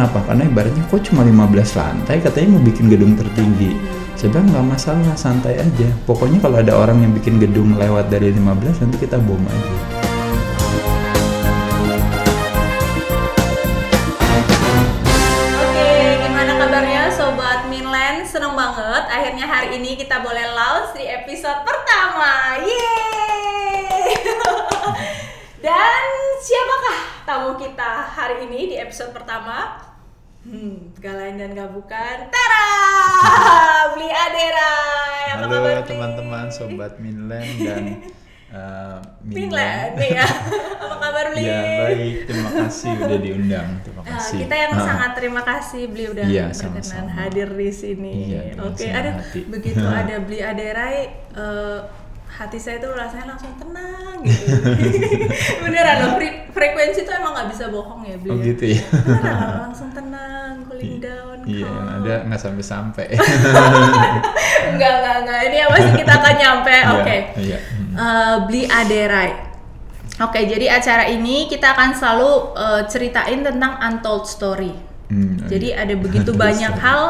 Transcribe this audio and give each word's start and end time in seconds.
kenapa? 0.00 0.32
Karena 0.32 0.48
ibaratnya 0.48 0.80
kok 0.88 1.04
cuma 1.12 1.28
15 1.28 1.76
lantai 1.76 2.24
katanya 2.24 2.56
mau 2.56 2.64
bikin 2.64 2.88
gedung 2.88 3.20
tertinggi. 3.20 3.76
Bilang 4.16 4.48
nggak 4.48 4.66
masalah, 4.72 5.12
santai 5.12 5.60
aja. 5.60 5.88
Pokoknya 6.08 6.40
kalau 6.40 6.56
ada 6.56 6.72
orang 6.72 7.04
yang 7.04 7.12
bikin 7.12 7.36
gedung 7.36 7.76
lewat 7.76 8.08
dari 8.08 8.32
15 8.32 8.80
nanti 8.80 8.96
kita 8.96 9.20
bom 9.20 9.44
aja. 9.44 9.76
Oke, 15.68 15.92
gimana 16.24 16.52
kabarnya 16.64 17.12
Sobat 17.12 17.68
Minland? 17.68 18.24
Seneng 18.24 18.56
banget 18.56 19.04
akhirnya 19.04 19.44
hari 19.44 19.84
ini 19.84 20.00
kita 20.00 20.24
boleh 20.24 20.48
launch 20.48 20.96
di 20.96 21.04
episode 21.04 21.60
pertama 21.60 22.56
Yeay! 22.64 24.16
Dan 25.68 26.04
siapakah 26.40 26.98
tamu 27.28 27.60
kita 27.60 28.16
hari 28.16 28.48
ini 28.48 28.72
di 28.72 28.76
episode 28.80 29.12
pertama? 29.12 29.89
Hmm, 30.40 30.88
gak 30.96 31.14
lain 31.14 31.36
dan 31.36 31.52
gak 31.52 31.68
bukan 31.68 32.16
Tara! 32.26 32.68
Beli 33.92 34.08
Adera! 34.08 34.72
Apa 35.30 35.44
Halo 35.44 35.56
Bli? 35.60 35.84
teman-teman 35.84 36.46
sobat 36.48 36.96
Minland 36.96 37.50
dan 37.60 37.84
uh, 38.48 38.96
Minland 39.26 39.94
nih 39.94 40.16
ya 40.16 40.24
Apa 40.80 40.96
kabar 40.96 41.24
Bli? 41.30 41.44
Ya 41.44 41.60
baik, 41.84 42.16
terima 42.24 42.50
kasih 42.56 42.88
udah 42.98 43.18
diundang. 43.18 43.68
Terima 43.84 44.00
Eh, 44.00 44.08
kasih. 44.10 44.36
kita 44.40 44.54
yang 44.56 44.72
Ah. 44.74 44.80
sangat 44.82 45.10
terima 45.12 45.42
kasih 45.42 45.82
Beli 45.86 46.04
udah 46.08 46.24
Iya, 46.24 46.44
berkenan 46.48 46.56
sama-sama. 46.56 47.10
hadir 47.14 47.48
di 47.50 47.68
sini. 47.70 48.12
Iya, 48.26 48.40
Oke, 48.58 48.86
aduh 48.88 49.12
hati. 49.14 49.40
begitu 49.44 49.84
ada 50.00 50.14
Beli 50.18 50.40
Aderai 50.40 50.98
eh, 51.30 51.78
hati 52.30 52.56
saya 52.56 52.78
tuh 52.78 52.94
rasanya 52.94 53.34
langsung 53.34 53.52
tenang 53.58 54.16
gitu. 54.22 54.54
Beneran 55.66 55.96
loh, 56.00 56.10
fre- 56.16 56.46
frekuensi 56.50 57.02
tuh 57.02 57.14
emang 57.14 57.34
nggak 57.34 57.48
bisa 57.50 57.64
bohong 57.68 58.06
ya 58.06 58.16
Beli. 58.16 58.30
Oh 58.30 58.36
gitu 58.38 58.64
ya. 58.70 58.82
Beneran, 58.86 59.68
langsung 59.68 59.90
tenang, 59.90 60.52
cooling 60.70 61.02
down. 61.02 61.38
Iya, 61.44 61.66
calm. 61.68 61.96
ada 62.00 62.14
nggak 62.30 62.40
sampai-sampai. 62.40 63.06
Enggak, 64.70 64.92
enggak, 65.02 65.16
enggak. 65.26 65.38
Ini 65.50 65.56
yang 65.58 65.70
pasti 65.74 65.90
kita 65.98 66.12
akan 66.14 66.34
nyampe. 66.38 66.76
Iya, 66.76 66.92
Oke. 66.96 67.16
Iya. 67.40 67.58
Hmm. 67.58 67.92
Eh, 67.96 68.36
Beli 68.48 68.62
Aderai. 68.66 69.30
Oke, 70.20 70.40
jadi 70.44 70.66
acara 70.68 71.08
ini 71.08 71.48
kita 71.48 71.72
akan 71.72 71.90
selalu 71.96 72.30
eh, 72.52 72.82
ceritain 72.92 73.40
tentang 73.40 73.80
untold 73.80 74.28
story. 74.28 74.72
Hmm, 75.10 75.42
Jadi 75.48 75.74
iya. 75.74 75.82
ada 75.82 75.94
begitu 76.04 76.30
banyak 76.36 76.76
hal 76.76 77.04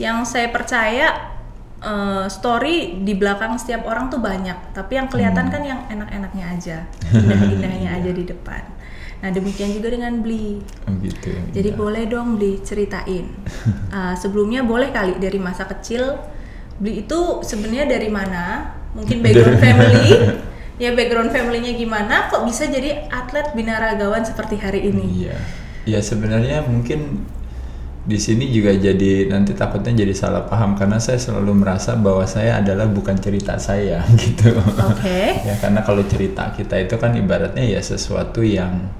yang 0.00 0.22
saya 0.24 0.48
percaya 0.48 1.31
eh, 1.82 2.24
story 2.30 3.02
di 3.02 3.18
belakang 3.18 3.58
setiap 3.58 3.84
orang 3.84 4.08
tuh 4.08 4.22
banyak, 4.22 4.72
tapi 4.72 4.96
yang 4.96 5.10
kelihatan 5.10 5.50
Hmm. 5.50 5.52
kan 5.52 5.62
yang 5.66 5.80
enak-enaknya 5.90 6.44
aja, 6.54 6.78
indah-indahnya 7.12 7.90
aja 7.98 8.10
di 8.14 8.24
depan. 8.24 8.62
Nah 9.22 9.30
demikian 9.30 9.70
juga 9.70 9.94
dengan 9.94 10.18
Bli. 10.18 10.58
Oh 10.90 10.94
gitu. 10.98 11.30
Jadi 11.54 11.70
iya. 11.70 11.78
boleh 11.78 12.04
dong 12.10 12.38
Bli 12.38 12.58
ceritain. 12.62 13.26
Eh, 13.92 14.14
sebelumnya 14.16 14.64
boleh 14.64 14.88
kali 14.88 15.20
dari 15.20 15.36
masa 15.36 15.68
kecil 15.68 16.16
Bli 16.80 17.04
itu 17.04 17.44
sebenarnya 17.44 17.86
dari 17.86 18.08
mana? 18.08 18.72
Mungkin 18.96 19.20
background 19.22 19.58
family. 19.60 20.10
Ya 20.80 20.90
background 20.98 21.30
familynya 21.30 21.78
gimana? 21.78 22.26
Kok 22.26 22.42
bisa 22.42 22.66
jadi 22.66 23.06
atlet 23.06 23.54
binaragawan 23.54 24.26
seperti 24.26 24.58
hari 24.58 24.90
ini? 24.90 25.28
Iya. 25.28 25.38
Ya 25.86 26.00
sebenarnya 26.02 26.66
mungkin 26.66 27.22
di 28.02 28.18
sini 28.18 28.50
juga 28.50 28.74
jadi 28.74 29.30
nanti 29.30 29.54
takutnya 29.54 30.02
jadi 30.02 30.10
salah 30.10 30.42
paham 30.50 30.74
karena 30.74 30.98
saya 30.98 31.22
selalu 31.22 31.62
merasa 31.62 31.94
bahwa 31.94 32.26
saya 32.26 32.58
adalah 32.58 32.90
bukan 32.90 33.14
cerita 33.22 33.54
saya 33.62 34.02
gitu. 34.22 34.58
Oke. 34.58 35.38
ya 35.46 35.54
karena 35.62 35.86
kalau 35.86 36.02
cerita 36.10 36.50
kita 36.50 36.82
itu 36.82 36.98
kan 36.98 37.14
ibaratnya 37.14 37.62
ya 37.62 37.78
sesuatu 37.78 38.42
yang 38.42 38.90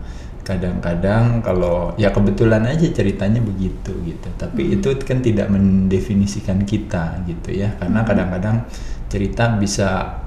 kadang-kadang 0.46 1.42
kalau 1.42 1.94
ya 1.98 2.14
kebetulan 2.14 2.62
aja 2.62 2.86
ceritanya 2.94 3.42
begitu 3.42 3.90
gitu. 4.06 4.28
Tapi 4.38 4.78
itu 4.78 4.94
kan 5.02 5.18
tidak 5.18 5.50
mendefinisikan 5.50 6.62
kita 6.62 7.26
gitu 7.26 7.58
ya. 7.58 7.74
Karena 7.82 8.06
kadang-kadang 8.06 8.70
cerita 9.10 9.58
bisa 9.58 10.22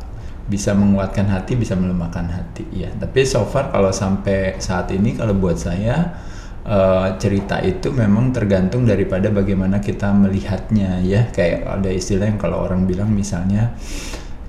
bisa 0.51 0.75
menguatkan 0.75 1.31
hati, 1.31 1.55
bisa 1.55 1.79
melemahkan 1.79 2.27
hati 2.27 2.67
ya. 2.75 2.91
Tapi 2.91 3.23
so 3.23 3.47
far 3.47 3.71
kalau 3.71 3.95
sampai 3.95 4.59
saat 4.59 4.91
ini 4.91 5.15
kalau 5.15 5.31
buat 5.31 5.55
saya 5.55 6.11
eh, 6.65 7.07
cerita 7.21 7.61
itu 7.61 7.93
memang 7.93 8.33
tergantung 8.33 8.83
daripada 8.89 9.29
bagaimana 9.29 9.79
kita 9.79 10.11
melihatnya 10.11 10.99
ya. 11.05 11.29
Kayak 11.29 11.79
ada 11.81 11.89
istilah 11.93 12.25
yang 12.27 12.41
kalau 12.41 12.65
orang 12.65 12.89
bilang 12.89 13.13
misalnya 13.13 13.77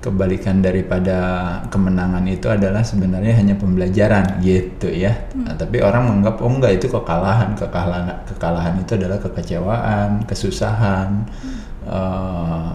kebalikan 0.06 0.62
daripada 0.62 1.18
kemenangan 1.66 2.22
itu 2.30 2.46
adalah 2.46 2.86
sebenarnya 2.86 3.42
hanya 3.42 3.58
pembelajaran 3.58 4.38
gitu 4.38 4.86
ya. 4.86 5.10
Nah, 5.34 5.58
tapi 5.58 5.82
orang 5.82 6.06
menganggap 6.06 6.46
oh 6.46 6.52
enggak 6.52 6.78
itu 6.78 6.86
kekalahan, 6.86 7.58
kekalahan 7.58 8.22
kekalahan 8.22 8.74
itu 8.78 8.94
adalah 8.94 9.18
kekecewaan, 9.18 10.22
kesusahan, 10.30 11.26
eh, 11.90 12.74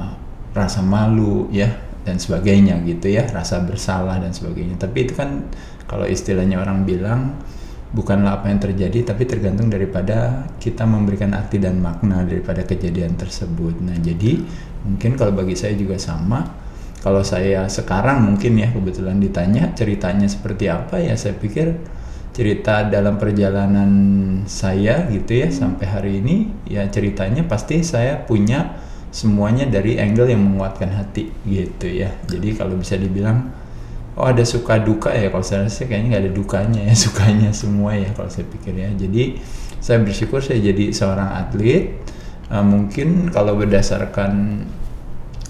rasa 0.52 0.84
malu 0.84 1.48
ya 1.56 1.72
dan 2.04 2.20
sebagainya 2.20 2.84
gitu 2.84 3.08
ya, 3.08 3.24
rasa 3.32 3.64
bersalah 3.64 4.20
dan 4.20 4.36
sebagainya. 4.36 4.76
Tapi 4.76 5.08
itu 5.08 5.16
kan 5.16 5.48
kalau 5.88 6.04
istilahnya 6.04 6.60
orang 6.60 6.84
bilang 6.84 7.40
bukanlah 7.92 8.40
apa 8.40 8.48
yang 8.48 8.60
terjadi 8.64 9.14
tapi 9.14 9.28
tergantung 9.28 9.68
daripada 9.68 10.48
kita 10.64 10.88
memberikan 10.88 11.36
arti 11.36 11.60
dan 11.60 11.84
makna 11.84 12.24
daripada 12.24 12.64
kejadian 12.64 13.20
tersebut. 13.20 13.84
Nah, 13.84 14.00
jadi 14.00 14.40
mungkin 14.88 15.20
kalau 15.20 15.36
bagi 15.36 15.60
saya 15.60 15.76
juga 15.76 16.00
sama 16.00 16.48
kalau 17.02 17.26
saya 17.26 17.66
sekarang 17.66 18.22
mungkin 18.22 18.62
ya 18.62 18.70
kebetulan 18.70 19.18
ditanya 19.18 19.74
ceritanya 19.74 20.30
seperti 20.30 20.70
apa 20.70 21.02
ya 21.02 21.18
saya 21.18 21.34
pikir 21.34 21.82
cerita 22.32 22.88
dalam 22.88 23.20
perjalanan 23.20 23.92
saya 24.48 25.10
gitu 25.12 25.44
ya 25.44 25.52
sampai 25.52 25.86
hari 25.90 26.12
ini 26.24 26.48
ya 26.70 26.88
ceritanya 26.88 27.44
pasti 27.44 27.84
saya 27.84 28.24
punya 28.24 28.80
semuanya 29.12 29.68
dari 29.68 30.00
angle 30.00 30.32
yang 30.32 30.40
menguatkan 30.40 30.96
hati 30.96 31.28
gitu 31.44 31.92
ya 31.92 32.16
jadi 32.30 32.56
kalau 32.56 32.80
bisa 32.80 32.96
dibilang 32.96 33.52
oh 34.22 34.30
ada 34.30 34.46
suka 34.46 34.78
duka 34.78 35.10
ya 35.10 35.34
kalau 35.34 35.42
saya 35.42 35.66
rasa 35.66 35.90
kayaknya 35.90 36.08
nggak 36.14 36.24
ada 36.30 36.32
dukanya 36.32 36.82
ya 36.86 36.94
sukanya 37.10 37.50
semua 37.50 37.98
ya 37.98 38.14
kalau 38.14 38.30
saya 38.30 38.46
pikir 38.46 38.78
ya 38.78 38.94
jadi 38.94 39.42
saya 39.82 39.98
bersyukur 40.06 40.46
saya 40.46 40.62
jadi 40.62 40.94
seorang 40.94 41.42
atlet 41.42 41.98
Eh, 42.52 42.66
mungkin 42.68 43.32
kalau 43.32 43.56
berdasarkan 43.56 44.60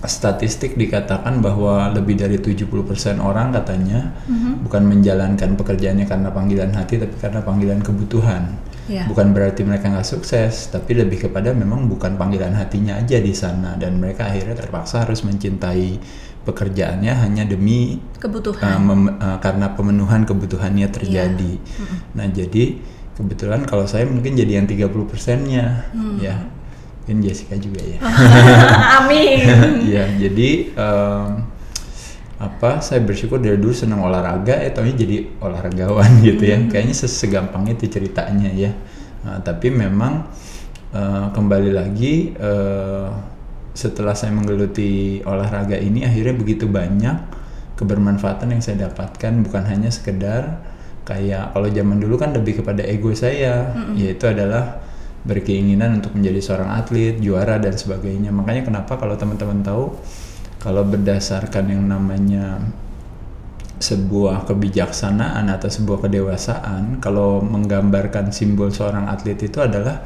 statistik 0.06 0.78
dikatakan 0.78 1.42
bahwa 1.42 1.90
lebih 1.94 2.18
dari 2.18 2.38
70% 2.42 3.22
orang 3.22 3.54
katanya 3.54 4.18
bukan 4.66 4.90
menjalankan 4.90 5.54
pekerjaannya 5.54 6.10
karena 6.10 6.30
panggilan 6.34 6.74
hati 6.74 7.02
tapi 7.02 7.16
karena 7.18 7.42
panggilan 7.42 7.82
kebutuhan. 7.82 8.54
Ya. 8.90 9.06
Bukan 9.06 9.34
berarti 9.34 9.62
mereka 9.62 9.94
nggak 9.94 10.10
sukses, 10.10 10.74
tapi 10.74 10.98
lebih 10.98 11.30
kepada 11.30 11.54
memang 11.54 11.86
bukan 11.86 12.18
panggilan 12.18 12.54
hatinya 12.58 12.98
aja 12.98 13.22
di 13.22 13.34
sana 13.34 13.78
dan 13.78 14.02
mereka 14.02 14.30
akhirnya 14.30 14.58
terpaksa 14.58 15.06
harus 15.06 15.22
mencintai 15.22 16.02
pekerjaannya 16.42 17.14
hanya 17.14 17.44
demi 17.46 17.98
uh, 17.98 18.18
Kebutuhan. 18.18 18.82
mem- 18.82 19.14
uh, 19.16 19.38
karena 19.38 19.72
pemenuhan 19.72 20.26
kebutuhannya 20.26 20.90
terjadi. 20.90 21.54
Nah, 22.14 22.26
jadi 22.28 22.82
kebetulan 23.14 23.62
kalau 23.64 23.86
saya 23.86 24.06
mungkin 24.06 24.34
jadi 24.34 24.58
yang 24.58 24.66
30 24.66 24.90
persennya 25.06 25.86
ya. 26.18 26.36
Mungkin 27.02 27.18
Jessica 27.22 27.58
juga 27.58 27.82
ya. 27.82 27.98
Amin. 29.02 29.42
Iya, 29.90 30.06
jadi 30.18 30.50
em, 30.72 31.30
apa? 32.38 32.82
Saya 32.82 33.02
bersyukur 33.02 33.38
dari 33.38 33.58
dulu 33.58 33.74
senang 33.74 34.02
olahraga, 34.02 34.58
eh 34.58 34.70
taunya 34.70 34.94
jadi 34.94 35.30
olahragawan 35.38 36.10
gitu 36.26 36.42
ya. 36.42 36.58
Kayaknya 36.62 36.96
ses- 36.96 37.18
segampang 37.18 37.66
itu 37.70 37.86
ceritanya 37.86 38.50
ya. 38.50 38.74
Nah, 39.22 39.38
tapi 39.42 39.70
memang 39.70 40.26
eh, 40.94 41.26
kembali 41.34 41.70
lagi 41.74 42.34
eh, 42.34 43.08
setelah 43.72 44.16
saya 44.18 44.36
menggeluti 44.36 45.24
olahraga 45.24 45.80
ini, 45.80 46.04
akhirnya 46.04 46.36
begitu 46.36 46.68
banyak 46.68 47.18
kebermanfaatan 47.80 48.54
yang 48.54 48.62
saya 48.62 48.88
dapatkan, 48.88 49.42
bukan 49.48 49.64
hanya 49.66 49.90
sekedar 49.90 50.62
kayak 51.02 51.58
kalau 51.58 51.68
zaman 51.72 51.98
dulu 51.98 52.16
kan 52.20 52.30
lebih 52.36 52.62
kepada 52.62 52.86
ego 52.86 53.10
saya, 53.18 53.74
yaitu 53.98 54.30
adalah 54.30 54.84
berkeinginan 55.22 56.02
untuk 56.02 56.18
menjadi 56.18 56.40
seorang 56.42 56.70
atlet, 56.78 57.18
juara 57.18 57.58
dan 57.58 57.74
sebagainya. 57.74 58.30
Makanya 58.34 58.70
kenapa 58.70 58.98
kalau 58.98 59.18
teman-teman 59.18 59.62
tahu 59.62 59.98
kalau 60.62 60.86
berdasarkan 60.86 61.74
yang 61.74 61.84
namanya 61.90 62.62
sebuah 63.82 64.46
kebijaksanaan 64.46 65.50
atau 65.50 65.70
sebuah 65.74 66.06
kedewasaan, 66.06 67.02
kalau 67.02 67.42
menggambarkan 67.42 68.30
simbol 68.30 68.70
seorang 68.70 69.10
atlet 69.10 69.42
itu 69.42 69.58
adalah 69.58 70.06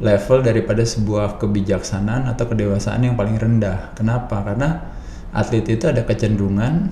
level 0.00 0.40
daripada 0.40 0.82
sebuah 0.82 1.36
kebijaksanaan 1.36 2.28
atau 2.32 2.48
kedewasaan 2.48 3.04
yang 3.04 3.14
paling 3.20 3.36
rendah. 3.36 3.92
Kenapa? 3.92 4.40
Karena 4.40 4.90
atlet 5.30 5.66
itu 5.70 5.86
ada 5.86 6.02
kecenderungan 6.02 6.90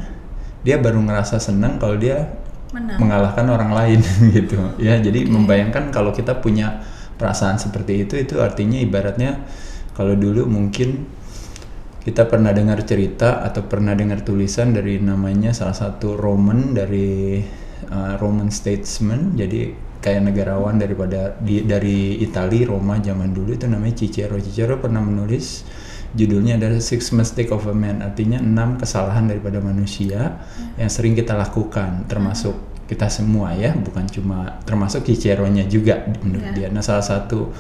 dia 0.63 0.79
baru 0.79 1.03
ngerasa 1.03 1.43
senang 1.43 1.79
kalau 1.79 1.99
dia 1.99 2.39
Menang. 2.71 3.01
mengalahkan 3.01 3.47
orang 3.49 3.73
lain 3.73 4.01
gitu 4.37 4.59
ya 4.79 4.99
jadi 5.01 5.27
membayangkan 5.27 5.91
kalau 5.91 6.13
kita 6.13 6.39
punya 6.39 6.85
perasaan 7.19 7.59
seperti 7.59 8.07
itu 8.07 8.15
itu 8.21 8.39
artinya 8.39 8.79
ibaratnya 8.79 9.43
kalau 9.97 10.15
dulu 10.15 10.47
mungkin 10.47 11.09
kita 12.07 12.31
pernah 12.31 12.55
dengar 12.55 12.85
cerita 12.87 13.43
atau 13.43 13.67
pernah 13.67 13.93
dengar 13.93 14.23
tulisan 14.23 14.71
dari 14.73 15.03
namanya 15.03 15.51
salah 15.51 15.75
satu 15.75 16.15
Roman 16.15 16.73
dari 16.73 17.43
uh, 17.91 18.15
Roman 18.17 18.49
statesman 18.49 19.35
jadi 19.35 19.75
kayak 19.99 20.31
negarawan 20.31 20.79
daripada 20.79 21.35
di, 21.43 21.67
dari 21.67 22.23
Italia 22.23 22.71
Roma 22.71 23.03
zaman 23.03 23.35
dulu 23.35 23.55
itu 23.55 23.67
namanya 23.67 23.99
Cicero. 23.99 24.39
Cicero 24.39 24.79
pernah 24.79 25.03
menulis 25.03 25.67
judulnya 26.15 26.57
adalah 26.57 26.81
Six 26.81 27.13
Mistake 27.13 27.53
of 27.53 27.69
a 27.69 27.75
Man 27.77 28.01
artinya 28.01 28.41
enam 28.41 28.81
kesalahan 28.81 29.29
daripada 29.29 29.61
manusia 29.61 30.41
yang 30.81 30.89
sering 30.89 31.13
kita 31.13 31.37
lakukan 31.37 32.09
termasuk 32.09 32.57
kita 32.89 33.13
semua 33.13 33.53
ya 33.53 33.77
bukan 33.77 34.09
cuma 34.09 34.57
termasuk 34.65 35.05
Cicero-nya 35.05 35.69
juga 35.69 36.09
menurut 36.25 36.57
Ya. 36.57 36.57
dia. 36.57 36.69
Nah 36.73 36.81
salah 36.81 37.05
satu 37.05 37.53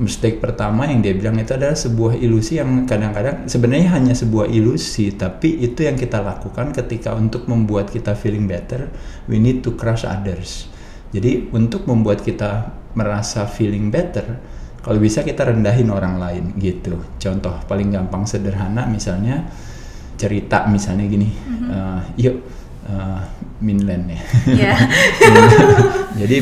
mistake 0.00 0.40
pertama 0.40 0.88
yang 0.88 1.04
dia 1.04 1.12
bilang 1.12 1.36
itu 1.36 1.52
adalah 1.52 1.76
sebuah 1.76 2.16
ilusi 2.16 2.56
yang 2.56 2.88
kadang-kadang 2.88 3.44
sebenarnya 3.44 3.92
hanya 3.92 4.16
sebuah 4.16 4.48
ilusi 4.48 5.12
tapi 5.12 5.60
itu 5.60 5.84
yang 5.84 6.00
kita 6.00 6.24
lakukan 6.24 6.72
ketika 6.72 7.12
untuk 7.12 7.44
membuat 7.44 7.92
kita 7.92 8.16
feeling 8.16 8.48
better 8.48 8.88
we 9.28 9.36
need 9.36 9.60
to 9.60 9.76
crush 9.76 10.08
others 10.08 10.71
jadi 11.12 11.46
untuk 11.52 11.84
membuat 11.86 12.24
kita 12.24 12.72
merasa 12.96 13.44
feeling 13.48 13.88
better 13.92 14.40
kalau 14.82 14.98
bisa 14.98 15.22
kita 15.22 15.46
rendahin 15.46 15.88
orang 15.92 16.18
lain 16.18 16.44
gitu 16.58 16.98
contoh 17.20 17.54
paling 17.70 17.92
gampang 17.94 18.26
sederhana 18.26 18.88
misalnya 18.88 19.46
cerita 20.18 20.66
misalnya 20.68 21.04
gini 21.08 21.28
eh, 21.70 22.00
yuk 22.18 22.36
eh, 22.88 23.20
Minland 23.62 24.10
ya 24.10 24.20
Ya. 24.42 24.74
jadi 26.20 26.36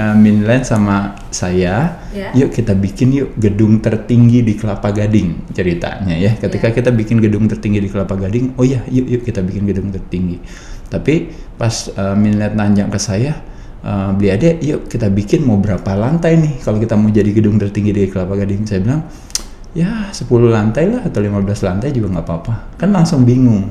uh, 0.00 0.16
Minland 0.16 0.64
sama 0.64 1.12
saya, 1.28 2.00
Ya. 2.10 2.32
yuk 2.32 2.50
kita 2.56 2.72
bikin 2.72 3.12
yuk 3.12 3.30
gedung 3.36 3.78
tertinggi 3.84 4.40
di 4.40 4.56
Kelapa 4.56 4.90
Gading 4.90 5.52
ceritanya 5.52 6.16
ya. 6.16 6.32
Ketika 6.40 6.72
Ya. 6.72 6.74
kita 6.74 6.90
bikin 6.90 7.20
gedung 7.20 7.44
tertinggi 7.46 7.84
di 7.84 7.88
Kelapa 7.92 8.16
Gading, 8.16 8.56
oh 8.56 8.64
ya, 8.64 8.80
yuk 8.88 9.06
yuk 9.06 9.22
kita 9.28 9.44
bikin 9.44 9.68
gedung 9.68 9.92
tertinggi. 9.92 10.40
Tapi 10.88 11.30
pas 11.60 11.92
uh, 11.94 12.16
Minland 12.16 12.56
nanjang 12.56 12.88
ke 12.88 12.98
saya, 12.98 13.38
uh, 13.84 14.10
beli 14.16 14.32
adek, 14.32 14.56
yuk 14.64 14.80
kita 14.88 15.12
bikin 15.12 15.44
mau 15.44 15.60
berapa 15.60 15.92
lantai 15.94 16.40
nih 16.40 16.64
kalau 16.64 16.80
kita 16.80 16.96
mau 16.96 17.12
jadi 17.12 17.30
gedung 17.30 17.60
tertinggi 17.60 17.92
di 17.92 18.02
Kelapa 18.08 18.34
Gading. 18.40 18.64
Saya 18.64 18.80
bilang, 18.80 19.04
ya 19.76 20.08
10 20.08 20.24
lantai 20.48 20.88
lah 20.88 21.02
atau 21.04 21.20
15 21.20 21.66
lantai 21.68 21.88
juga 21.92 22.16
nggak 22.16 22.26
apa-apa. 22.26 22.54
Kan 22.80 22.90
langsung 22.90 23.22
bingung. 23.22 23.70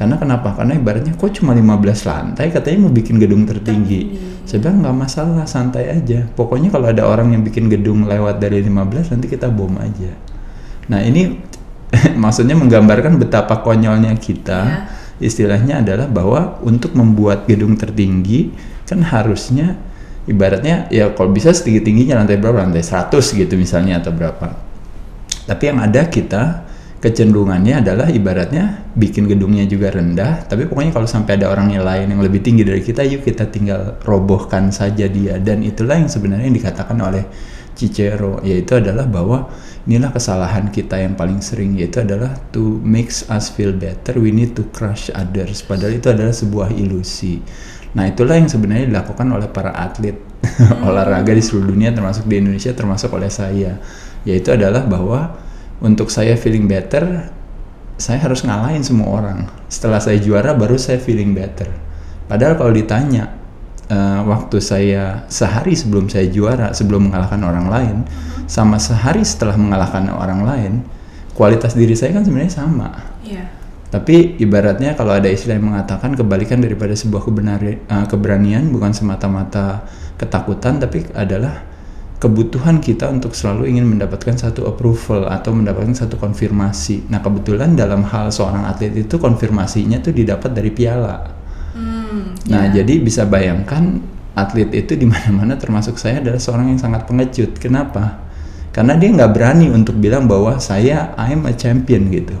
Karena 0.00 0.16
kenapa? 0.16 0.56
Karena 0.56 0.80
ibaratnya 0.80 1.12
kok 1.12 1.28
cuma 1.36 1.52
15 1.52 2.08
lantai 2.08 2.48
katanya 2.48 2.88
mau 2.88 2.92
bikin 2.92 3.20
gedung 3.20 3.44
tertinggi. 3.44 4.16
Saya 4.48 4.64
bilang 4.64 4.80
nggak 4.80 4.96
masalah, 4.96 5.44
santai 5.44 5.92
aja. 5.92 6.24
Pokoknya 6.32 6.72
kalau 6.72 6.88
ada 6.88 7.04
orang 7.04 7.36
yang 7.36 7.44
bikin 7.44 7.68
gedung 7.68 8.08
lewat 8.08 8.40
dari 8.40 8.64
15 8.64 9.12
nanti 9.12 9.28
kita 9.28 9.52
bom 9.52 9.76
aja. 9.76 10.16
Nah, 10.88 11.04
ini 11.04 11.36
maksudnya 12.22 12.56
menggambarkan 12.56 13.20
betapa 13.20 13.60
konyolnya 13.60 14.16
kita. 14.16 14.60
Ya. 14.64 14.99
Istilahnya 15.20 15.84
adalah 15.84 16.08
bahwa 16.08 16.58
untuk 16.64 16.96
membuat 16.96 17.44
gedung 17.44 17.76
tertinggi 17.76 18.50
kan 18.88 19.04
harusnya 19.04 19.76
ibaratnya 20.26 20.90
ya 20.90 21.12
kalau 21.12 21.30
bisa 21.30 21.52
setinggi-tingginya 21.52 22.18
lantai 22.18 22.40
berapa? 22.40 22.64
Lantai 22.64 22.82
100 22.82 23.14
gitu 23.36 23.54
misalnya 23.60 24.00
atau 24.00 24.10
berapa. 24.10 24.56
Tapi 25.44 25.62
yang 25.68 25.78
ada 25.78 26.08
kita 26.08 26.64
kecenderungannya 27.00 27.80
adalah 27.80 28.12
ibaratnya 28.12 28.84
bikin 28.92 29.24
gedungnya 29.24 29.64
juga 29.64 29.88
rendah, 29.88 30.44
tapi 30.44 30.68
pokoknya 30.68 30.92
kalau 30.92 31.08
sampai 31.08 31.40
ada 31.40 31.48
orang 31.48 31.72
yang 31.72 31.80
lain 31.80 32.12
yang 32.12 32.20
lebih 32.20 32.44
tinggi 32.44 32.60
dari 32.60 32.84
kita, 32.84 33.00
yuk 33.08 33.24
kita 33.24 33.48
tinggal 33.48 33.96
robohkan 34.04 34.68
saja 34.68 35.08
dia. 35.08 35.40
Dan 35.40 35.64
itulah 35.64 35.96
yang 35.96 36.12
sebenarnya 36.12 36.52
yang 36.52 36.58
dikatakan 36.60 37.00
oleh 37.00 37.24
Cicero, 37.80 38.44
yaitu 38.44 38.76
adalah 38.76 39.08
bahwa 39.08 39.48
inilah 39.88 40.12
kesalahan 40.12 40.68
kita 40.68 41.00
yang 41.00 41.16
paling 41.16 41.40
sering, 41.40 41.80
yaitu 41.80 42.04
adalah 42.04 42.36
to 42.52 42.76
makes 42.84 43.24
us 43.32 43.48
feel 43.48 43.72
better, 43.72 44.20
we 44.20 44.28
need 44.28 44.52
to 44.52 44.68
crush 44.76 45.08
others. 45.16 45.64
Padahal 45.64 45.96
itu 45.96 46.12
adalah 46.12 46.36
sebuah 46.36 46.68
ilusi. 46.76 47.40
Nah 47.96 48.04
itulah 48.04 48.36
yang 48.36 48.52
sebenarnya 48.52 48.92
dilakukan 48.92 49.24
oleh 49.32 49.48
para 49.48 49.72
atlet 49.72 50.20
olahraga 50.86 51.32
di 51.32 51.40
seluruh 51.40 51.72
dunia, 51.72 51.96
termasuk 51.96 52.28
di 52.28 52.36
Indonesia, 52.36 52.76
termasuk 52.76 53.08
oleh 53.16 53.32
saya, 53.32 53.80
yaitu 54.28 54.52
adalah 54.52 54.84
bahwa 54.84 55.40
untuk 55.80 56.12
saya 56.12 56.36
feeling 56.36 56.68
better, 56.68 57.32
saya 57.96 58.20
harus 58.20 58.44
ngalahin 58.44 58.84
semua 58.84 59.08
orang. 59.08 59.48
Setelah 59.72 60.04
saya 60.04 60.20
juara, 60.20 60.52
baru 60.52 60.76
saya 60.76 61.00
feeling 61.00 61.32
better. 61.32 61.72
Padahal 62.28 62.60
kalau 62.60 62.72
ditanya, 62.76 63.39
eh, 63.90 64.20
waktu 64.22 64.62
saya 64.62 65.26
sehari 65.26 65.74
sebelum 65.74 66.06
saya 66.06 66.30
juara, 66.30 66.70
sebelum 66.70 67.10
mengalahkan 67.10 67.42
orang 67.42 67.66
lain, 67.66 67.96
sama 68.46 68.78
sehari 68.78 69.26
setelah 69.26 69.58
mengalahkan 69.58 70.06
orang 70.14 70.40
lain, 70.46 70.72
kualitas 71.34 71.74
diri 71.74 71.98
saya 71.98 72.14
kan 72.14 72.22
sebenarnya 72.22 72.54
sama. 72.54 72.88
Iya. 73.26 73.50
Tapi 73.90 74.38
ibaratnya 74.38 74.94
kalau 74.94 75.18
ada 75.18 75.26
istilah 75.26 75.58
yang 75.58 75.74
mengatakan 75.74 76.14
kebalikan 76.14 76.62
daripada 76.62 76.94
sebuah 76.94 77.26
kebenari- 77.26 77.82
eh, 77.82 78.06
keberanian 78.06 78.70
bukan 78.70 78.94
semata-mata 78.94 79.82
ketakutan 80.14 80.78
tapi 80.78 81.10
adalah 81.10 81.66
kebutuhan 82.20 82.84
kita 82.84 83.08
untuk 83.08 83.32
selalu 83.32 83.72
ingin 83.72 83.88
mendapatkan 83.88 84.36
satu 84.36 84.68
approval 84.68 85.26
atau 85.26 85.56
mendapatkan 85.56 85.96
satu 85.96 86.20
konfirmasi. 86.20 87.08
Nah, 87.08 87.24
kebetulan 87.24 87.72
dalam 87.72 88.04
hal 88.04 88.28
seorang 88.28 88.68
atlet 88.68 88.92
itu 88.92 89.16
konfirmasinya 89.16 89.98
tuh 90.04 90.12
didapat 90.12 90.52
dari 90.52 90.68
piala. 90.68 91.39
Hmm, 92.10 92.34
Nah, 92.50 92.66
ya. 92.68 92.82
jadi 92.82 92.98
bisa 92.98 93.22
bayangkan 93.24 94.02
atlet 94.34 94.70
itu 94.74 94.98
di 94.98 95.06
mana-mana 95.06 95.54
termasuk 95.54 95.94
saya 95.94 96.18
adalah 96.18 96.42
seorang 96.42 96.74
yang 96.74 96.80
sangat 96.82 97.06
pengecut. 97.06 97.54
Kenapa? 97.62 98.18
Karena 98.70 98.94
dia 98.98 99.10
nggak 99.10 99.32
berani 99.34 99.66
untuk 99.70 99.98
bilang 99.98 100.30
bahwa 100.30 100.58
saya 100.62 101.14
I'm 101.18 101.46
a 101.46 101.54
champion 101.54 102.10
gitu. 102.10 102.38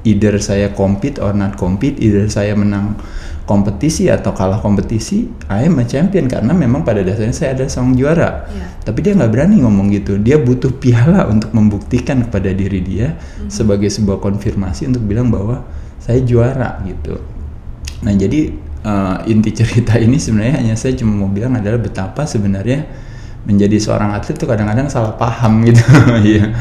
Either 0.00 0.40
saya 0.40 0.72
compete 0.72 1.20
or 1.20 1.36
not 1.36 1.60
compete, 1.60 2.00
either 2.00 2.24
saya 2.32 2.56
menang 2.56 2.96
kompetisi 3.44 4.08
atau 4.08 4.32
kalah 4.32 4.56
kompetisi, 4.62 5.28
I 5.52 5.68
am 5.68 5.76
a 5.76 5.84
champion 5.84 6.24
karena 6.30 6.56
memang 6.56 6.86
pada 6.86 7.04
dasarnya 7.04 7.36
saya 7.36 7.50
adalah 7.52 7.68
seorang 7.68 7.94
juara. 7.98 8.30
Iya. 8.48 8.66
Tapi 8.88 8.98
dia 9.04 9.12
nggak 9.12 9.28
berani 9.28 9.60
ngomong 9.60 9.92
gitu. 9.92 10.16
Dia 10.16 10.40
butuh 10.40 10.72
piala 10.80 11.28
untuk 11.28 11.52
membuktikan 11.52 12.24
kepada 12.24 12.48
diri 12.56 12.80
dia 12.80 13.20
sebagai 13.52 13.92
sebuah 13.92 14.24
konfirmasi 14.24 14.88
untuk 14.88 15.04
bilang 15.04 15.28
bahwa 15.28 15.68
saya 16.00 16.24
juara 16.24 16.80
gitu. 16.88 17.20
Nah 18.00 18.16
jadi 18.16 18.56
eh, 18.84 19.16
inti 19.32 19.50
cerita 19.52 19.96
ini 20.00 20.16
sebenarnya 20.16 20.54
hanya 20.60 20.74
saya 20.76 20.96
cuma 20.96 21.14
mau 21.16 21.30
bilang 21.30 21.56
adalah 21.56 21.80
betapa 21.80 22.24
sebenarnya 22.24 22.86
menjadi 23.44 23.80
seorang 23.80 24.12
atlet 24.12 24.36
itu 24.36 24.44
kadang-kadang 24.44 24.88
salah 24.92 25.16
paham 25.16 25.64
gitu. 25.64 25.80
Iya. 26.20 26.52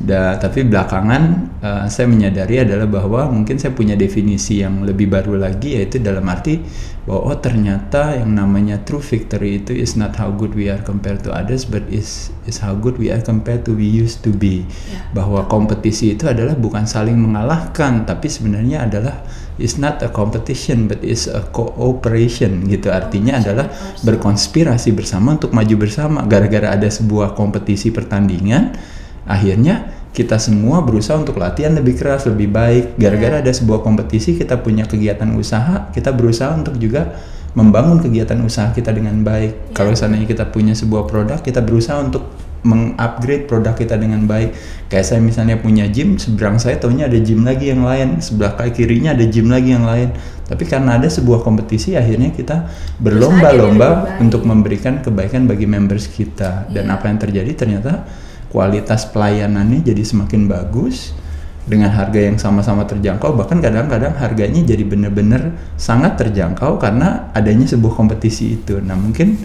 Da, 0.00 0.40
tapi 0.40 0.64
belakangan 0.64 1.22
eh, 1.60 1.84
saya 1.92 2.08
menyadari 2.08 2.64
adalah 2.64 2.88
bahwa 2.88 3.28
mungkin 3.28 3.60
saya 3.60 3.76
punya 3.76 3.92
definisi 3.92 4.64
yang 4.64 4.88
lebih 4.88 5.12
baru 5.12 5.36
lagi 5.36 5.76
yaitu 5.76 6.00
dalam 6.00 6.24
arti 6.32 6.64
bahwa 7.04 7.34
oh 7.34 7.36
ternyata 7.36 8.16
yang 8.16 8.32
namanya 8.32 8.80
true 8.88 9.02
victory 9.02 9.60
itu 9.60 9.76
is 9.76 9.98
not 9.98 10.16
how 10.16 10.32
good 10.32 10.56
we 10.56 10.72
are 10.72 10.80
compared 10.80 11.20
to 11.20 11.34
others 11.34 11.68
but 11.68 11.82
is 11.92 12.32
is 12.46 12.62
how 12.62 12.72
good 12.72 12.94
we 12.96 13.12
are 13.12 13.20
compared 13.20 13.66
to 13.68 13.76
we 13.76 13.84
used 13.84 14.24
to 14.24 14.32
be. 14.32 14.64
Ya, 14.88 15.02
Bahwa 15.12 15.44
kompetisi 15.50 16.16
itu 16.16 16.24
adalah 16.24 16.56
bukan 16.56 16.88
saling 16.88 17.18
mengalahkan 17.18 18.08
tapi 18.08 18.32
sebenarnya 18.32 18.88
adalah 18.88 19.20
is 19.60 19.76
not 19.76 20.00
a 20.00 20.08
competition 20.08 20.88
but 20.88 21.02
is 21.04 21.28
a 21.28 21.44
cooperation 21.52 22.64
gitu. 22.70 22.88
Artinya 22.88 23.42
adalah 23.42 23.68
berkonspirasi 24.06 24.94
bersama 24.96 25.36
untuk 25.36 25.52
maju 25.52 25.74
bersama. 25.76 26.24
Gara-gara 26.24 26.72
ada 26.72 26.88
sebuah 26.88 27.36
kompetisi 27.36 27.92
pertandingan 27.92 28.78
akhirnya 29.26 29.92
kita 30.12 30.36
semua 30.36 30.84
berusaha 30.84 31.16
untuk 31.16 31.40
latihan 31.40 31.72
lebih 31.72 31.96
keras, 31.96 32.28
lebih 32.28 32.52
baik. 32.52 33.00
Gara-gara 33.00 33.40
ada 33.40 33.48
sebuah 33.48 33.80
kompetisi, 33.80 34.36
kita 34.36 34.60
punya 34.60 34.84
kegiatan 34.84 35.32
usaha, 35.34 35.88
kita 35.96 36.12
berusaha 36.12 36.52
untuk 36.52 36.76
juga 36.76 37.16
membangun 37.56 38.00
kegiatan 38.00 38.36
usaha 38.44 38.72
kita 38.76 38.92
dengan 38.92 39.24
baik. 39.24 39.72
Kalau 39.72 39.96
seandainya 39.96 40.28
kita 40.28 40.52
punya 40.52 40.76
sebuah 40.76 41.08
produk, 41.08 41.40
kita 41.40 41.64
berusaha 41.64 41.96
untuk 42.00 42.28
mengupgrade 42.62 43.50
produk 43.50 43.74
kita 43.74 43.98
dengan 43.98 44.28
baik. 44.28 44.54
Kayak 44.86 45.06
saya 45.08 45.20
misalnya 45.24 45.58
punya 45.58 45.88
gym, 45.90 46.20
seberang 46.20 46.62
saya 46.62 46.78
tahunya 46.78 47.10
ada 47.10 47.18
gym 47.18 47.42
lagi 47.42 47.74
yang 47.74 47.82
lain, 47.82 48.22
sebelah 48.22 48.54
kaki 48.54 48.84
kirinya 48.84 49.16
ada 49.16 49.24
gym 49.26 49.50
lagi 49.50 49.74
yang 49.74 49.88
lain. 49.88 50.14
Tapi 50.46 50.68
karena 50.68 51.00
ada 51.00 51.08
sebuah 51.08 51.40
kompetisi, 51.40 51.96
akhirnya 51.96 52.30
kita 52.30 52.68
berlomba-lomba 53.00 54.20
untuk 54.20 54.44
memberikan 54.44 55.00
kebaikan 55.00 55.48
bagi 55.48 55.64
members 55.64 56.06
kita. 56.06 56.68
Dan 56.68 56.92
Iya. 56.92 57.00
apa 57.00 57.04
yang 57.08 57.18
terjadi 57.18 57.50
ternyata 57.56 58.04
kualitas 58.52 59.08
pelayanannya 59.08 59.80
jadi 59.80 60.04
semakin 60.04 60.44
bagus 60.44 61.16
dengan 61.62 61.94
harga 61.94 62.20
yang 62.20 62.36
sama-sama 62.36 62.84
terjangkau 62.84 63.38
bahkan 63.38 63.62
kadang-kadang 63.62 64.12
harganya 64.18 64.60
jadi 64.60 64.82
benar-benar 64.82 65.56
sangat 65.78 66.18
terjangkau 66.18 66.76
karena 66.76 67.32
adanya 67.32 67.64
sebuah 67.70 67.94
kompetisi 67.94 68.60
itu. 68.60 68.82
Nah, 68.82 68.98
mungkin 68.98 69.38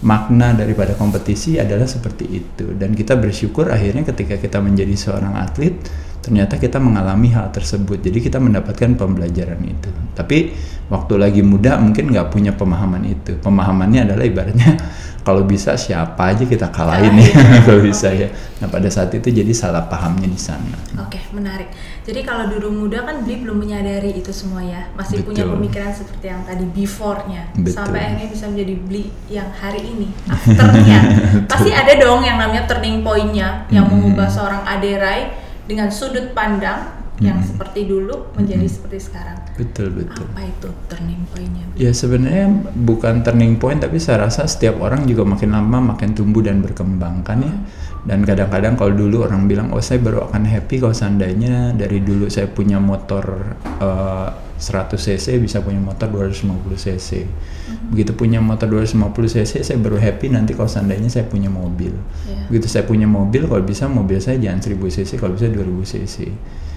makna 0.00 0.54
daripada 0.54 0.96
kompetisi 0.96 1.60
adalah 1.60 1.84
seperti 1.84 2.24
itu. 2.24 2.72
Dan 2.72 2.96
kita 2.96 3.20
bersyukur 3.20 3.68
akhirnya 3.68 4.06
ketika 4.08 4.40
kita 4.40 4.58
menjadi 4.64 4.94
seorang 4.96 5.36
atlet 5.36 5.76
ternyata 6.18 6.56
kita 6.56 6.80
mengalami 6.80 7.32
hal 7.36 7.52
tersebut. 7.52 8.00
Jadi 8.00 8.18
kita 8.20 8.40
mendapatkan 8.40 8.96
pembelajaran 8.96 9.60
itu. 9.64 9.90
Tapi 10.16 10.52
waktu 10.88 11.14
lagi 11.20 11.40
muda 11.44 11.76
mungkin 11.76 12.10
nggak 12.10 12.32
punya 12.32 12.56
pemahaman 12.56 13.04
itu. 13.06 13.36
Pemahamannya 13.44 14.08
adalah 14.08 14.24
ibaratnya 14.24 14.76
kalau 15.28 15.44
bisa 15.44 15.76
siapa 15.76 16.32
aja 16.32 16.48
kita 16.48 16.72
kalahin 16.72 17.12
ya 17.20 17.36
kalau 17.68 17.84
bisa 17.84 18.08
ya. 18.08 18.32
Nah 18.64 18.72
pada 18.72 18.88
saat 18.88 19.12
itu 19.12 19.28
jadi 19.28 19.52
salah 19.52 19.84
pahamnya 19.84 20.24
di 20.24 20.40
sana. 20.40 20.72
Oke, 21.04 21.20
menarik. 21.36 21.68
Jadi 22.08 22.24
kalau 22.24 22.48
dulu 22.48 22.72
muda 22.72 23.04
kan 23.04 23.20
Bli 23.20 23.44
belum 23.44 23.60
menyadari 23.60 24.16
itu 24.16 24.32
semua 24.32 24.64
ya, 24.64 24.88
masih 24.96 25.20
punya 25.20 25.44
Betul. 25.44 25.60
pemikiran 25.60 25.92
seperti 25.92 26.32
yang 26.32 26.40
tadi 26.48 26.64
before-nya, 26.72 27.52
Betul. 27.52 27.76
sampai 27.76 28.00
akhirnya 28.08 28.28
bisa 28.32 28.44
menjadi 28.48 28.74
Bli 28.80 29.04
yang 29.28 29.52
hari 29.52 29.84
ini, 29.84 30.08
after-nya. 30.24 31.00
Pasti 31.52 31.76
ada 31.76 31.92
dong 32.00 32.24
yang 32.24 32.40
namanya 32.40 32.64
turning 32.64 33.04
point-nya, 33.04 33.68
yang 33.68 33.84
Hmm. 33.84 34.00
mengubah 34.00 34.32
seorang 34.32 34.64
Aderai 34.64 35.28
dengan 35.68 35.92
sudut 35.92 36.32
pandang 36.32 36.88
yang 37.18 37.42
Hmm. 37.42 37.50
seperti 37.50 37.90
dulu 37.90 38.30
menjadi 38.38 38.66
seperti 38.70 38.98
sekarang. 39.10 39.38
Betul 39.58 39.90
betul. 39.90 40.22
Apa 40.30 40.42
itu 40.46 40.68
turning 40.86 41.22
point-nya? 41.34 41.64
Ya 41.74 41.90
sebenarnya 41.90 42.46
bukan 42.78 43.26
turning 43.26 43.58
point 43.58 43.82
tapi 43.82 43.98
saya 43.98 44.22
rasa 44.30 44.46
setiap 44.46 44.78
orang 44.78 45.02
juga 45.06 45.26
makin 45.26 45.50
lama 45.50 45.94
makin 45.94 46.14
tumbuh 46.14 46.42
dan 46.46 46.62
berkembang 46.62 47.26
kan 47.26 47.42
ya. 47.42 47.54
Dan 48.06 48.22
kadang-kadang 48.22 48.78
kalau 48.78 48.94
dulu 48.94 49.26
orang 49.26 49.50
bilang 49.50 49.74
oh 49.74 49.82
saya 49.82 49.98
baru 49.98 50.30
akan 50.30 50.46
happy 50.46 50.78
kalau 50.78 50.94
seandainya 50.94 51.74
dari 51.74 51.98
dulu 51.98 52.30
saya 52.30 52.46
punya 52.46 52.78
motor 52.78 53.58
eh, 53.82 54.28
100 54.58 54.98
cc 54.98 55.38
bisa 55.38 55.62
punya 55.62 55.78
motor 55.78 56.06
250 56.10 56.78
cc. 56.78 57.26
Begitu 57.90 58.14
punya 58.14 58.38
motor 58.38 58.70
250 58.70 59.34
cc 59.34 59.52
saya 59.66 59.78
baru 59.78 59.98
happy 59.98 60.30
nanti 60.30 60.54
kalau 60.54 60.70
seandainya 60.70 61.10
saya 61.10 61.26
punya 61.26 61.50
mobil. 61.50 61.94
Ya. 62.30 62.46
Begitu 62.46 62.70
saya 62.70 62.86
punya 62.86 63.10
mobil 63.10 63.46
kalau 63.50 63.62
bisa 63.66 63.90
mobil 63.90 64.22
saya 64.22 64.38
jangan 64.38 64.62
1000 64.62 64.78
cc 64.78 65.10
kalau 65.18 65.34
bisa 65.34 65.50
2000 65.50 65.66
cc. 65.82 66.16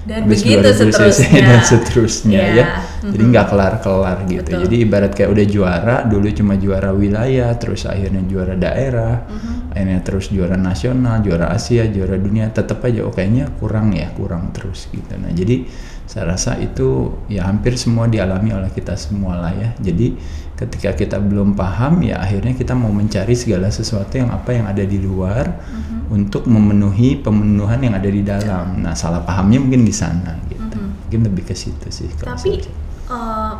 Dan 0.01 0.25
Habis 0.25 0.41
begitu 0.41 0.59
2000 0.59 0.71
cc 0.71 0.81
seterusnya. 0.81 1.41
dan 1.45 1.61
seterusnya 1.61 2.41
Iya. 2.41 2.53
ya. 2.57 2.65
Jadi 3.01 3.23
nggak 3.23 3.45
kelar-kelar 3.47 4.17
gitu. 4.25 4.41
Betul. 4.49 4.61
Jadi 4.65 4.75
ibarat 4.81 5.11
kayak 5.11 5.29
udah 5.29 5.45
juara, 5.45 5.95
dulu 6.03 6.27
cuma 6.31 6.53
juara 6.55 6.89
wilayah, 6.89 7.49
terus 7.53 7.85
akhirnya 7.85 8.21
juara 8.25 8.53
daerah, 8.53 9.25
Mhm. 9.25 9.73
akhirnya 9.73 9.99
terus 10.01 10.25
juara 10.27 10.53
nasional, 10.53 11.21
juara 11.21 11.49
Asia, 11.49 11.85
juara 11.85 12.17
dunia, 12.17 12.49
tetap 12.49 12.81
aja 12.81 13.01
oh 13.01 13.09
kayaknya 13.09 13.49
kurang 13.57 13.93
ya, 13.93 14.09
kurang 14.11 14.49
terus 14.51 14.89
gitu. 14.89 15.13
Nah, 15.17 15.29
jadi 15.29 15.65
saya 16.11 16.35
rasa 16.35 16.59
itu 16.59 17.07
ya 17.31 17.47
hampir 17.47 17.79
semua 17.79 18.11
dialami 18.11 18.51
oleh 18.51 18.67
kita 18.67 18.99
semua 18.99 19.39
lah 19.39 19.55
ya. 19.55 19.71
Jadi 19.79 20.19
ketika 20.59 20.91
kita 20.91 21.17
belum 21.23 21.55
paham 21.55 22.03
ya 22.03 22.19
akhirnya 22.19 22.51
kita 22.51 22.75
mau 22.75 22.91
mencari 22.91 23.31
segala 23.31 23.71
sesuatu 23.71 24.19
yang 24.19 24.27
apa 24.27 24.51
yang 24.51 24.67
ada 24.67 24.83
di 24.83 24.99
luar 24.99 25.47
Mhm. 25.71 26.11
untuk 26.11 26.43
memenuhi 26.51 27.15
pemenuhan 27.15 27.79
yang 27.79 27.95
ada 27.95 28.11
di 28.11 28.27
dalam. 28.27 28.83
Nah, 28.83 28.91
salah 28.91 29.23
pahamnya 29.23 29.63
mungkin 29.63 29.87
di 29.87 29.95
sana 29.95 30.35
gitu. 30.51 30.75
Mhm. 30.83 31.07
Mungkin 31.07 31.19
lebih 31.31 31.43
ke 31.47 31.55
situ 31.55 31.87
sih 31.87 32.11
kalau 32.19 32.35
Tapi 32.35 32.59
eh, 33.07 33.53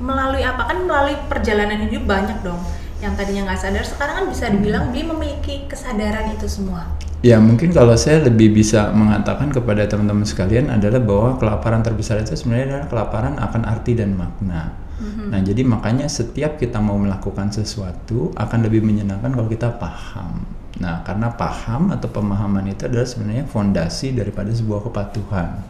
melalui 0.00 0.40
apa 0.40 0.72
kan 0.72 0.80
melalui 0.88 1.20
perjalanan 1.28 1.84
hidup 1.84 2.08
banyak 2.08 2.40
dong 2.40 2.64
yang 3.04 3.12
tadinya 3.12 3.52
nggak 3.52 3.60
sadar 3.60 3.84
sekarang 3.84 4.24
kan 4.24 4.26
bisa 4.32 4.48
dibilang 4.48 4.88
dia 4.92 5.04
memiliki 5.04 5.68
kesadaran 5.68 6.32
itu 6.32 6.48
semua. 6.48 6.88
Ya 7.20 7.36
mungkin 7.36 7.68
kalau 7.68 7.92
saya 8.00 8.24
lebih 8.24 8.56
bisa 8.56 8.96
mengatakan 8.96 9.52
kepada 9.52 9.84
teman-teman 9.84 10.24
sekalian 10.24 10.72
adalah 10.72 11.04
bahwa 11.04 11.36
kelaparan 11.36 11.84
terbesar 11.84 12.24
itu 12.24 12.32
sebenarnya 12.32 12.66
adalah 12.72 12.86
kelaparan 12.88 13.34
akan 13.36 13.62
arti 13.68 13.92
dan 13.92 14.16
makna. 14.16 14.72
Nah 15.00 15.40
jadi 15.40 15.64
makanya 15.64 16.08
setiap 16.08 16.60
kita 16.60 16.76
mau 16.80 16.96
melakukan 16.96 17.52
sesuatu 17.52 18.32
akan 18.36 18.58
lebih 18.68 18.84
menyenangkan 18.84 19.32
kalau 19.32 19.48
kita 19.48 19.68
paham. 19.80 20.44
Nah 20.80 21.04
karena 21.04 21.28
paham 21.32 21.92
atau 21.92 22.08
pemahaman 22.08 22.68
itu 22.72 22.88
adalah 22.88 23.04
sebenarnya 23.04 23.44
fondasi 23.48 24.16
daripada 24.16 24.52
sebuah 24.52 24.88
kepatuhan. 24.88 25.60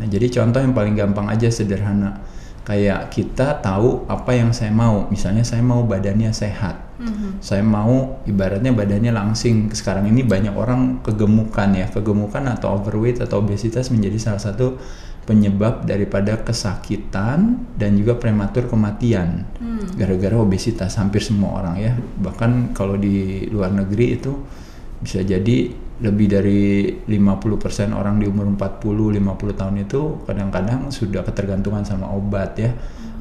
Nah 0.00 0.06
jadi 0.08 0.32
contoh 0.32 0.60
yang 0.64 0.72
paling 0.72 0.96
gampang 0.96 1.28
aja 1.28 1.48
sederhana. 1.52 2.20
Kayak 2.60 3.10
kita 3.10 3.58
tahu 3.64 4.04
apa 4.06 4.36
yang 4.36 4.52
saya 4.52 4.70
mau. 4.70 5.08
Misalnya 5.08 5.42
saya 5.42 5.64
mau 5.64 5.82
badannya 5.82 6.30
sehat. 6.30 6.90
Saya 7.40 7.64
mau 7.64 8.20
ibaratnya 8.28 8.76
badannya 8.76 9.08
langsing. 9.10 9.72
Sekarang 9.72 10.04
ini 10.04 10.20
banyak 10.20 10.52
orang 10.52 11.00
kegemukan 11.00 11.72
ya. 11.72 11.88
Kegemukan 11.88 12.44
atau 12.52 12.76
overweight 12.76 13.24
atau 13.24 13.40
obesitas 13.40 13.88
menjadi 13.88 14.20
salah 14.20 14.42
satu 14.44 14.76
penyebab 15.24 15.86
daripada 15.88 16.36
kesakitan 16.42 17.64
dan 17.80 17.90
juga 17.96 18.20
prematur 18.20 18.68
kematian. 18.68 19.48
Gara-gara 19.96 20.36
obesitas 20.36 21.00
hampir 21.00 21.24
semua 21.24 21.64
orang 21.64 21.74
ya. 21.80 21.92
Bahkan 21.96 22.76
kalau 22.76 23.00
di 23.00 23.48
luar 23.48 23.72
negeri 23.72 24.20
itu 24.20 24.36
bisa 25.00 25.24
jadi 25.24 25.72
lebih 26.00 26.26
dari 26.32 26.62
50% 27.04 27.92
orang 27.92 28.16
di 28.20 28.24
umur 28.24 28.48
40 28.56 29.20
50 29.20 29.60
tahun 29.60 29.74
itu 29.84 30.24
kadang-kadang 30.24 30.88
sudah 30.88 31.20
ketergantungan 31.24 31.84
sama 31.84 32.08
obat 32.08 32.56
ya 32.56 32.72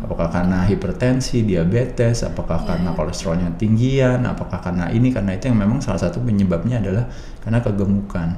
apakah 0.04 0.32
karena 0.32 0.64
hipertensi, 0.64 1.44
diabetes, 1.44 2.24
apakah 2.24 2.64
karena 2.64 2.96
kolesterolnya 2.96 3.52
tinggian, 3.60 4.24
apakah 4.24 4.64
karena 4.64 4.88
ini 4.92 5.12
karena 5.12 5.36
itu 5.36 5.52
yang 5.52 5.60
memang 5.60 5.84
salah 5.84 6.00
satu 6.00 6.24
penyebabnya 6.24 6.80
adalah 6.80 7.12
karena 7.44 7.60
kegemukan. 7.60 8.30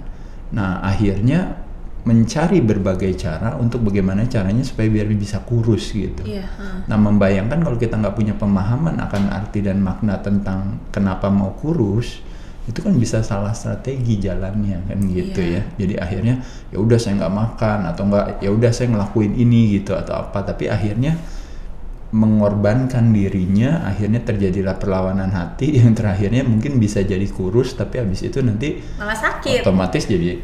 Nah, 0.51 0.81
akhirnya 0.81 1.69
mencari 2.01 2.65
berbagai 2.65 3.13
cara 3.13 3.53
untuk 3.62 3.86
bagaimana 3.86 4.25
caranya 4.25 4.65
supaya 4.65 4.89
biar 4.89 5.05
bisa 5.13 5.45
kurus 5.45 5.93
gitu. 5.93 6.25
Iya. 6.25 6.50
heeh. 6.50 6.89
Nah, 6.89 6.98
membayangkan 6.98 7.62
kalau 7.62 7.77
kita 7.77 7.93
nggak 8.01 8.17
punya 8.17 8.33
pemahaman 8.33 8.98
akan 8.98 9.29
arti 9.29 9.62
dan 9.62 9.86
makna 9.86 10.17
tentang 10.17 10.81
kenapa 10.89 11.29
mau 11.29 11.53
kurus, 11.53 12.25
itu 12.71 12.79
kan 12.79 12.95
bisa 12.95 13.19
salah 13.19 13.51
strategi 13.51 14.15
jalannya 14.15 14.87
kan 14.87 14.99
gitu 15.03 15.43
Iya. 15.43 15.59
ya. 15.59 15.61
Jadi 15.75 15.93
akhirnya 15.99 16.35
ya 16.71 16.79
udah 16.79 16.95
saya 16.95 17.19
nggak 17.19 17.35
makan 17.35 17.79
atau 17.91 18.03
nggak 18.07 18.25
ya 18.39 18.49
udah 18.49 18.71
saya 18.71 18.87
ngelakuin 18.95 19.35
ini 19.35 19.75
gitu 19.75 19.91
atau 19.91 20.15
apa, 20.15 20.39
tapi 20.47 20.71
akhirnya 20.71 21.19
mengorbankan 22.11 23.15
dirinya, 23.15 23.87
akhirnya 23.87 24.19
terjadilah 24.19 24.75
perlawanan 24.75 25.31
hati 25.31 25.75
yang 25.79 25.95
terakhirnya 25.95 26.43
mungkin 26.43 26.75
bisa 26.79 27.03
jadi 27.03 27.23
kurus, 27.27 27.75
tapi 27.75 27.99
habis 28.03 28.23
itu 28.23 28.39
nanti 28.43 28.79
Malah 28.99 29.15
sakit. 29.15 29.63
otomatis 29.63 30.03
jadi 30.07 30.39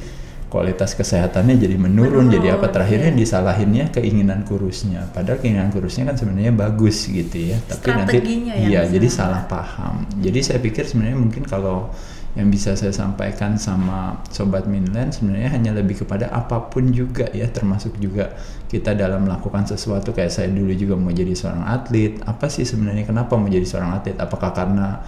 kualitas 0.48 0.96
kesehatannya 0.96 1.60
jadi 1.60 1.76
menurun, 1.76 2.24
Menurun, 2.24 2.36
jadi 2.40 2.56
apa 2.56 2.72
terakhirnya 2.72 3.12
iya. 3.12 3.20
disalahinnya 3.20 3.86
keinginan 3.92 4.48
kurusnya 4.48 5.12
padahal 5.12 5.44
keinginan 5.44 5.76
kurusnya 5.76 6.08
kan 6.08 6.16
sebenarnya 6.16 6.56
bagus 6.56 7.04
gitu 7.04 7.52
ya 7.52 7.60
tapi 7.68 7.92
nanti 7.92 8.16
yang 8.24 8.56
iya 8.56 8.82
jadi 8.88 9.12
salah 9.12 9.44
paham 9.44 10.08
jadi 10.24 10.40
saya 10.40 10.64
pikir 10.64 10.88
sebenarnya 10.88 11.20
mungkin 11.20 11.44
kalau 11.44 11.92
yang 12.38 12.54
bisa 12.54 12.78
saya 12.78 12.94
sampaikan 12.94 13.58
sama 13.58 14.22
sobat 14.30 14.70
Minland 14.70 15.10
sebenarnya 15.10 15.50
hanya 15.58 15.74
lebih 15.74 16.06
kepada 16.06 16.30
apa 16.30 16.70
pun 16.70 16.94
juga 16.94 17.26
ya 17.34 17.50
termasuk 17.50 17.98
juga 17.98 18.38
kita 18.70 18.94
dalam 18.94 19.26
melakukan 19.26 19.66
sesuatu. 19.66 20.14
Kayak 20.14 20.38
saya 20.38 20.54
dulu 20.54 20.70
juga 20.78 20.94
mau 20.94 21.10
jadi 21.10 21.34
seorang 21.34 21.66
atlet. 21.66 22.22
Apa 22.30 22.46
sih 22.46 22.62
sebenarnya? 22.62 23.10
Kenapa 23.10 23.34
mau 23.42 23.50
jadi 23.50 23.66
seorang 23.66 23.98
atlet? 23.98 24.14
Apakah 24.22 24.54
karena 24.54 25.02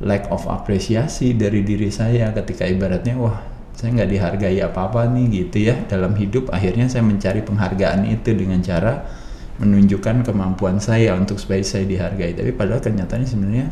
lack 0.00 0.32
of 0.32 0.48
apresiasi 0.48 1.36
dari 1.36 1.60
diri 1.60 1.92
saya 1.92 2.32
ketika 2.32 2.64
ibaratnya 2.64 3.20
wah 3.20 3.36
saya 3.76 3.92
nggak 3.92 4.08
dihargai 4.08 4.58
apa-apa 4.64 5.12
nih 5.12 5.44
gitu 5.44 5.68
ya. 5.68 5.76
Dalam 5.84 6.16
hidup 6.16 6.48
akhirnya 6.56 6.88
saya 6.88 7.04
mencari 7.04 7.44
penghargaan 7.44 8.08
itu 8.08 8.32
dengan 8.32 8.64
cara 8.64 9.04
menunjukkan 9.60 10.24
kemampuan 10.24 10.80
saya 10.80 11.12
untuk 11.20 11.36
supaya 11.36 11.60
saya 11.60 11.84
dihargai. 11.84 12.32
Tapi 12.32 12.56
padahal 12.56 12.80
kenyataannya 12.80 13.28
sebenarnya 13.28 13.66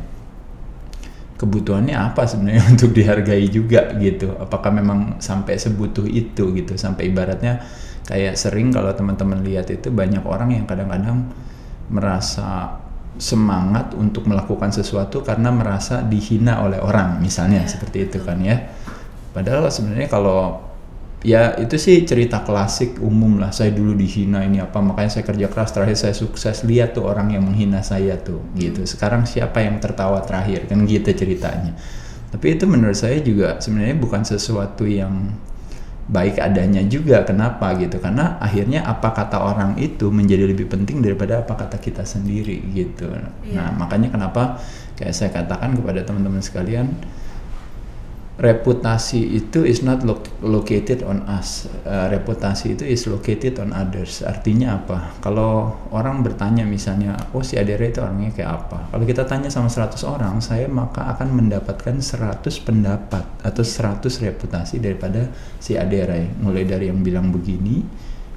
kebutuhannya 1.40 1.96
apa 1.96 2.28
sebenarnya 2.28 2.68
untuk 2.76 2.92
dihargai 2.92 3.48
juga 3.48 3.96
gitu? 3.96 4.36
Apakah 4.36 4.68
memang 4.68 5.16
sampai 5.24 5.56
sebutuh 5.56 6.04
itu 6.04 6.52
gitu? 6.52 6.76
Sampai 6.76 7.08
ibaratnya 7.08 7.64
kayak 8.04 8.36
sering 8.36 8.68
kalau 8.68 8.92
teman-teman 8.92 9.40
lihat 9.40 9.72
itu 9.72 9.88
banyak 9.88 10.20
orang 10.28 10.52
yang 10.52 10.68
kadang-kadang 10.68 11.32
merasa 11.88 12.76
semangat 13.16 13.92
untuk 13.96 14.28
melakukan 14.28 14.70
sesuatu 14.72 15.20
karena 15.20 15.52
merasa 15.52 16.00
dihina 16.04 16.62
oleh 16.64 16.80
orang 16.80 17.20
misalnya 17.20 17.64
Ya, 17.64 17.66
seperti 17.68 18.08
itu 18.08 18.20
kan 18.20 18.40
ya. 18.44 18.70
Padahal 19.32 19.68
sebenarnya 19.72 20.08
kalau 20.12 20.69
ya 21.20 21.52
itu 21.60 21.76
sih 21.76 22.02
cerita 22.08 22.40
klasik 22.44 22.96
umum 23.00 23.40
lah. 23.40 23.52
Saya 23.52 23.72
dulu 23.72 23.92
dihina 23.96 24.44
ini 24.44 24.60
apa 24.60 24.80
makanya 24.80 25.20
saya 25.20 25.24
kerja 25.28 25.46
keras. 25.52 25.70
Terakhir 25.72 25.96
saya 25.96 26.14
sukses 26.16 26.64
lihat 26.64 26.96
tuh 26.96 27.08
orang 27.08 27.32
yang 27.32 27.44
menghina 27.44 27.84
saya 27.84 28.16
tuh 28.20 28.40
gitu. 28.56 28.84
Sekarang 28.88 29.28
siapa 29.28 29.60
yang 29.60 29.78
tertawa 29.78 30.24
terakhir? 30.24 30.68
Kan 30.68 30.88
gitu 30.88 31.12
ceritanya. 31.12 31.76
Tapi 32.30 32.56
itu 32.56 32.64
menurut 32.64 32.96
saya 32.96 33.18
juga 33.20 33.58
sebenarnya 33.58 33.96
bukan 33.98 34.22
sesuatu 34.22 34.86
yang 34.86 35.34
baik 36.10 36.40
adanya 36.40 36.80
juga. 36.88 37.22
Kenapa? 37.28 37.76
Gitu. 37.76 38.00
Karena 38.00 38.40
akhirnya 38.40 38.88
apa 38.88 39.12
kata 39.12 39.44
orang 39.44 39.76
itu 39.76 40.08
menjadi 40.08 40.48
lebih 40.48 40.72
penting 40.72 41.04
daripada 41.04 41.44
apa 41.44 41.52
kata 41.54 41.76
kita 41.78 42.02
sendiri 42.02 42.64
gitu. 42.72 43.12
Iya. 43.44 43.60
nah 43.60 43.68
makanya 43.76 44.08
kenapa 44.08 44.62
kayak 44.96 45.14
saya 45.16 45.30
katakan 45.32 45.76
kepada 45.76 46.04
teman-teman 46.04 46.40
sekalian 46.44 46.92
reputasi 48.40 49.20
itu 49.36 49.68
is 49.68 49.84
not 49.84 50.00
lo- 50.00 50.24
located 50.40 51.04
on 51.04 51.20
us. 51.28 51.68
Uh, 51.84 52.08
reputasi 52.08 52.72
itu 52.72 52.88
is 52.88 53.04
located 53.04 53.60
on 53.60 53.76
others. 53.76 54.24
Artinya 54.24 54.80
apa? 54.80 55.12
Kalau 55.20 55.76
orang 55.92 56.24
bertanya 56.24 56.64
misalnya, 56.64 57.20
oh 57.36 57.44
si 57.44 57.60
Adere 57.60 57.92
itu 57.92 58.00
orangnya 58.00 58.32
kayak 58.32 58.50
apa? 58.64 58.78
Kalau 58.96 59.04
kita 59.04 59.28
tanya 59.28 59.52
sama 59.52 59.68
100 59.68 60.00
orang, 60.08 60.40
saya 60.40 60.66
maka 60.72 61.12
akan 61.12 61.36
mendapatkan 61.36 62.00
100 62.00 62.40
pendapat 62.64 63.28
atau 63.44 63.60
100 63.60 64.08
reputasi 64.24 64.80
daripada 64.80 65.28
si 65.60 65.76
Adere. 65.76 66.32
Mulai 66.40 66.64
dari 66.64 66.88
yang 66.88 67.04
bilang 67.04 67.28
begini, 67.28 67.84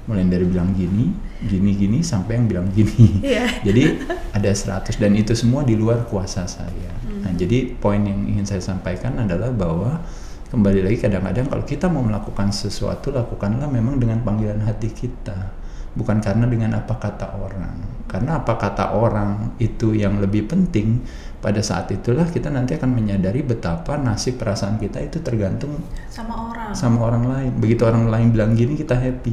mulai 0.04 0.28
dari 0.28 0.44
bilang 0.44 0.76
gini, 0.76 1.16
gini-gini 1.48 2.04
sampai 2.04 2.44
yang 2.44 2.46
bilang 2.46 2.68
gini. 2.76 3.24
Iya. 3.24 3.48
Jadi 3.66 4.04
ada 4.36 4.52
100 4.52 5.00
dan 5.00 5.16
itu 5.16 5.32
semua 5.32 5.64
di 5.64 5.72
luar 5.72 6.04
kuasa 6.04 6.44
saya. 6.44 6.92
Nah, 7.24 7.32
jadi 7.32 7.72
poin 7.80 8.04
yang 8.04 8.28
ingin 8.28 8.44
saya 8.44 8.60
sampaikan 8.60 9.16
adalah 9.16 9.48
bahwa 9.48 10.04
kembali 10.52 10.84
lagi 10.84 11.00
kadang-kadang 11.00 11.48
kalau 11.48 11.64
kita 11.64 11.88
mau 11.88 12.04
melakukan 12.04 12.52
sesuatu 12.52 13.10
lakukanlah 13.10 13.66
memang 13.66 13.96
dengan 13.96 14.20
panggilan 14.20 14.60
hati 14.60 14.92
kita. 14.92 15.64
Bukan 15.94 16.18
karena 16.20 16.44
dengan 16.50 16.74
apa 16.74 16.98
kata 16.98 17.38
orang. 17.38 18.04
Karena 18.10 18.42
apa 18.42 18.58
kata 18.58 18.98
orang 18.98 19.54
itu 19.62 19.94
yang 19.94 20.18
lebih 20.18 20.50
penting 20.50 21.00
pada 21.38 21.62
saat 21.62 21.86
itulah 21.94 22.26
kita 22.26 22.50
nanti 22.50 22.74
akan 22.74 22.90
menyadari 22.90 23.46
betapa 23.46 23.94
nasib 23.94 24.36
perasaan 24.42 24.76
kita 24.76 24.98
itu 25.00 25.22
tergantung 25.22 25.80
sama 26.10 26.50
orang. 26.50 26.70
sama 26.74 26.98
orang 26.98 27.24
lain. 27.30 27.52
Begitu 27.62 27.86
orang 27.86 28.10
lain 28.10 28.34
bilang 28.34 28.52
gini 28.58 28.74
kita 28.74 28.98
happy. 28.98 29.32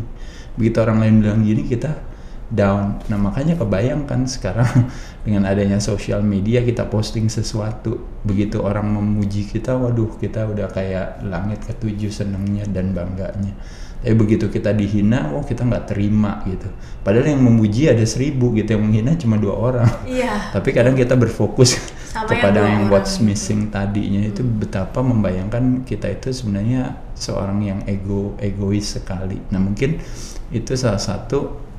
Begitu 0.53 0.77
orang 0.85 1.01
lain 1.01 1.15
bilang 1.25 1.41
gini 1.41 1.65
kita 1.65 2.10
down. 2.51 2.99
Nah 3.07 3.17
makanya 3.17 3.55
kebayangkan 3.57 4.27
sekarang 4.27 4.91
dengan 5.25 5.47
adanya 5.47 5.79
sosial 5.79 6.21
media 6.21 6.61
kita 6.61 6.85
posting 6.91 7.31
sesuatu 7.31 8.21
begitu 8.21 8.61
orang 8.61 8.91
memuji 8.91 9.47
kita 9.47 9.73
waduh 9.73 10.19
kita 10.19 10.45
udah 10.45 10.67
kayak 10.69 11.23
langit 11.25 11.63
ketujuh 11.65 12.11
senengnya 12.11 12.67
dan 12.67 12.91
bangganya. 12.91 13.55
Tapi 14.01 14.17
begitu 14.17 14.49
kita 14.49 14.73
dihina 14.73 15.29
oh 15.37 15.45
kita 15.45 15.61
nggak 15.61 15.93
terima 15.93 16.41
gitu. 16.49 16.65
Padahal 17.05 17.37
yang 17.37 17.45
memuji 17.45 17.85
ada 17.85 18.01
seribu 18.01 18.49
gitu 18.57 18.73
yang 18.73 18.89
menghina 18.89 19.13
cuma 19.13 19.37
dua 19.37 19.53
orang. 19.53 19.89
Iya. 20.09 20.41
Tapi 20.57 20.73
kadang 20.73 20.97
kita 20.97 21.13
berfokus 21.13 21.77
Sama 22.09 22.33
yang 22.33 22.41
kepada 22.41 22.59
yang 22.65 22.89
orang. 22.89 22.91
what's 22.97 23.21
itu. 23.21 23.29
missing 23.29 23.69
tadinya. 23.69 24.25
Itu 24.25 24.41
betapa 24.41 25.05
membayangkan 25.05 25.85
kita 25.85 26.17
itu 26.17 26.33
sebenarnya 26.33 26.97
seorang 27.13 27.61
yang 27.61 27.79
ego 27.85 28.33
egois 28.41 28.97
sekali. 28.97 29.37
Nah 29.53 29.61
mungkin 29.61 30.01
itu 30.49 30.73
salah 30.73 30.97
satu 30.99 31.70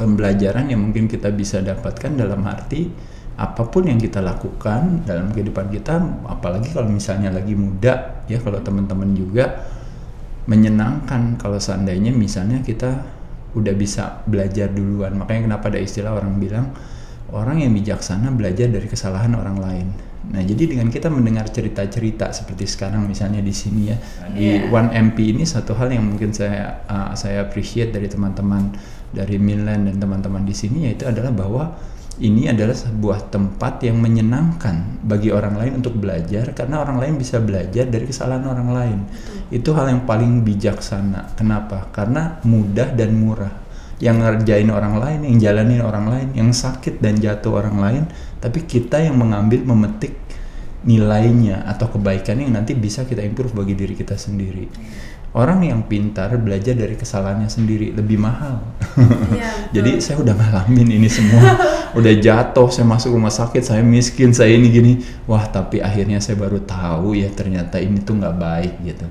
pembelajaran 0.00 0.72
yang 0.72 0.80
mungkin 0.80 1.04
kita 1.04 1.28
bisa 1.28 1.60
dapatkan 1.60 2.16
dalam 2.16 2.40
arti 2.48 2.88
apa 3.40 3.68
pun 3.68 3.88
yang 3.88 3.96
kita 3.96 4.20
lakukan 4.20 5.04
dalam 5.08 5.32
kehidupan 5.32 5.72
kita 5.72 5.96
apalagi 6.28 6.72
kalau 6.76 6.88
misalnya 6.92 7.32
lagi 7.32 7.56
muda 7.56 8.24
ya 8.28 8.36
kalau 8.36 8.60
teman-teman 8.60 9.16
juga 9.16 9.64
menyenangkan 10.44 11.40
kalau 11.40 11.56
seandainya 11.56 12.12
misalnya 12.12 12.60
kita 12.60 13.00
udah 13.56 13.74
bisa 13.74 14.20
belajar 14.28 14.68
duluan 14.68 15.16
makanya 15.16 15.52
kenapa 15.56 15.72
ada 15.72 15.80
istilah 15.80 16.16
orang 16.20 16.36
bilang 16.36 16.68
orang 17.32 17.64
yang 17.64 17.72
bijaksana 17.72 18.28
belajar 18.34 18.68
dari 18.68 18.84
kesalahan 18.84 19.32
orang 19.32 19.56
lain 19.56 19.88
nah 20.30 20.44
jadi 20.44 20.76
dengan 20.76 20.92
kita 20.92 21.08
mendengar 21.08 21.48
cerita-cerita 21.48 22.28
seperti 22.36 22.68
sekarang 22.68 23.08
misalnya 23.08 23.40
di 23.40 23.54
sini 23.56 23.82
ya 23.88 23.96
di 24.36 24.44
Iya. 24.60 24.68
One 24.68 24.92
MP 24.92 25.32
ini 25.32 25.48
satu 25.48 25.72
hal 25.74 25.96
yang 25.96 26.12
mungkin 26.12 26.30
saya 26.36 26.84
uh, 26.84 27.16
saya 27.16 27.48
appreciate 27.48 27.90
dari 27.90 28.04
teman-teman 28.04 28.76
dari 29.10 29.36
Milan 29.38 29.90
dan 29.90 29.96
teman-teman 29.98 30.46
di 30.46 30.54
sini 30.54 30.86
yaitu 30.90 31.06
adalah 31.06 31.34
bahwa 31.34 31.64
ini 32.20 32.52
adalah 32.52 32.76
sebuah 32.76 33.32
tempat 33.32 33.80
yang 33.80 33.96
menyenangkan 33.96 35.00
bagi 35.08 35.32
orang 35.32 35.56
lain 35.56 35.80
untuk 35.80 35.96
belajar 35.96 36.52
karena 36.52 36.84
orang 36.84 37.00
lain 37.00 37.14
bisa 37.16 37.40
belajar 37.40 37.88
dari 37.88 38.04
kesalahan 38.04 38.44
orang 38.44 38.70
lain. 38.70 38.98
Itu 39.48 39.72
hal 39.72 39.88
yang 39.88 40.04
paling 40.04 40.44
bijaksana. 40.44 41.32
Kenapa? 41.32 41.88
Karena 41.88 42.36
mudah 42.44 42.92
dan 42.92 43.16
murah. 43.16 43.54
Yang 44.00 44.16
ngerjain 44.20 44.68
orang 44.68 44.94
lain, 45.00 45.20
yang 45.28 45.36
jalanin 45.40 45.80
orang 45.80 46.06
lain, 46.08 46.28
yang 46.36 46.52
sakit 46.52 47.00
dan 47.00 47.20
jatuh 47.20 47.56
orang 47.56 47.76
lain, 47.80 48.02
tapi 48.40 48.64
kita 48.68 49.00
yang 49.00 49.16
mengambil 49.16 49.64
memetik 49.64 50.16
nilainya 50.80 51.68
atau 51.68 51.92
kebaikannya 51.92 52.48
yang 52.48 52.56
nanti 52.64 52.72
bisa 52.72 53.04
kita 53.04 53.20
improve 53.20 53.52
bagi 53.52 53.76
diri 53.76 53.92
kita 53.92 54.16
sendiri. 54.16 54.64
Orang 55.30 55.62
yang 55.62 55.86
pintar 55.86 56.34
belajar 56.42 56.74
dari 56.74 56.98
kesalahannya 56.98 57.46
sendiri 57.46 57.94
lebih 57.94 58.18
mahal. 58.18 58.66
Iya, 59.30 59.46
betul. 59.70 59.74
Jadi 59.78 59.90
saya 60.02 60.16
udah 60.18 60.34
ngalamin 60.34 60.88
ini 60.98 61.06
semua, 61.06 61.54
udah 61.98 62.14
jatuh, 62.18 62.66
saya 62.74 62.82
masuk 62.82 63.14
rumah 63.14 63.30
sakit, 63.30 63.62
saya 63.62 63.82
miskin, 63.86 64.34
saya 64.34 64.58
ini 64.58 64.66
gini, 64.74 64.92
wah 65.30 65.46
tapi 65.46 65.78
akhirnya 65.78 66.18
saya 66.18 66.34
baru 66.34 66.58
tahu 66.66 67.14
ya 67.14 67.30
ternyata 67.30 67.78
ini 67.78 68.02
tuh 68.02 68.18
nggak 68.18 68.36
baik 68.42 68.74
gitu. 68.82 69.06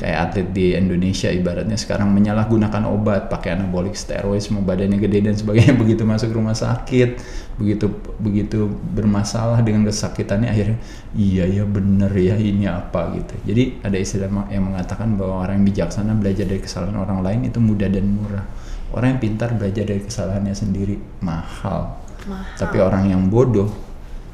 Kayak 0.00 0.32
atlet 0.32 0.48
di 0.56 0.72
Indonesia 0.72 1.28
ibaratnya 1.28 1.76
sekarang 1.76 2.08
menyalahgunakan 2.16 2.88
obat, 2.88 3.28
pakai 3.28 3.52
anabolik 3.52 3.92
steroid, 3.92 4.40
semua 4.40 4.64
badannya 4.64 4.96
gede 4.96 5.28
dan 5.28 5.36
sebagainya. 5.36 5.76
Begitu 5.82 6.08
masuk 6.08 6.32
rumah 6.32 6.56
sakit, 6.56 7.20
begitu 7.60 7.92
begitu 8.16 8.64
bermasalah 8.96 9.60
dengan 9.60 9.84
kesakitannya 9.84 10.48
akhirnya 10.48 10.80
iya 11.12 11.44
ya 11.44 11.68
bener 11.68 12.08
ya 12.16 12.40
ini 12.40 12.64
apa 12.64 13.12
gitu. 13.12 13.34
Jadi 13.44 13.84
ada 13.84 14.00
istilah 14.00 14.32
yang 14.48 14.72
mengatakan 14.72 15.20
bahwa 15.20 15.44
orang 15.44 15.60
yang 15.60 15.66
bijaksana 15.68 16.16
belajar 16.16 16.48
dari 16.48 16.64
kesalahan 16.64 16.96
orang 16.96 17.20
lain 17.20 17.52
itu 17.52 17.60
mudah 17.60 17.92
dan 17.92 18.08
murah. 18.08 18.46
Orang 18.96 19.14
yang 19.14 19.20
pintar 19.20 19.52
belajar 19.52 19.84
dari 19.84 20.00
kesalahannya 20.00 20.56
sendiri 20.56 20.96
mahal. 21.20 22.00
Mahal. 22.24 22.56
Tapi 22.56 22.80
orang 22.80 23.12
yang 23.12 23.28
bodoh 23.28 23.89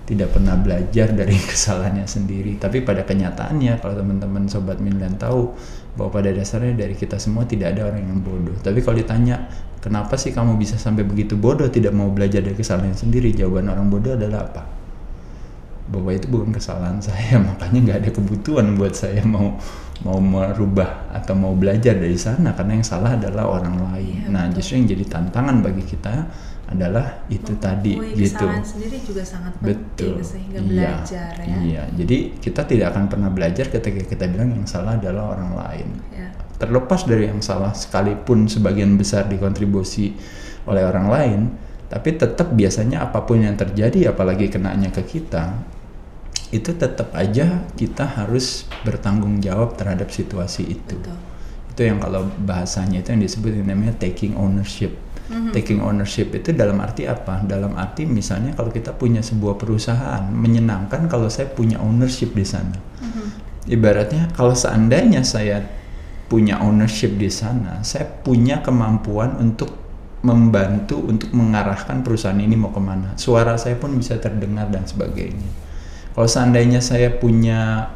tidak 0.07 0.39
pernah 0.39 0.55
belajar 0.55 1.11
dari 1.13 1.35
kesalahannya 1.51 2.07
sendiri. 2.07 2.57
Tapi 2.57 2.87
pada 2.87 3.03
kenyataannya 3.03 3.83
kalau 3.83 3.95
teman-teman 3.99 4.47
sobat 4.47 4.79
Milan 4.79 5.19
tahu 5.19 5.53
bahwa 5.99 6.11
pada 6.23 6.31
dasarnya 6.31 6.79
dari 6.79 6.95
kita 6.95 7.19
semua 7.19 7.45
tidak 7.45 7.75
ada 7.75 7.91
orang 7.91 8.07
yang 8.07 8.21
bodoh. 8.23 8.55
Tapi 8.63 8.81
kalau 8.81 8.97
ditanya 9.03 9.51
kenapa 9.83 10.15
sih 10.15 10.31
kamu 10.31 10.57
bisa 10.57 10.79
sampai 10.79 11.03
begitu 11.03 11.35
bodoh 11.35 11.67
tidak 11.69 11.93
mau 11.93 12.09
belajar 12.15 12.41
dari 12.41 12.55
kesalahannya 12.55 12.97
sendiri? 12.97 13.35
Jawaban 13.35 13.67
orang 13.67 13.91
bodoh 13.91 14.15
adalah 14.15 14.47
apa? 14.47 14.63
bahwa 15.87 16.11
itu 16.11 16.27
bukan 16.27 16.51
kesalahan 16.51 16.99
saya 16.99 17.39
makanya 17.49 17.79
nggak 17.87 17.99
ada 18.03 18.11
kebutuhan 18.11 18.75
buat 18.75 18.95
saya 18.95 19.23
mau 19.23 19.55
mau 20.05 20.21
merubah 20.21 21.09
atau 21.15 21.33
mau 21.33 21.57
belajar 21.57 21.97
dari 21.97 22.19
sana 22.21 22.53
karena 22.53 22.77
yang 22.77 22.85
salah 22.85 23.17
adalah 23.17 23.49
orang 23.49 23.81
lain. 23.81 24.29
Iya, 24.29 24.29
nah 24.29 24.45
justru 24.53 24.77
yang 24.77 24.93
jadi 24.93 25.05
tantangan 25.09 25.65
bagi 25.65 25.81
kita 25.89 26.15
adalah 26.67 27.23
itu 27.31 27.55
tadi 27.63 27.95
gitu. 28.19 28.43
sendiri 28.67 28.99
juga 29.07 29.23
sangat 29.23 29.55
penting 29.63 30.19
Betul. 30.19 30.27
sehingga 30.27 30.59
Iya, 30.59 30.67
belajar 30.67 31.33
ya. 31.39 31.57
Iya. 31.63 31.83
Jadi 31.95 32.17
kita 32.43 32.63
tidak 32.67 32.87
akan 32.91 33.05
pernah 33.07 33.31
belajar 33.31 33.71
ketika 33.71 34.03
kita 34.03 34.25
bilang 34.27 34.51
yang 34.51 34.67
salah 34.67 34.99
adalah 34.99 35.39
orang 35.39 35.55
lain. 35.55 35.89
Ya. 36.11 36.29
Terlepas 36.59 37.07
dari 37.07 37.31
yang 37.31 37.39
salah 37.39 37.71
sekalipun 37.71 38.51
sebagian 38.51 38.99
besar 38.99 39.31
dikontribusi 39.31 40.19
oleh 40.67 40.83
orang 40.83 41.07
lain, 41.07 41.41
tapi 41.87 42.19
tetap 42.19 42.51
biasanya 42.51 43.07
apa 43.07 43.23
pun 43.23 43.47
yang 43.47 43.55
terjadi 43.55 44.11
apalagi 44.11 44.51
kenanya 44.51 44.91
ke 44.91 45.07
kita, 45.07 45.63
itu 46.51 46.75
tetap 46.75 47.15
aja 47.15 47.63
kita 47.79 48.03
harus 48.07 48.67
bertanggung 48.83 49.39
jawab 49.39 49.79
terhadap 49.79 50.11
situasi 50.11 50.67
itu. 50.67 50.99
Betul. 50.99 51.19
Itu 51.71 51.81
yang 51.87 52.03
kalau 52.03 52.27
bahasanya 52.43 53.07
itu 53.07 53.15
yang 53.15 53.23
disebut 53.23 53.51
yang 53.55 53.71
namanya 53.71 53.95
taking 54.03 54.35
ownership. 54.35 55.06
Mhm. 55.27 55.51
Taking 55.51 55.81
ownership 55.83 56.31
itu 56.35 56.55
dalam 56.55 56.79
arti 56.79 57.07
apa? 57.11 57.43
Dalam 57.43 57.75
arti 57.75 58.07
misalnya 58.07 58.55
kalau 58.55 58.71
kita 58.71 58.95
punya 58.95 59.21
sebuah 59.23 59.59
perusahaan, 59.59 60.23
menyenangkan 60.31 61.11
kalau 61.11 61.27
saya 61.27 61.51
punya 61.51 61.83
ownership 61.83 62.33
di 62.33 62.47
sana. 62.47 62.79
Mhm. 63.03 63.27
Ibaratnya 63.67 64.31
kalau 64.39 64.55
seandainya 64.55 65.27
saya 65.27 65.67
punya 66.31 66.63
ownership 66.63 67.19
di 67.19 67.31
sana, 67.31 67.83
saya 67.83 68.07
punya 68.07 68.63
kemampuan 68.63 69.35
untuk 69.39 69.87
membantu 70.27 70.99
untuk 71.07 71.31
mengarahkan 71.31 72.03
perusahaan 72.03 72.39
ini 72.39 72.59
mau 72.59 72.75
ke 72.75 72.83
mana. 72.83 73.15
Suara 73.15 73.55
saya 73.55 73.79
pun 73.79 73.95
bisa 73.95 74.19
terdengar 74.19 74.67
dan 74.71 74.83
sebagainya. 74.83 75.47
Kalau 76.17 76.27
seandainya 76.27 76.81
saya 76.83 77.13
punya 77.15 77.93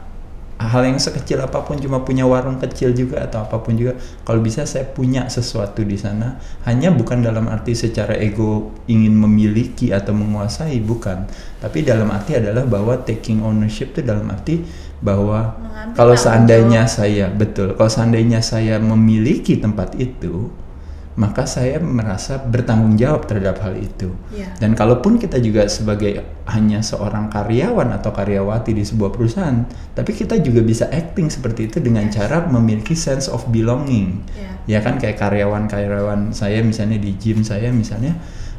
hal 0.61 0.85
yang 0.85 1.01
sekecil 1.01 1.41
apa 1.41 1.65
pun 1.65 1.81
cuma 1.81 2.05
punya 2.05 2.29
warung 2.29 2.61
kecil 2.61 2.93
juga 2.93 3.25
atau 3.25 3.49
apa 3.49 3.65
pun 3.65 3.81
juga 3.81 3.97
kalau 4.29 4.45
bisa 4.45 4.69
saya 4.69 4.85
punya 4.85 5.25
sesuatu 5.33 5.81
di 5.81 5.97
sana 5.97 6.37
hanya 6.69 6.93
bukan 6.93 7.25
dalam 7.25 7.49
arti 7.49 7.73
secara 7.73 8.13
ego 8.21 8.69
ingin 8.85 9.17
memiliki 9.17 9.89
atau 9.89 10.13
menguasai 10.13 10.77
bukan 10.85 11.25
tapi 11.65 11.81
dalam 11.81 12.13
arti 12.13 12.37
adalah 12.37 12.69
bahwa 12.69 13.01
taking 13.01 13.41
ownership 13.41 13.97
itu 13.97 14.05
dalam 14.05 14.29
arti 14.29 14.61
bahwa 15.01 15.57
Mengambil 15.57 15.97
kalau 15.97 16.17
seandainya 16.17 16.85
jawab. 16.85 16.97
saya 17.01 17.27
betul 17.33 17.69
kalau 17.73 17.89
seandainya 17.89 18.45
saya 18.45 18.77
memiliki 18.77 19.57
tempat 19.57 19.97
itu 19.97 20.53
maka 21.19 21.43
saya 21.43 21.83
merasa 21.83 22.39
bertanggung 22.39 22.95
jawab 22.95 23.27
terhadap 23.27 23.59
hal 23.67 23.75
itu 23.75 24.15
Iya. 24.31 24.55
dan 24.63 24.79
kalaupun 24.79 25.19
kita 25.19 25.43
juga 25.43 25.67
sebagai 25.67 26.23
hanya 26.47 26.81
seorang 26.81 27.27
karyawan 27.31 27.91
atau 27.99 28.15
karyawati 28.15 28.75
di 28.75 28.87
sebuah 28.87 29.11
perusahaan, 29.11 29.67
tapi 29.95 30.15
kita 30.15 30.39
juga 30.39 30.63
bisa 30.63 30.87
acting 30.91 31.27
seperti 31.27 31.67
itu 31.67 31.83
dengan 31.83 32.07
Yes. 32.07 32.15
cara 32.15 32.47
memiliki 32.47 32.95
sense 32.95 33.27
of 33.27 33.43
belonging. 33.51 34.23
Ya. 34.39 34.79
Ya 34.79 34.79
kan 34.87 35.03
kayak 35.03 35.19
karyawan-karyawan 35.19 36.31
saya 36.31 36.63
misalnya 36.63 36.99
di 37.03 37.15
gym 37.19 37.43
saya 37.43 37.75
misalnya, 37.75 38.15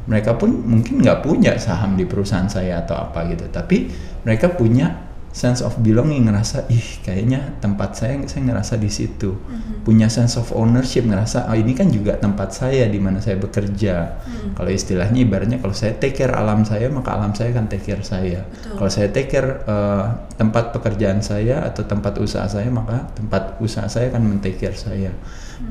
mereka 0.07 0.35
pun 0.35 0.51
mungkin 0.51 0.99
nggak 0.99 1.23
punya 1.23 1.55
saham 1.55 1.95
di 1.95 2.03
perusahaan 2.09 2.49
saya 2.49 2.83
atau 2.83 2.97
apa 2.99 3.27
gitu, 3.31 3.47
tapi 3.53 3.87
mereka 4.27 4.51
punya 4.51 5.10
sense 5.31 5.63
of 5.63 5.79
belonging 5.79 6.27
ngerasa 6.27 6.67
ih 6.67 6.99
kayaknya 7.01 7.55
tempat 7.63 7.95
saya 7.95 8.19
saya 8.27 8.51
ngerasa 8.51 8.75
di 8.75 8.91
situ 8.91 9.31
Mhm. 9.31 9.87
punya 9.87 10.11
sense 10.11 10.35
of 10.35 10.51
ownership 10.51 11.07
ngerasa 11.07 11.47
oh 11.47 11.55
ini 11.55 11.71
kan 11.71 11.87
juga 11.87 12.19
tempat 12.19 12.51
saya 12.51 12.85
di 12.85 12.99
mana 12.99 13.23
saya 13.23 13.39
bekerja 13.39 14.19
Hmm. 14.27 14.51
kalau 14.59 14.67
istilahnya 14.69 15.23
ibaratnya 15.23 15.57
kalau 15.57 15.71
saya 15.71 15.95
take 15.95 16.19
care 16.19 16.35
alam 16.35 16.67
saya 16.67 16.91
maka 16.91 17.15
alam 17.15 17.31
saya 17.31 17.55
akan 17.55 17.71
take 17.71 17.87
care 17.87 18.03
saya 18.03 18.43
Betul. 18.43 18.75
kalau 18.75 18.91
saya 18.91 19.07
take 19.07 19.31
care 19.31 19.49
eh, 19.63 20.05
tempat 20.35 20.75
pekerjaan 20.75 21.23
saya 21.23 21.63
atau 21.63 21.87
tempat 21.87 22.19
usaha 22.19 22.45
saya 22.45 22.67
maka 22.67 23.07
tempat 23.15 23.55
usaha 23.63 23.87
saya 23.87 24.11
akan 24.11 24.27
men-take 24.27 24.59
care 24.59 24.75
saya 24.75 25.15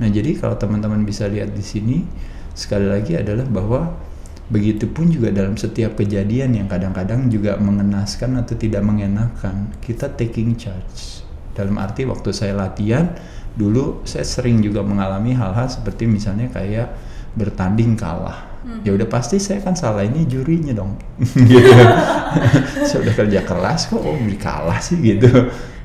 nah 0.01 0.09
jadi 0.09 0.41
kalau 0.41 0.57
teman-teman 0.57 1.05
bisa 1.05 1.29
lihat 1.29 1.53
di 1.53 1.61
sini 1.61 1.97
sekali 2.57 2.89
lagi 2.89 3.15
adalah 3.15 3.45
bahwa 3.45 3.93
Begitupun 4.51 5.15
juga 5.15 5.31
dalam 5.31 5.55
setiap 5.55 5.95
kejadian 5.95 6.59
yang 6.59 6.67
kadang-kadang 6.67 7.31
juga 7.31 7.55
mengenaskan 7.57 8.43
atau 8.43 8.59
tidak 8.59 8.83
mengenakan, 8.83 9.71
kita 9.79 10.11
taking 10.11 10.59
charge. 10.59 11.23
Dalam 11.55 11.79
arti 11.79 12.03
waktu 12.03 12.35
saya 12.35 12.59
latihan, 12.59 13.15
dulu 13.55 14.03
saya 14.03 14.27
sering 14.27 14.59
juga 14.59 14.83
mengalami 14.83 15.39
hal-hal 15.39 15.71
seperti 15.71 16.11
misalnya 16.11 16.51
kayak 16.51 16.91
bertanding 17.39 17.95
kalah. 17.95 18.51
Hmm. 18.67 18.83
Ya 18.83 18.93
udah 18.93 19.07
pasti 19.07 19.39
saya 19.39 19.63
kan 19.63 19.79
salah 19.79 20.03
ini 20.03 20.27
jurinya 20.27 20.75
dong. 20.75 20.99
gitu. 21.51 21.71
saya 22.91 22.99
udah 23.07 23.15
kerja 23.15 23.41
keras 23.47 23.87
kok 23.87 24.03
oh, 24.03 24.19
kalah 24.35 24.83
sih 24.83 24.99
gitu 24.99 25.31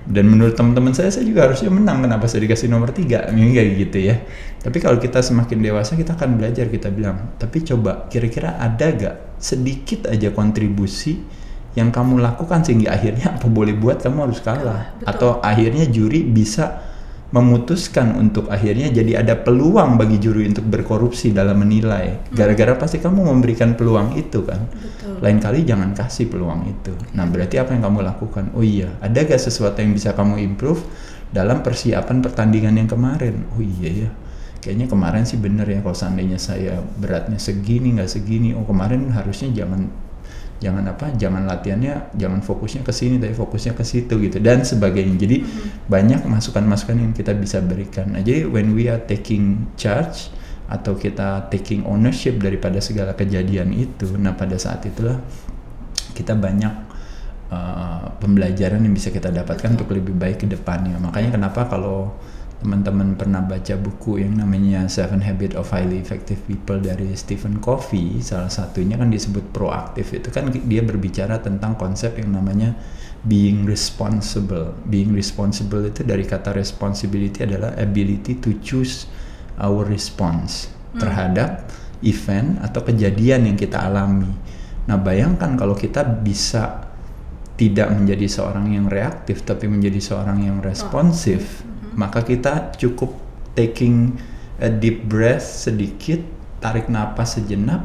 dan 0.06 0.30
menurut 0.30 0.54
teman-teman 0.54 0.94
saya 0.94 1.10
saya 1.10 1.26
juga 1.26 1.50
harusnya 1.50 1.74
menang. 1.74 2.06
Kenapa 2.06 2.30
saya 2.30 2.46
dikasih 2.46 2.70
nomor 2.70 2.94
tiga? 2.94 3.26
Ini 3.26 3.58
kayak 3.58 3.70
gitu 3.82 3.98
ya. 4.06 4.16
Tapi 4.62 4.78
kalau 4.78 5.02
kita 5.02 5.26
semakin 5.26 5.58
dewasa 5.66 5.98
kita 5.98 6.14
akan 6.14 6.38
belajar 6.38 6.70
kita 6.70 6.94
bilang. 6.94 7.34
Tapi 7.42 7.66
coba 7.66 8.06
kira-kira 8.06 8.62
ada 8.62 8.86
gak 8.94 9.42
sedikit 9.42 10.06
aja 10.06 10.30
kontribusi 10.30 11.18
yang 11.74 11.90
kamu 11.90 12.22
lakukan 12.22 12.62
sehingga 12.62 12.94
akhirnya 12.94 13.36
apa 13.36 13.50
boleh 13.50 13.74
buat 13.74 13.98
kamu 14.00 14.30
harus 14.30 14.40
kalah. 14.46 14.94
Betul. 15.02 15.10
atau 15.10 15.30
akhirnya 15.42 15.90
juri 15.90 16.22
bisa 16.22 16.95
memutuskan 17.34 18.14
untuk 18.22 18.54
akhirnya 18.54 18.94
jadi 18.94 19.26
ada 19.26 19.34
peluang 19.34 19.98
bagi 19.98 20.22
juri 20.22 20.46
untuk 20.46 20.70
berkorupsi 20.70 21.34
dalam 21.34 21.58
menilai. 21.58 22.14
Hmm. 22.14 22.36
Gara-gara 22.38 22.78
pasti 22.78 23.02
kamu 23.02 23.34
memberikan 23.34 23.74
peluang 23.74 24.14
itu 24.14 24.46
kan. 24.46 24.70
Betul. 24.70 25.20
Lain 25.26 25.42
kali 25.42 25.66
jangan 25.66 25.98
kasih 25.98 26.30
peluang 26.30 26.70
itu. 26.70 26.94
Nah, 27.18 27.26
berarti 27.26 27.58
apa 27.58 27.74
yang 27.74 27.90
kamu 27.90 28.06
lakukan? 28.06 28.54
Oh 28.54 28.62
iya, 28.62 28.94
ada 29.02 29.26
gak 29.26 29.42
sesuatu 29.42 29.82
yang 29.82 29.98
bisa 29.98 30.14
kamu 30.14 30.38
improve 30.44 30.86
dalam 31.34 31.66
persiapan 31.66 32.22
pertandingan 32.22 32.78
yang 32.78 32.90
kemarin? 32.90 33.42
Oh 33.58 33.62
iya 33.64 34.08
ya. 34.08 34.10
Kayaknya 34.66 34.88
kemarin 34.90 35.24
sih 35.30 35.38
bener 35.38 35.70
ya 35.70 35.78
kalau 35.86 35.94
seandainya 35.94 36.42
saya 36.42 36.82
beratnya 36.98 37.38
segini 37.38 37.94
nggak 38.02 38.10
segini. 38.10 38.58
Oh 38.58 38.66
kemarin 38.66 39.14
harusnya 39.14 39.54
jangan 39.54 39.94
jangan 40.64 40.88
apa 40.88 41.12
jangan 41.20 41.44
latihannya 41.44 42.16
jangan 42.16 42.40
fokusnya 42.40 42.88
ke 42.88 42.94
sini 42.96 43.20
tapi 43.20 43.36
fokusnya 43.36 43.76
ke 43.76 43.84
situ 43.84 44.16
gitu 44.24 44.40
dan 44.40 44.64
sebagainya 44.64 45.16
jadi 45.20 45.38
mm-hmm. 45.44 45.92
banyak 45.92 46.22
masukan-masukan 46.24 46.96
yang 46.96 47.12
kita 47.12 47.36
bisa 47.36 47.60
berikan 47.60 48.16
nah 48.16 48.24
jadi 48.24 48.48
when 48.48 48.72
we 48.72 48.88
are 48.88 49.04
taking 49.04 49.68
charge 49.76 50.32
atau 50.66 50.98
kita 50.98 51.52
taking 51.54 51.86
ownership 51.86 52.40
daripada 52.42 52.80
segala 52.80 53.14
kejadian 53.14 53.76
itu 53.76 54.16
nah 54.16 54.34
pada 54.34 54.56
saat 54.56 54.82
itulah 54.88 55.20
kita 56.16 56.34
banyak 56.34 56.74
uh, 57.52 58.16
pembelajaran 58.18 58.80
yang 58.80 58.96
bisa 58.96 59.12
kita 59.12 59.30
dapatkan 59.30 59.76
Betul. 59.76 59.78
untuk 59.84 59.88
lebih 59.92 60.16
baik 60.16 60.42
ke 60.42 60.48
depannya 60.48 60.96
makanya 60.98 61.36
kenapa 61.36 61.68
kalau 61.68 62.16
teman-teman 62.66 63.14
pernah 63.14 63.46
baca 63.46 63.78
buku 63.78 64.26
yang 64.26 64.42
namanya 64.42 64.90
Seven 64.90 65.22
Habits 65.22 65.54
of 65.54 65.70
Highly 65.70 66.02
Effective 66.02 66.42
People 66.50 66.82
dari 66.82 67.14
Stephen 67.14 67.62
Covey, 67.62 68.18
salah 68.26 68.50
satunya 68.50 68.98
kan 68.98 69.14
disebut 69.14 69.54
proaktif. 69.54 70.18
Itu 70.18 70.34
kan 70.34 70.50
dia 70.50 70.82
berbicara 70.82 71.38
tentang 71.46 71.78
konsep 71.78 72.18
yang 72.18 72.34
namanya 72.34 72.74
being 73.22 73.70
responsible. 73.70 74.74
Being 74.90 75.14
responsible 75.14 75.86
itu 75.86 76.02
dari 76.02 76.26
kata 76.26 76.58
responsibility 76.58 77.46
adalah 77.46 77.78
ability 77.78 78.42
to 78.42 78.58
choose 78.66 79.06
our 79.62 79.86
response 79.86 80.66
hmm. 80.66 81.06
terhadap 81.06 81.70
event 82.02 82.58
atau 82.66 82.82
kejadian 82.82 83.46
yang 83.46 83.58
kita 83.62 83.78
alami. 83.78 84.34
Nah, 84.90 84.98
bayangkan 84.98 85.54
kalau 85.54 85.78
kita 85.78 86.02
bisa 86.02 86.82
tidak 87.62 87.94
menjadi 87.94 88.26
seorang 88.26 88.74
yang 88.74 88.90
reaktif 88.90 89.46
tapi 89.46 89.70
menjadi 89.70 90.02
seorang 90.02 90.50
yang 90.50 90.58
responsif. 90.66 91.62
Oh 91.62 91.75
maka 91.96 92.22
kita 92.22 92.76
cukup 92.76 93.16
taking 93.56 94.20
a 94.60 94.68
deep 94.68 95.08
breath 95.08 95.44
sedikit, 95.44 96.20
tarik 96.60 96.92
napas 96.92 97.40
sejenak 97.40 97.84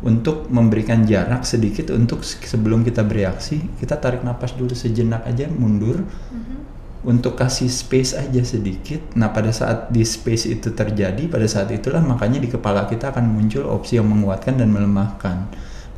untuk 0.00 0.48
memberikan 0.48 1.04
jarak 1.04 1.44
sedikit 1.44 1.92
untuk 1.92 2.24
sebelum 2.24 2.84
kita 2.84 3.04
bereaksi, 3.04 3.60
kita 3.80 4.00
tarik 4.00 4.24
napas 4.24 4.56
dulu 4.56 4.72
sejenak 4.72 5.28
aja 5.28 5.48
mundur. 5.48 6.04
Mm-hmm. 6.04 6.58
Untuk 7.00 7.32
kasih 7.32 7.72
space 7.72 8.12
aja 8.12 8.44
sedikit. 8.44 9.00
Nah, 9.16 9.32
pada 9.32 9.48
saat 9.56 9.88
di 9.88 10.04
space 10.04 10.44
itu 10.44 10.76
terjadi, 10.76 11.32
pada 11.32 11.48
saat 11.48 11.72
itulah 11.72 12.04
makanya 12.04 12.44
di 12.44 12.52
kepala 12.52 12.84
kita 12.84 13.08
akan 13.08 13.24
muncul 13.24 13.64
opsi 13.72 13.96
yang 13.96 14.04
menguatkan 14.04 14.60
dan 14.60 14.68
melemahkan 14.68 15.48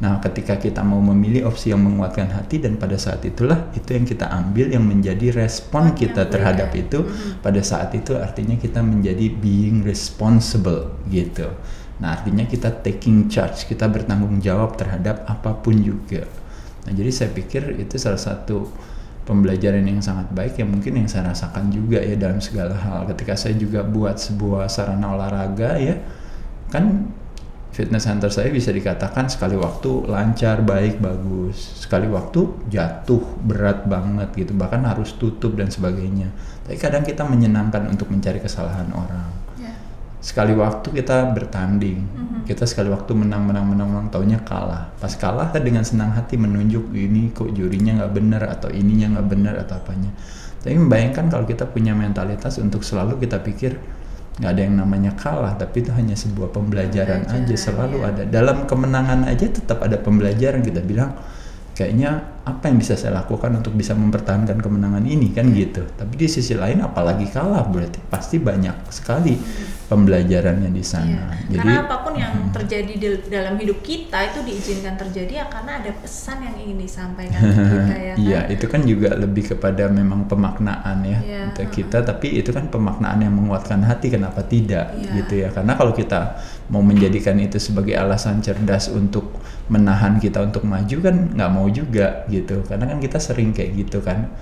Nah, 0.02 0.18
ketika 0.18 0.58
kita 0.58 0.82
mau 0.82 0.98
memilih 0.98 1.46
opsi 1.46 1.70
yang 1.70 1.86
menguatkan 1.86 2.26
hati 2.34 2.58
dan 2.58 2.74
pada 2.74 2.98
saat 2.98 3.22
itulah 3.22 3.70
itu 3.70 3.94
yang 3.94 4.02
kita 4.02 4.26
ambil 4.34 4.66
yang 4.74 4.82
menjadi 4.82 5.30
respon 5.30 5.94
kita 5.94 6.26
terhadap 6.26 6.74
itu 6.74 7.06
mm-hmm. 7.06 7.38
pada 7.38 7.62
saat 7.62 7.94
itu 7.94 8.18
artinya 8.18 8.58
kita 8.58 8.82
menjadi 8.82 9.30
being 9.30 9.86
responsible 9.86 10.90
gitu. 11.06 11.46
Nah, 12.02 12.18
artinya 12.18 12.42
kita 12.50 12.82
taking 12.82 13.30
charge, 13.30 13.62
kita 13.70 13.86
bertanggung 13.86 14.42
jawab 14.42 14.74
terhadap 14.74 15.22
apa 15.30 15.54
pun 15.54 15.78
juga. 15.78 16.26
Nah, 16.82 16.90
jadi 16.90 17.14
saya 17.14 17.30
pikir 17.30 17.78
itu 17.78 17.94
salah 17.94 18.18
satu 18.18 18.66
pembelajaran 19.22 19.86
yang 19.86 20.02
sangat 20.02 20.26
baik 20.34 20.58
yang 20.58 20.74
mungkin 20.74 20.98
yang 20.98 21.06
saya 21.06 21.30
rasakan 21.30 21.70
juga 21.70 22.02
ya 22.02 22.18
dalam 22.18 22.42
segala 22.42 22.74
hal. 22.74 23.06
Ketika 23.14 23.38
saya 23.38 23.54
juga 23.54 23.86
buat 23.86 24.18
sebuah 24.18 24.66
sarana 24.66 25.14
olahraga 25.14 25.78
ya, 25.78 25.94
kan 26.74 27.06
fitness 27.72 28.04
center 28.04 28.28
saya 28.28 28.52
bisa 28.52 28.68
dikatakan 28.68 29.32
sekali 29.32 29.56
waktu 29.56 30.04
lancar, 30.04 30.61
baik, 30.61 31.00
bagus. 31.00 31.80
Sekali 31.80 32.04
waktu 32.04 32.68
jatuh 32.68 33.24
berat 33.48 33.88
banget 33.88 34.28
gitu, 34.37 34.52
bahkan 34.52 34.85
harus 34.85 35.16
tutup 35.16 35.56
dan 35.56 35.72
sebagainya. 35.72 36.28
Tapi 36.68 36.76
kadang 36.76 37.00
kita 37.00 37.24
menyenangkan 37.24 37.88
untuk 37.88 38.12
mencari 38.12 38.44
kesalahan 38.44 38.92
orang. 38.92 39.32
Yeah. 39.56 39.72
Sekali 40.20 40.52
waktu 40.52 40.92
kita 40.92 41.32
bertanding, 41.32 41.98
mm-hmm. 42.04 42.40
kita 42.44 42.68
sekali 42.68 42.92
waktu 42.92 43.16
menang, 43.16 43.48
menang, 43.48 43.64
menang, 43.64 43.88
menang, 43.88 44.08
taunya 44.12 44.37
kalah. 44.44 44.92
Pas 45.00 45.16
kalah 45.16 45.48
kita 45.48 45.64
dengan 45.64 45.82
senang 45.82 46.12
hati 46.12 46.37
menunjuk 46.37 46.92
ini 46.92 47.32
kok 47.32 47.50
jurinya 47.56 48.04
nggak 48.04 48.12
benar 48.12 48.42
atau 48.52 48.68
ininya 48.68 49.16
nggak 49.16 49.28
benar 49.32 49.54
atau 49.64 49.80
apanya. 49.80 50.12
Tapi 50.62 50.76
membayangkan 50.76 51.26
kalau 51.26 51.48
kita 51.48 51.66
punya 51.66 51.96
mentalitas 51.96 52.61
untuk 52.61 52.87
selalu 52.87 53.18
kita 53.18 53.42
pikir 53.42 53.80
nggak 54.33 54.49
ada 54.49 54.62
yang 54.64 54.77
namanya 54.81 55.12
kalah 55.12 55.53
tapi 55.61 55.85
itu 55.85 55.92
hanya 55.92 56.16
sebuah 56.16 56.57
pembelajaran, 56.57 57.29
aja 57.29 57.57
selalu 57.57 58.01
ya. 58.01 58.09
ada 58.09 58.23
dalam 58.25 58.64
kemenangan 58.64 59.29
aja 59.29 59.45
tetap 59.45 59.85
ada 59.85 60.01
pembelajaran 60.01 60.64
kita 60.64 60.81
bilang 60.81 61.12
kayaknya 61.72 62.40
apa 62.42 62.68
yang 62.68 62.76
bisa 62.82 62.98
saya 62.98 63.22
lakukan 63.22 63.54
untuk 63.54 63.72
bisa 63.72 63.94
mempertahankan 63.94 64.58
kemenangan 64.58 65.06
ini 65.06 65.30
kan 65.30 65.48
iya. 65.50 65.66
gitu 65.66 65.87
tapi 65.94 66.18
di 66.18 66.26
sisi 66.26 66.58
lain 66.58 66.82
apalagi 66.85 67.30
kalah 67.30 67.64
berarti 67.70 68.02
pasti 68.11 68.37
banyak 68.42 68.76
sekali 68.90 69.38
pembelajarannya 69.92 70.70
di 70.72 70.80
sana. 70.80 71.37
Iya. 71.37 71.61
Jadi, 71.61 71.68
karena 71.68 71.85
apa 71.85 71.96
pun 72.00 72.14
yang 72.16 72.32
hmm. 72.32 72.52
terjadi 72.56 72.92
di 72.96 73.08
dalam 73.28 73.54
hidup 73.61 73.78
kita 73.85 74.18
itu 74.32 74.40
diizinkan 74.40 74.96
terjadi 74.96 75.44
ya 75.44 75.46
karena 75.52 75.85
ada 75.85 75.92
pesan 76.00 76.40
yang 76.40 76.56
ingin 76.56 76.78
disampaikan 76.80 77.40
ke 77.44 77.52
kita 77.76 77.96
ya. 78.00 78.12
Kan? 78.16 78.24
Iya, 78.24 78.40
itu 78.48 78.66
kan 78.72 78.80
juga 78.88 79.11
lebih 79.12 79.44
kepada 79.52 79.85
memang 79.92 80.24
pemaknaan 80.24 80.98
ya 81.04 81.18
untuk 81.52 81.68
kita, 81.68 82.00
tapi 82.00 82.40
itu 82.40 82.50
kan 82.56 82.72
pemaknaan 82.72 83.20
yang 83.20 83.37
menguatkan 83.37 83.85
hati. 83.85 84.08
Kenapa 84.08 84.40
tidak 84.48 84.96
yeah. 84.96 85.12
gitu 85.20 85.35
ya? 85.44 85.48
Karena 85.52 85.76
kalau 85.76 85.92
kita 85.92 86.40
mau 86.72 86.80
menjadikan 86.80 87.37
itu 87.37 87.61
sebagai 87.61 87.92
alasan 88.00 88.40
cerdas 88.40 88.88
untuk 88.88 89.37
menahan 89.68 90.16
kita 90.16 90.40
untuk 90.40 90.64
maju 90.64 90.96
kan 91.04 91.37
nggak 91.37 91.50
mau 91.52 91.68
juga 91.68 92.24
gitu. 92.32 92.64
Karena 92.64 92.88
kan 92.88 92.98
kita 92.98 93.20
sering 93.20 93.52
kayak 93.52 93.76
gitu 93.76 94.00
kan 94.00 94.32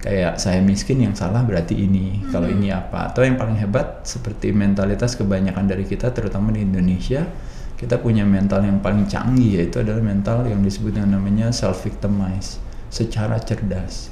kayak 0.00 0.40
saya 0.40 0.64
miskin 0.64 1.04
yang 1.04 1.12
salah 1.12 1.44
berarti 1.44 1.76
ini 1.76 2.24
hmm. 2.24 2.32
kalau 2.32 2.48
ini 2.48 2.72
apa 2.72 3.12
atau 3.12 3.20
yang 3.20 3.36
paling 3.36 3.60
hebat 3.60 4.00
seperti 4.08 4.48
mentalitas 4.48 5.12
kebanyakan 5.12 5.68
dari 5.68 5.84
kita 5.84 6.08
terutama 6.16 6.56
di 6.56 6.64
Indonesia 6.64 7.28
kita 7.76 8.00
punya 8.00 8.24
mental 8.24 8.64
yang 8.64 8.80
paling 8.80 9.04
canggih 9.04 9.60
yaitu 9.60 9.84
adalah 9.84 10.00
mental 10.00 10.48
yang 10.48 10.64
disebut 10.64 10.96
dengan 10.96 11.20
namanya 11.20 11.52
self 11.52 11.84
victimize 11.84 12.56
secara 12.88 13.36
cerdas 13.44 14.08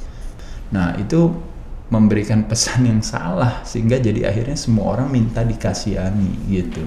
nah 0.69 0.93
itu 1.01 1.33
memberikan 1.89 2.45
pesan 2.45 2.85
yang 2.85 3.01
salah 3.01 3.65
sehingga 3.65 3.97
jadi 3.97 4.29
akhirnya 4.29 4.61
semua 4.61 4.93
orang 4.93 5.09
minta 5.09 5.41
dikasihani 5.41 6.53
gitu 6.53 6.85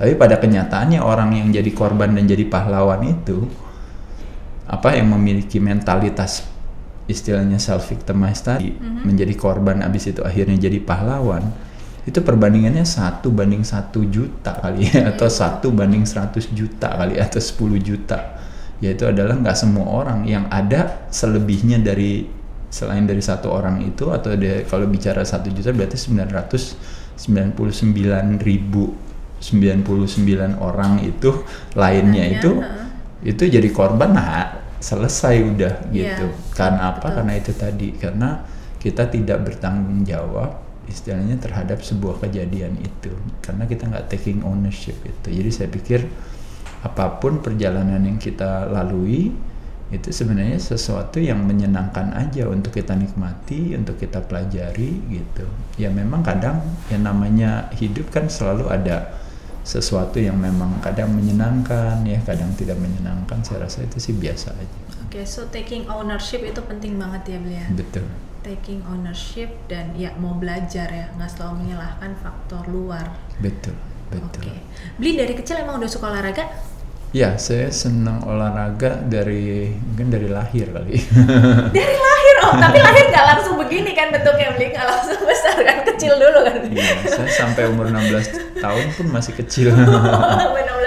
tapi 0.00 0.16
pada 0.16 0.40
kenyataannya 0.40 1.04
orang 1.04 1.36
yang 1.36 1.52
jadi 1.52 1.70
korban 1.76 2.16
dan 2.16 2.24
jadi 2.24 2.48
pahlawan 2.48 3.04
itu 3.04 3.44
apa 4.64 4.96
yang 4.96 5.12
memiliki 5.12 5.60
mentalitas 5.60 6.48
istilahnya 7.04 7.60
self 7.60 7.92
victimize 7.92 8.40
tadi 8.40 8.72
mm-hmm. 8.72 9.04
menjadi 9.04 9.34
korban 9.36 9.84
abis 9.84 10.16
itu 10.16 10.24
akhirnya 10.24 10.56
jadi 10.56 10.80
pahlawan 10.80 11.44
itu 12.08 12.16
perbandingannya 12.24 12.88
satu 12.88 13.28
banding 13.28 13.60
satu 13.60 14.08
juta 14.08 14.56
kali 14.56 14.88
ya 14.88 15.12
atau 15.12 15.28
iya. 15.28 15.36
satu 15.36 15.68
banding 15.68 16.08
seratus 16.08 16.48
juta 16.48 16.96
kali 16.96 17.20
atau 17.20 17.36
sepuluh 17.36 17.76
juta 17.76 18.40
yaitu 18.80 19.04
adalah 19.04 19.36
nggak 19.36 19.52
semua 19.52 19.84
orang 19.84 20.24
yang 20.24 20.48
ada 20.48 21.04
selebihnya 21.12 21.76
dari 21.84 22.24
selain 22.72 23.04
dari 23.04 23.20
satu 23.20 23.52
orang 23.52 23.84
itu 23.84 24.08
atau 24.08 24.32
dia, 24.38 24.64
kalau 24.64 24.88
bicara 24.88 25.20
satu 25.20 25.52
juta 25.52 25.76
berarti 25.76 26.00
sembilan 26.00 26.30
ratus 26.32 26.62
sembilan 27.20 27.52
puluh 27.52 27.74
sembilan 27.74 28.40
ribu 28.40 29.09
sembilan 29.40 29.80
puluh 29.80 30.04
sembilan 30.04 30.60
orang 30.60 31.00
itu 31.00 31.32
lainnya 31.74 32.24
itu 32.28 32.50
itu 33.24 33.42
jadi 33.48 33.68
korban 33.72 34.12
nah 34.12 34.60
selesai 34.80 35.36
udah 35.44 35.74
iya, 35.92 36.16
gitu. 36.16 36.26
Yeah, 36.32 36.56
karena 36.56 36.80
apa? 36.96 37.04
Betul. 37.04 37.16
Karena 37.20 37.32
itu 37.36 37.52
tadi 37.52 37.88
karena 38.00 38.28
kita 38.80 39.12
tidak 39.12 39.38
bertanggung 39.44 40.08
jawab 40.08 40.56
istilahnya 40.88 41.36
terhadap 41.36 41.84
sebuah 41.84 42.18
kejadian 42.24 42.80
itu 42.80 43.12
karena 43.44 43.68
kita 43.68 43.86
nggak 43.92 44.08
taking 44.08 44.40
ownership 44.40 44.96
itu. 45.04 45.28
Jadi 45.28 45.50
saya 45.52 45.68
pikir 45.68 46.00
apa 46.80 47.20
pun 47.20 47.44
perjalanan 47.44 48.00
yang 48.00 48.16
kita 48.16 48.72
lalui 48.72 49.28
itu 49.90 50.08
sebenarnya 50.08 50.56
sesuatu 50.56 51.20
yang 51.20 51.44
menyenangkan 51.44 52.14
aja 52.14 52.46
untuk 52.48 52.72
kita 52.72 52.96
nikmati, 52.96 53.76
untuk 53.76 54.00
kita 54.00 54.24
pelajari 54.24 54.96
gitu. 55.12 55.44
Ya 55.76 55.92
memang 55.92 56.24
kadang 56.24 56.62
yang 56.88 57.04
namanya 57.04 57.68
hidup 57.76 58.08
kan 58.08 58.32
selalu 58.32 58.70
ada 58.70 59.12
sesuatu 59.62 60.16
yang 60.16 60.40
memang 60.40 60.80
kadang 60.80 61.12
menyenangkan 61.12 62.00
ya, 62.06 62.18
kadang 62.24 62.50
tidak 62.56 62.80
menyenangkan. 62.80 63.40
Saya 63.44 63.68
rasa 63.68 63.84
itu 63.84 63.98
sih 64.00 64.14
biasa 64.16 64.56
aja. 64.56 64.78
Oke, 65.06 65.26
so 65.26 65.46
taking 65.50 65.84
ownership 65.90 66.40
itu 66.46 66.62
penting 66.64 66.96
banget 66.96 67.36
ya 67.36 67.38
beliau. 67.42 67.68
Betul. 67.74 68.06
Taking 68.40 68.80
ownership 68.88 69.52
dan 69.68 69.92
ya 69.98 70.16
mau 70.16 70.38
belajar 70.38 70.88
ya, 70.88 71.12
nggak 71.18 71.30
selalu 71.30 71.66
menyalahkan 71.66 72.16
faktor 72.18 72.64
luar. 72.70 73.18
Betul, 73.42 73.76
betul. 74.08 74.48
Oke, 74.48 74.54
beli 74.96 75.20
dari 75.20 75.34
kecil 75.36 75.60
emang 75.60 75.82
udah 75.82 75.90
suka 75.90 76.08
olahraga? 76.08 76.48
Ya, 77.10 77.34
saya 77.42 77.74
senang 77.74 78.22
olahraga 78.22 79.02
dari 79.02 79.66
mungkin 79.74 80.14
dari 80.14 80.30
lahir 80.30 80.70
kali. 80.70 80.94
Dari 81.74 81.96
lahir 81.98 82.34
oh, 82.46 82.54
tapi 82.54 82.78
lahir 82.78 83.10
nggak 83.10 83.26
langsung 83.34 83.58
begini 83.58 83.98
kan 83.98 84.14
bentuknya 84.14 84.54
beli 84.54 84.70
nggak 84.70 84.86
langsung 84.86 85.18
besar 85.26 85.58
kan 85.58 85.82
kecil 85.90 86.14
dulu 86.14 86.46
kan? 86.46 86.70
Iya, 86.70 87.10
saya 87.10 87.30
sampai 87.34 87.66
umur 87.66 87.90
16 87.90 88.62
tahun 88.62 88.86
pun 88.94 89.06
masih 89.10 89.34
kecil. 89.42 89.74
16 89.74 89.90
tahun 89.90 90.54
masih 90.54 90.79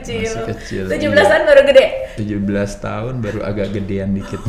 kecil. 0.00 0.32
Masih 0.32 0.48
kecil, 0.56 0.82
17 0.88 0.98
iya. 0.98 1.24
tahun 1.28 1.42
baru 1.44 1.62
gede. 1.68 1.86
17 2.16 2.84
tahun 2.84 3.14
baru 3.20 3.40
agak 3.44 3.68
gedean 3.76 4.10
dikit. 4.16 4.40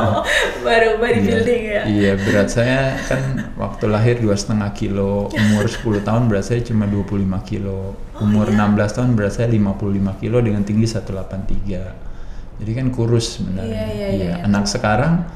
baru 0.66 0.88
bodybuilding 0.98 1.62
ya. 1.68 1.82
Iya, 1.86 2.12
berat 2.16 2.48
saya 2.48 2.96
kan 3.04 3.52
waktu 3.60 3.84
lahir 3.86 4.16
dua 4.18 4.34
setengah 4.34 4.72
kilo, 4.72 5.28
umur 5.30 5.64
10 5.68 6.02
tahun 6.02 6.22
berat 6.26 6.44
saya 6.48 6.60
cuma 6.64 6.88
25 6.88 7.22
kilo, 7.46 7.94
umur 8.18 8.48
16 8.48 8.96
tahun 8.96 9.10
berat 9.14 9.32
saya 9.36 9.48
55 9.52 10.22
kilo 10.22 10.38
dengan 10.40 10.62
tinggi 10.64 10.86
183. 10.88 12.06
Jadi 12.56 12.72
kan 12.72 12.86
kurus 12.88 13.36
sebenarnya. 13.36 13.68
Iya, 13.68 13.86
iya, 13.92 14.08
iya, 14.08 14.26
iya. 14.32 14.34
Anak 14.48 14.64
sekarang 14.64 15.28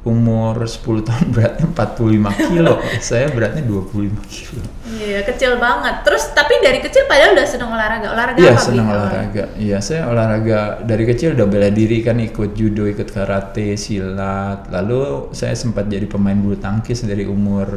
umur 0.00 0.64
10 0.64 0.80
tahun 1.04 1.26
beratnya 1.36 1.66
45 1.76 2.48
kilo, 2.48 2.80
saya 3.04 3.28
beratnya 3.28 3.60
25 3.68 4.32
kilo. 4.32 4.64
Iya, 4.90 5.20
kecil 5.28 5.60
banget. 5.60 6.02
Terus 6.02 6.32
tapi 6.32 6.56
dari 6.64 6.80
kecil 6.80 7.04
padahal 7.04 7.36
udah 7.36 7.46
seneng 7.46 7.68
olahraga. 7.68 8.08
Olahraga 8.10 8.38
Iya 8.40 8.52
apa? 8.52 8.58
Bli? 8.58 8.66
senang 8.66 8.88
olahraga. 8.88 9.44
Iya 9.60 9.78
saya 9.84 10.02
olahraga 10.08 10.60
dari 10.82 11.04
kecil 11.04 11.36
udah 11.36 11.46
bela 11.46 11.68
diri 11.68 12.00
kan 12.00 12.16
ikut 12.16 12.56
judo, 12.56 12.88
ikut 12.88 13.08
karate, 13.12 13.76
silat. 13.76 14.72
Lalu 14.72 15.30
saya 15.36 15.52
sempat 15.52 15.86
jadi 15.86 16.08
pemain 16.08 16.36
bulu 16.36 16.56
tangkis 16.56 17.04
dari 17.04 17.28
umur 17.28 17.68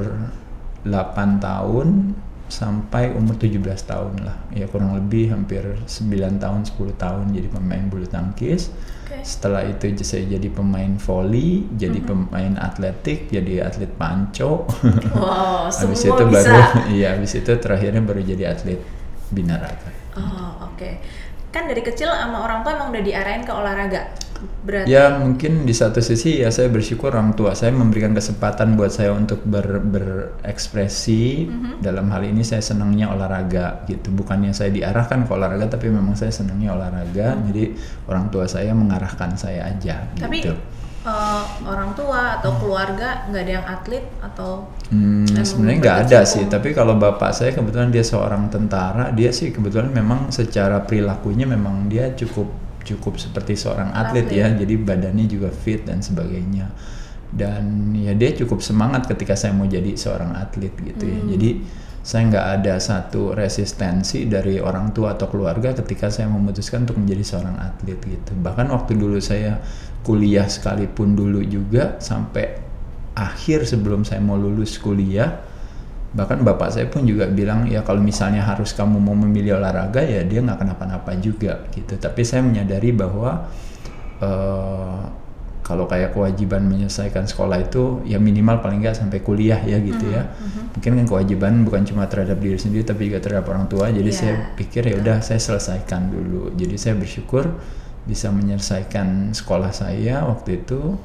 8 0.87 1.43
tahun 1.43 1.87
sampai 2.51 3.11
umur 3.15 3.35
17 3.39 3.59
tahun 3.87 4.13
lah. 4.23 4.37
Ya 4.53 4.69
kurang 4.69 4.93
lebih 4.93 5.31
hampir 5.33 5.63
9 5.63 6.37
tahun, 6.37 6.61
10 6.67 6.93
tahun 6.95 7.25
jadi 7.33 7.47
pemain 7.49 7.83
bulu 7.87 8.05
tangkis. 8.05 8.69
Oke. 9.03 9.19
Setelah 9.23 9.67
itu 9.67 9.91
saya 10.03 10.25
jadi 10.25 10.47
pemain 10.51 10.95
volley, 10.99 11.65
jadi 11.75 11.99
pemain 12.03 12.53
atletik, 12.59 13.31
jadi 13.31 13.67
atlet 13.67 13.91
panco. 13.95 14.67
Wow, 15.15 15.69
semua 15.73 15.95
habis 15.95 16.03
itu 16.03 16.23
bisa. 16.29 16.31
baru 16.31 16.61
iya 16.95 17.07
habis 17.15 17.31
itu 17.35 17.51
terakhirnya 17.57 18.01
baru 18.03 18.21
jadi 18.21 18.43
atlet 18.53 18.79
binaraga. 19.33 19.89
Oh, 20.13 20.69
oke. 20.69 21.01
Kan 21.53 21.69
dari 21.69 21.85
kecil 21.85 22.09
sama 22.09 22.41
orang 22.41 22.65
tua 22.65 22.73
emang 22.73 22.89
udah 22.89 23.03
diarahin 23.05 23.45
ke 23.45 23.53
olahraga. 23.53 24.09
Berarti 24.65 24.91
Ya 24.91 25.15
mungkin 25.21 25.63
di 25.63 25.71
satu 25.71 26.01
sisi 26.03 26.41
ya 26.41 26.51
saya 26.51 26.67
bersyukur 26.67 27.13
orang 27.13 27.37
tua 27.37 27.55
saya 27.55 27.71
memberikan 27.71 28.11
kesempatan 28.11 28.75
buat 28.75 28.91
saya 28.91 29.13
untuk 29.13 29.45
ber, 29.45 29.79
berekspresi. 29.79 31.47
Dalam 31.79 32.09
hal 32.09 32.25
ini 32.27 32.41
saya 32.41 32.59
senangnya 32.59 33.13
olahraga 33.13 33.85
gitu. 33.85 34.09
Bukannya 34.11 34.51
saya 34.51 34.73
diarahkan 34.73 35.23
ke 35.23 35.31
olahraga 35.31 35.77
tapi 35.77 35.93
memang 35.93 36.17
saya 36.17 36.33
senangnya 36.33 36.73
olahraga. 36.73 37.37
Jadi 37.53 37.77
orang 38.09 38.33
tua 38.33 38.49
saya 38.49 38.73
mengarahkan 38.73 39.37
saya 39.37 39.69
aja 39.69 40.09
tapi 40.17 40.43
gitu. 40.43 40.57
Eh, 41.03 41.43
orang 41.67 41.91
tua 41.93 42.39
atau 42.39 42.51
keluarga 42.57 43.27
nggak 43.27 43.41
ada 43.43 43.53
yang 43.59 43.67
atlet 43.67 44.05
atau 44.19 44.51
Hmm, 44.93 45.25
sebenarnya 45.25 45.77
nggak 45.81 45.97
ada 46.05 46.19
berkecimpung. 46.21 46.31
sih, 46.37 46.43
tapi 46.45 46.69
kalau 46.77 46.93
bapak 46.95 47.33
saya 47.33 47.49
kebetulan 47.49 47.89
dia 47.89 48.05
seorang 48.05 48.45
tentara, 48.53 49.09
dia 49.09 49.33
sih 49.33 49.49
kebetulan 49.49 49.89
memang 49.89 50.29
secara 50.29 50.85
perilakunya 50.85 51.49
memang 51.49 51.89
dia 51.89 52.13
cukup 52.13 52.45
cukup 52.83 53.17
seperti 53.17 53.57
seorang 53.57 53.89
atlet, 53.95 54.27
Atlet. 54.27 54.27
ya, 54.29 54.47
jadi 54.53 54.75
badannya 54.77 55.25
juga 55.25 55.49
fit 55.49 55.81
dan 55.81 56.03
sebagainya. 56.03 56.69
Dan 57.33 57.89
ya 57.97 58.13
dia 58.13 58.29
cukup 58.37 58.61
semangat 58.61 59.09
ketika 59.09 59.33
saya 59.33 59.57
mau 59.57 59.65
jadi 59.65 59.97
seorang 59.97 60.37
atlet 60.37 60.69
gitu 60.77 61.05
ya. 61.09 61.19
Jadi 61.25 61.49
saya 62.03 62.27
nggak 62.29 62.47
ada 62.61 62.75
satu 62.77 63.31
resistensi 63.33 64.27
dari 64.27 64.59
orang 64.61 64.91
tua 64.93 65.15
atau 65.17 65.31
keluarga 65.31 65.71
ketika 65.73 66.11
saya 66.11 66.27
memutuskan 66.29 66.83
untuk 66.85 66.99
menjadi 67.01 67.23
seorang 67.25 67.57
atlet 67.57 67.97
gitu. 68.03 68.35
Bahkan 68.37 68.69
waktu 68.69 68.93
dulu 68.93 69.17
saya 69.17 69.57
kuliah 70.03 70.45
sekalipun 70.45 71.15
dulu 71.15 71.39
juga 71.47 71.97
sampai 72.03 72.59
akhir 73.15 73.65
sebelum 73.65 74.03
saya 74.03 74.19
mau 74.19 74.35
lulus 74.35 74.75
kuliah 74.77 75.39
bahkan 76.13 76.45
bapak 76.45 76.69
saya 76.69 76.85
pun 76.85 77.09
juga 77.09 77.25
bilang 77.25 77.65
ya 77.65 77.81
kalau 77.81 77.97
misalnya 77.97 78.45
harus 78.45 78.69
kamu 78.77 79.01
mau 79.01 79.17
memilih 79.17 79.57
olahraga 79.57 80.05
ya 80.05 80.21
dia 80.21 80.45
nggak 80.45 80.61
kenapa-napa 80.61 81.17
juga 81.17 81.65
gitu. 81.73 81.97
Tapi 81.97 82.21
saya 82.21 82.45
menyadari 82.45 82.93
bahwa 82.93 83.49
eh, 84.21 85.01
kalau 85.65 85.89
kayak 85.89 86.13
kewajiban 86.13 86.69
menyelesaikan 86.69 87.25
sekolah 87.25 87.65
itu 87.65 88.05
ya 88.05 88.21
minimal 88.21 88.61
paling 88.61 88.83
nggak 88.85 88.93
sampai 88.93 89.25
kuliah 89.25 89.57
ya 89.65 89.81
gitu 89.81 90.05
ya. 90.13 90.29
Mungkin 90.77 91.01
kan 91.01 91.05
kewajiban 91.09 91.53
bukan 91.65 91.81
cuma 91.81 92.05
terhadap 92.05 92.37
diri 92.37 92.61
sendiri 92.61 92.85
tapi 92.85 93.09
juga 93.09 93.17
terhadap 93.17 93.49
orang 93.49 93.65
tua. 93.65 93.89
Jadi 93.89 94.11
Iya, 94.13 94.19
saya 94.21 94.33
pikir 94.53 94.85
ya 94.85 94.95
udah 95.01 95.17
saya 95.25 95.41
selesaikan 95.41 96.13
dulu. 96.13 96.53
Jadi 96.53 96.77
saya 96.77 96.93
bersyukur 96.93 97.49
bisa 98.03 98.27
menyelesaikan 98.29 99.31
sekolah 99.31 99.71
saya 99.71 100.23
waktu 100.23 100.61
itu 100.61 100.95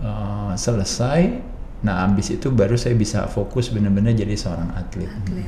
eh, 0.00 0.52
selesai 0.54 1.20
nah 1.76 2.08
habis 2.08 2.32
itu 2.32 2.48
baru 2.48 2.74
saya 2.74 2.96
bisa 2.96 3.28
fokus 3.28 3.68
benar-benar 3.68 4.16
jadi 4.16 4.32
seorang 4.32 4.72
atlet 4.74 5.06
atlet. 5.12 5.44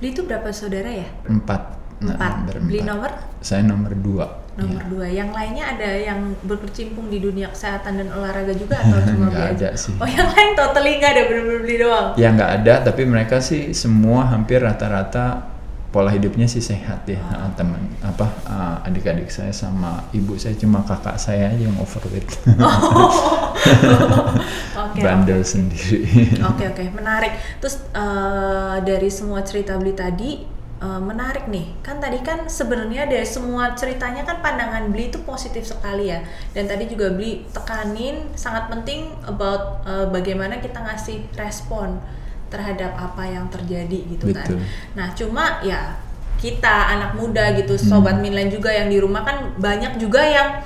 Beli 0.00 0.08
itu 0.10 0.24
berapa 0.24 0.48
saudara 0.50 0.88
ya? 0.88 1.08
empat 1.28 1.62
nah, 2.00 2.16
Empat. 2.16 2.32
berempat. 2.48 2.68
Beli 2.68 2.80
nomor? 2.82 3.10
saya 3.40 3.62
nomor 3.62 3.92
dua 3.94 4.26
Nomor 4.56 4.80
ya. 4.80 4.88
dua. 4.88 5.06
Yang 5.12 5.30
lainnya 5.36 5.64
ada 5.68 5.90
yang 6.00 6.32
berkecimpung 6.40 7.12
di 7.12 7.20
dunia 7.20 7.52
kesehatan 7.52 8.00
dan 8.00 8.08
olahraga 8.08 8.56
juga 8.56 8.80
atau 8.82 9.04
cuma 9.04 9.28
Nggak 9.28 9.48
ada 9.52 9.68
sih. 9.76 9.92
Oh 10.00 10.08
yang 10.08 10.32
lain 10.32 10.50
totally 10.56 10.96
nggak 10.96 11.12
ada 11.12 11.22
bener-bener 11.28 11.60
beli 11.60 11.76
doang. 11.76 12.08
ya 12.16 12.28
nggak 12.32 12.50
ada 12.64 12.74
tapi 12.88 13.02
mereka 13.04 13.36
sih 13.44 13.76
semua 13.76 14.24
hampir 14.24 14.64
rata-rata 14.64 15.44
pola 15.96 16.12
hidupnya 16.12 16.44
sih 16.44 16.60
sehat 16.60 17.08
ya 17.08 17.16
Nah, 17.16 17.48
teman 17.56 17.80
apa 18.04 18.28
uh, 18.44 18.84
adik-adik 18.84 19.32
saya 19.32 19.48
sama 19.48 20.04
ibu 20.12 20.36
saya 20.36 20.52
cuma 20.60 20.84
kakak 20.84 21.16
saya 21.16 21.48
aja 21.48 21.64
yang 21.64 21.76
overweight 21.80 22.28
Oke. 24.76 25.00
bandel 25.00 25.40
oke. 25.40 25.48
sendiri 25.48 26.36
Oke 26.44 26.64
oke 26.68 26.84
menarik. 26.92 27.32
Terus 27.60 27.80
eh, 27.92 28.76
dari 28.84 29.08
semua 29.12 29.40
cerita 29.44 29.76
beli 29.76 29.96
tadi 29.96 30.30
eh, 30.80 31.00
menarik 31.00 31.48
nih. 31.48 31.80
Kan 31.84 32.00
tadi 32.00 32.20
kan 32.20 32.48
sebenarnya 32.48 33.08
dari 33.08 33.26
semua 33.26 33.72
ceritanya 33.76 34.24
kan 34.24 34.40
pandangan 34.44 34.88
beli 34.92 35.08
itu 35.12 35.20
positif 35.24 35.68
sekali 35.68 36.12
ya. 36.12 36.20
Dan 36.52 36.68
tadi 36.68 36.88
juga 36.88 37.12
beli 37.12 37.44
tekanin 37.52 38.36
sangat 38.36 38.68
penting 38.72 39.12
about 39.28 39.84
eh, 39.88 40.06
bagaimana 40.08 40.60
kita 40.60 40.80
ngasih 40.80 41.24
respon 41.36 42.00
terhadap 42.48 42.94
apa 42.94 43.22
yang 43.26 43.46
terjadi 43.50 43.98
gitu 44.06 44.30
Betul. 44.30 44.58
kan. 44.58 44.66
Nah 44.94 45.06
cuma 45.12 45.44
ya 45.66 45.98
kita 46.36 46.92
anak 46.92 47.16
muda 47.16 47.56
gitu 47.56 47.80
sobat 47.80 48.20
Minland 48.20 48.52
juga 48.52 48.68
yang 48.68 48.92
di 48.92 49.00
rumah 49.00 49.24
kan 49.24 49.56
banyak 49.56 49.96
juga 49.96 50.20
yang 50.20 50.60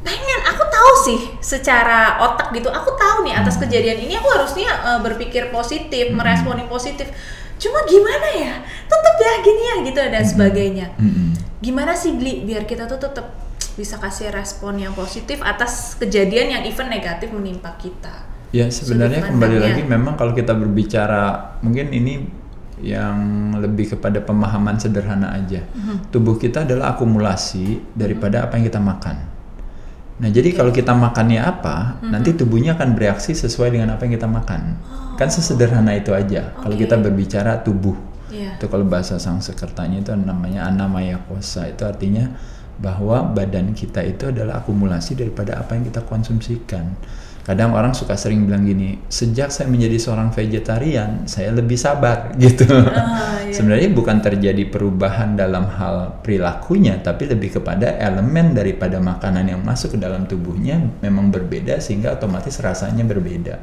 pengen 0.00 0.40
aku 0.48 0.64
tahu 0.64 0.92
sih 1.04 1.20
secara 1.44 2.20
otak 2.24 2.52
gitu 2.56 2.72
aku 2.72 2.96
tahu 2.96 3.28
nih 3.28 3.36
atas 3.36 3.60
kejadian 3.60 4.00
ini 4.00 4.16
aku 4.16 4.28
harusnya 4.32 4.68
eh, 4.68 5.00
berpikir 5.00 5.48
positif 5.52 6.12
meresponi 6.12 6.64
positif. 6.68 7.08
Cuma 7.60 7.84
gimana 7.84 8.28
ya? 8.32 8.54
Tetap 8.88 9.14
ya 9.20 9.32
gini 9.44 9.62
ya 9.68 9.74
gitu 9.84 10.00
dan 10.00 10.24
sebagainya. 10.24 10.86
Mm-mm. 10.96 11.36
gimana 11.60 11.92
sih 11.92 12.16
beli 12.16 12.48
biar 12.48 12.64
kita 12.64 12.88
tuh 12.88 12.96
tetap 12.96 13.36
bisa 13.76 14.00
kasih 14.00 14.32
respon 14.32 14.80
yang 14.80 14.96
positif 14.96 15.44
atas 15.44 15.96
kejadian 16.00 16.56
yang 16.56 16.62
even 16.64 16.88
negatif 16.88 17.28
menimpa 17.28 17.76
kita 17.76 18.29
Ya 18.50 18.66
sebenarnya 18.66 19.30
kembali 19.30 19.62
lagi 19.62 19.82
memang 19.86 20.18
kalau 20.18 20.34
kita 20.34 20.58
berbicara 20.58 21.54
mungkin 21.62 21.94
ini 21.94 22.26
yang 22.82 23.52
lebih 23.60 23.94
kepada 23.94 24.18
pemahaman 24.24 24.80
sederhana 24.80 25.30
aja. 25.36 25.62
Mhm. 25.70 26.10
Tubuh 26.10 26.34
kita 26.40 26.66
adalah 26.66 26.96
akumulasi 26.96 27.78
daripada 27.94 28.42
apa 28.48 28.58
yang 28.58 28.66
kita 28.66 28.80
makan. 28.82 29.16
Nah 30.20 30.28
jadi 30.28 30.52
kalau 30.52 30.72
kita 30.74 30.92
makannya 30.92 31.40
apa, 31.40 32.00
Mhm. 32.00 32.10
nanti 32.10 32.30
tubuhnya 32.34 32.74
akan 32.74 32.96
bereaksi 32.96 33.36
sesuai 33.36 33.76
dengan 33.76 33.94
apa 33.94 34.08
yang 34.08 34.18
kita 34.18 34.26
makan. 34.28 34.80
Kan 35.14 35.28
sesederhana 35.28 35.94
itu 35.94 36.10
aja. 36.16 36.56
Kalau 36.56 36.74
Oke. 36.74 36.88
kita 36.88 36.96
berbicara 36.98 37.60
tubuh, 37.60 37.94
Iya. 38.32 38.56
itu 38.56 38.66
kalau 38.66 38.88
bahasa 38.88 39.20
Sanskertanya 39.20 40.00
itu 40.00 40.10
namanya 40.16 40.66
anamaya 40.66 41.20
kosa. 41.28 41.68
Itu 41.68 41.84
artinya 41.84 42.32
bahwa 42.80 43.28
badan 43.28 43.76
kita 43.76 44.00
itu 44.00 44.32
adalah 44.32 44.64
akumulasi 44.64 45.14
daripada 45.20 45.60
apa 45.60 45.76
yang 45.76 45.84
kita 45.84 46.00
konsumsikan. 46.08 46.96
Kadang 47.40 47.72
orang 47.72 47.96
suka 47.96 48.14
sering 48.14 48.44
bilang 48.44 48.68
gini 48.68 49.00
sejak 49.08 49.48
saya 49.48 49.66
menjadi 49.66 49.96
seorang 49.96 50.28
vegetarian 50.30 51.24
saya 51.24 51.50
lebih 51.56 51.80
sabar 51.80 52.30
gitu. 52.42 52.68
Ah, 52.68 53.40
iya. 53.42 53.54
sebenarnya 53.54 53.90
bukan 53.96 54.20
terjadi 54.20 54.68
perubahan 54.68 55.34
dalam 55.34 55.66
hal 55.66 56.20
perilakunya 56.20 57.00
tapi 57.00 57.26
lebih 57.26 57.60
kepada 57.60 57.96
elemen 57.96 58.52
daripada 58.52 59.00
makanan 59.00 59.48
yang 59.56 59.60
masuk 59.64 59.96
ke 59.96 59.98
dalam 59.98 60.28
tubuhnya 60.28 60.80
memang 61.00 61.32
berbeda 61.32 61.80
sehingga 61.80 62.12
otomatis 62.14 62.60
rasanya 62.60 63.02
berbeda. 63.08 63.56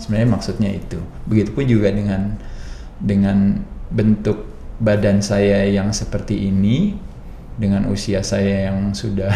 Sebenarnya 0.00 0.28
maksudnya 0.32 0.70
itu. 0.72 0.96
Begitupun 1.28 1.64
juga 1.68 1.92
dengan 1.92 2.40
dengan 3.00 3.60
bentuk 3.92 4.48
badan 4.80 5.20
saya 5.20 5.68
yang 5.68 5.92
seperti 5.92 6.48
ini 6.48 6.96
dengan 7.60 7.84
usia 7.92 8.24
saya 8.24 8.72
yang 8.72 8.96
sudah 8.96 9.28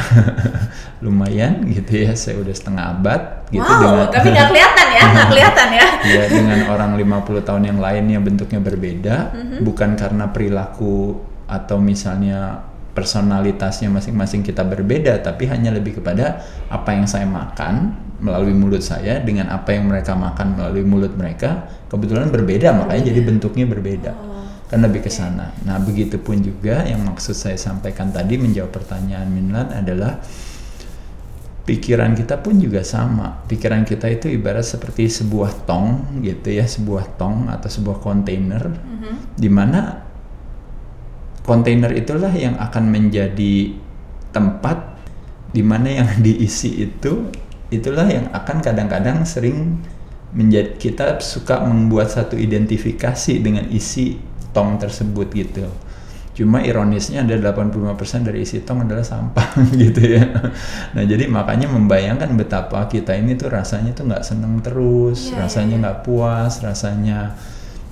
lumayan 1.04 1.60
gitu 1.68 2.08
ya 2.08 2.16
saya 2.16 2.40
udah 2.40 2.54
setengah 2.56 2.84
abad 2.96 3.20
gitu 3.52 3.60
wow, 3.60 3.78
dengan 3.78 4.06
tapi 4.08 4.28
nggak 4.32 4.48
kelihatan 4.48 4.86
ya, 4.88 5.02
nggak 5.04 5.28
kelihatan 5.32 5.68
ya. 5.68 5.86
ya 6.08 6.22
dengan 6.32 6.58
orang 6.72 6.90
50 6.96 7.44
tahun 7.44 7.62
yang 7.68 7.78
lainnya 7.78 8.18
bentuknya 8.24 8.60
berbeda 8.64 9.16
Mhm. 9.34 9.56
bukan 9.62 9.90
karena 9.94 10.24
perilaku 10.32 11.20
atau 11.44 11.76
misalnya 11.76 12.64
personalitasnya 12.94 13.90
masing-masing 13.90 14.40
kita 14.40 14.62
berbeda 14.64 15.20
tapi 15.20 15.44
hanya 15.50 15.74
lebih 15.74 16.00
kepada 16.00 16.40
apa 16.70 16.94
yang 16.94 17.04
saya 17.04 17.26
makan 17.26 17.92
melalui 18.22 18.54
mulut 18.54 18.80
saya 18.80 19.20
dengan 19.20 19.50
apa 19.50 19.74
yang 19.74 19.90
mereka 19.90 20.14
makan 20.16 20.56
melalui 20.56 20.86
mulut 20.86 21.12
mereka 21.18 21.66
kebetulan 21.90 22.30
berbeda 22.32 22.72
makanya 22.72 23.12
jadi 23.12 23.20
bentuknya 23.20 23.66
berbeda 23.68 24.12
Oh, 24.14 24.33
kan 24.74 24.82
lebih 24.82 25.06
ke 25.06 25.10
sana. 25.14 25.54
Nah, 25.62 25.78
begitupun 25.78 26.42
juga 26.42 26.82
yang 26.82 27.06
maksud 27.06 27.38
saya 27.38 27.54
sampaikan 27.54 28.10
tadi 28.10 28.34
menjawab 28.34 28.74
pertanyaan 28.74 29.30
Minlan 29.30 29.70
adalah 29.70 30.18
pikiran 31.62 32.18
kita 32.18 32.42
pun 32.42 32.58
juga 32.58 32.82
sama. 32.82 33.46
Pikiran 33.46 33.86
kita 33.86 34.10
itu 34.10 34.26
ibarat 34.34 34.66
seperti 34.66 35.06
sebuah 35.06 35.62
tong 35.62 36.18
gitu 36.26 36.50
ya, 36.50 36.66
sebuah 36.66 37.14
tong 37.14 37.46
atau 37.46 37.70
sebuah 37.70 38.02
kontainer 38.02 38.66
Mhm. 38.66 39.38
di 39.38 39.46
mana 39.46 40.02
kontainer 41.46 41.94
itulah 41.94 42.34
yang 42.34 42.58
akan 42.58 42.90
menjadi 42.90 43.78
tempat 44.34 44.98
di 45.54 45.62
mana 45.62 46.02
yang 46.02 46.10
diisi 46.24 46.82
itu 46.82 47.30
itulah 47.70 48.10
yang 48.10 48.26
akan 48.34 48.58
kadang-kadang 48.58 49.22
sering 49.22 49.78
menjadi 50.34 50.74
kita 50.82 51.06
suka 51.22 51.62
membuat 51.62 52.10
satu 52.10 52.34
identifikasi 52.34 53.38
dengan 53.38 53.70
isi 53.70 54.18
tong 54.54 54.78
tersebut 54.78 55.28
gitu. 55.34 55.66
Cuma 56.34 56.58
ironisnya 56.66 57.22
ada 57.22 57.38
85% 57.54 58.26
dari 58.26 58.42
isi 58.42 58.66
tong 58.66 58.82
adalah 58.82 59.06
sampah 59.06 59.54
gitu 59.82 60.02
ya. 60.02 60.26
Nah 60.98 61.02
jadi 61.06 61.30
makanya 61.30 61.70
membayangkan 61.70 62.34
betapa 62.34 62.90
kita 62.90 63.14
ini 63.14 63.38
tuh 63.38 63.54
rasanya 63.54 63.94
tuh 63.94 64.10
nggak 64.10 64.26
seneng 64.26 64.58
terus, 64.58 65.30
Iya, 65.30 65.38
iya, 65.38 65.40
rasanya 65.46 65.76
iya. 65.78 65.82
nggak 65.86 65.98
puas, 66.02 66.52
rasanya 66.58 67.18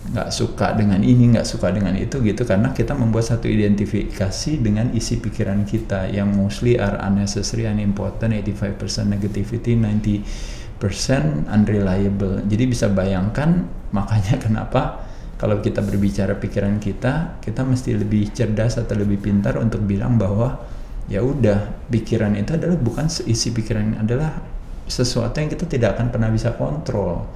nggak 0.02 0.34
suka 0.34 0.74
dengan 0.74 0.98
ini, 1.06 1.38
nggak 1.38 1.46
suka 1.46 1.70
dengan 1.70 1.94
itu 1.94 2.18
gitu 2.18 2.42
karena 2.42 2.74
kita 2.74 2.98
membuat 2.98 3.30
satu 3.30 3.46
identifikasi 3.46 4.58
dengan 4.58 4.90
isi 4.90 5.22
pikiran 5.22 5.62
kita 5.62 6.10
yang 6.10 6.34
mostly 6.34 6.74
are 6.74 6.98
unnecessary, 6.98 7.70
unimportant, 7.70 8.34
85% 8.34 9.06
negativity, 9.06 9.78
90% 9.78 11.46
unreliable. 11.46 12.42
Jadi 12.50 12.64
bisa 12.66 12.90
bayangkan 12.90 13.70
makanya 13.94 14.42
kenapa 14.42 15.11
kalau 15.42 15.58
kita 15.58 15.82
berbicara 15.82 16.38
pikiran 16.38 16.78
kita, 16.78 17.42
kita 17.42 17.66
mesti 17.66 17.98
lebih 17.98 18.30
cerdas 18.30 18.78
atau 18.78 18.94
lebih 18.94 19.18
pintar 19.18 19.58
untuk 19.58 19.82
bilang 19.82 20.14
bahwa 20.14 20.54
ya 21.10 21.18
udah 21.18 21.82
pikiran 21.90 22.38
itu 22.38 22.54
adalah 22.54 22.78
bukan 22.78 23.10
isi 23.26 23.50
pikiran 23.50 23.98
adalah 23.98 24.38
sesuatu 24.86 25.42
yang 25.42 25.50
kita 25.50 25.66
tidak 25.66 25.98
akan 25.98 26.14
pernah 26.14 26.30
bisa 26.30 26.54
kontrol. 26.54 27.26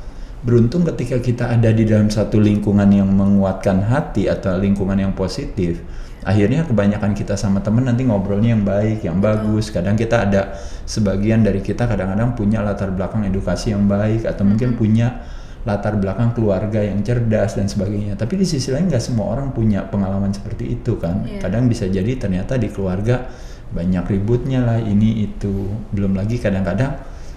Beruntung 0.47 0.87
ketika 0.87 1.19
kita 1.19 1.51
ada 1.51 1.75
di 1.75 1.83
dalam 1.83 2.07
satu 2.07 2.39
lingkungan 2.39 2.87
yang 2.95 3.11
menguatkan 3.11 3.83
hati 3.91 4.31
atau 4.31 4.55
lingkungan 4.55 5.03
yang 5.03 5.11
positif, 5.11 5.83
akhirnya 6.23 6.63
kebanyakan 6.63 7.11
kita 7.11 7.35
sama 7.35 7.59
temen 7.59 7.91
nanti 7.91 8.07
ngobrolnya 8.07 8.55
yang 8.55 8.63
baik, 8.63 9.03
yang 9.03 9.19
bagus. 9.19 9.75
Kadang 9.75 9.99
kita 9.99 10.31
ada 10.31 10.55
sebagian 10.87 11.43
dari 11.43 11.59
kita 11.59 11.91
kadang-kadang 11.91 12.39
punya 12.39 12.63
latar 12.63 12.95
belakang 12.95 13.27
edukasi 13.27 13.75
yang 13.75 13.91
baik 13.91 14.31
atau 14.31 14.47
mungkin 14.47 14.79
punya 14.79 15.27
latar 15.67 15.99
belakang 15.99 16.31
keluarga 16.31 16.79
yang 16.79 17.03
cerdas 17.03 17.59
dan 17.59 17.67
sebagainya. 17.67 18.15
Tapi 18.15 18.39
di 18.39 18.47
sisi 18.47 18.71
lain 18.71 18.87
nggak 18.87 19.03
semua 19.03 19.35
orang 19.35 19.51
punya 19.51 19.83
pengalaman 19.83 20.31
seperti 20.31 20.79
itu 20.79 20.97
kan. 21.03 21.27
Iya. 21.27 21.43
Kadang 21.43 21.67
bisa 21.67 21.91
jadi 21.91 22.15
ternyata 22.15 22.55
di 22.55 22.71
keluarga 22.71 23.27
banyak 23.75 24.07
ributnya 24.07 24.63
lah 24.63 24.79
ini 24.79 25.27
itu. 25.27 25.67
Belum 25.91 26.15
lagi 26.15 26.39
kadang-kadang 26.39 26.95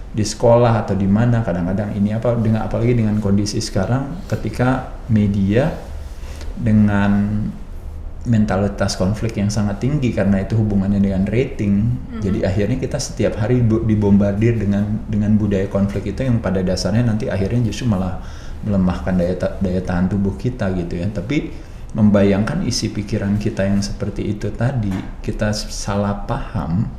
di 0.09 0.25
sekolah 0.25 0.85
atau 0.85 0.93
di 0.93 1.09
mana 1.09 1.41
kadang-kadang 1.41 1.93
ini 1.97 2.13
apa 2.13 2.37
dengan 2.37 2.65
apalagi 2.65 2.97
dengan 2.97 3.17
kondisi 3.17 3.61
sekarang 3.61 4.25
ketika 4.29 5.01
media 5.09 5.69
dengan 6.57 7.45
mentalitas 8.27 8.99
konflik 8.99 9.39
yang 9.39 9.47
sangat 9.47 9.79
tinggi 9.79 10.12
karena 10.12 10.43
itu 10.43 10.60
hubungannya 10.60 10.99
dengan 10.99 11.23
rating. 11.23 11.73
Jadi 12.19 12.43
akhirnya 12.43 12.75
kita 12.75 12.99
setiap 12.99 13.39
hari 13.39 13.63
dibombardir 13.63 14.60
dengan 14.60 15.08
dengan 15.08 15.39
budaya 15.39 15.71
konflik 15.71 16.12
itu 16.12 16.27
yang 16.27 16.43
pada 16.43 16.60
dasarnya 16.60 17.08
nanti 17.08 17.32
akhirnya 17.32 17.71
justru 17.71 17.88
malah 17.88 18.19
melemahkan 18.67 19.15
daya 19.15 19.36
ta- 19.39 19.55
daya 19.63 19.79
tahan 19.79 20.12
tubuh 20.12 20.36
kita 20.36 20.67
gitu 20.75 20.99
ya. 20.99 21.08
Tapi 21.08 21.69
membayangkan 21.95 22.67
isi 22.67 22.91
pikiran 22.91 23.39
kita 23.39 23.65
yang 23.65 23.79
seperti 23.79 24.36
itu 24.36 24.51
tadi, 24.51 24.93
kita 25.23 25.55
salah 25.55 26.27
paham. 26.27 26.91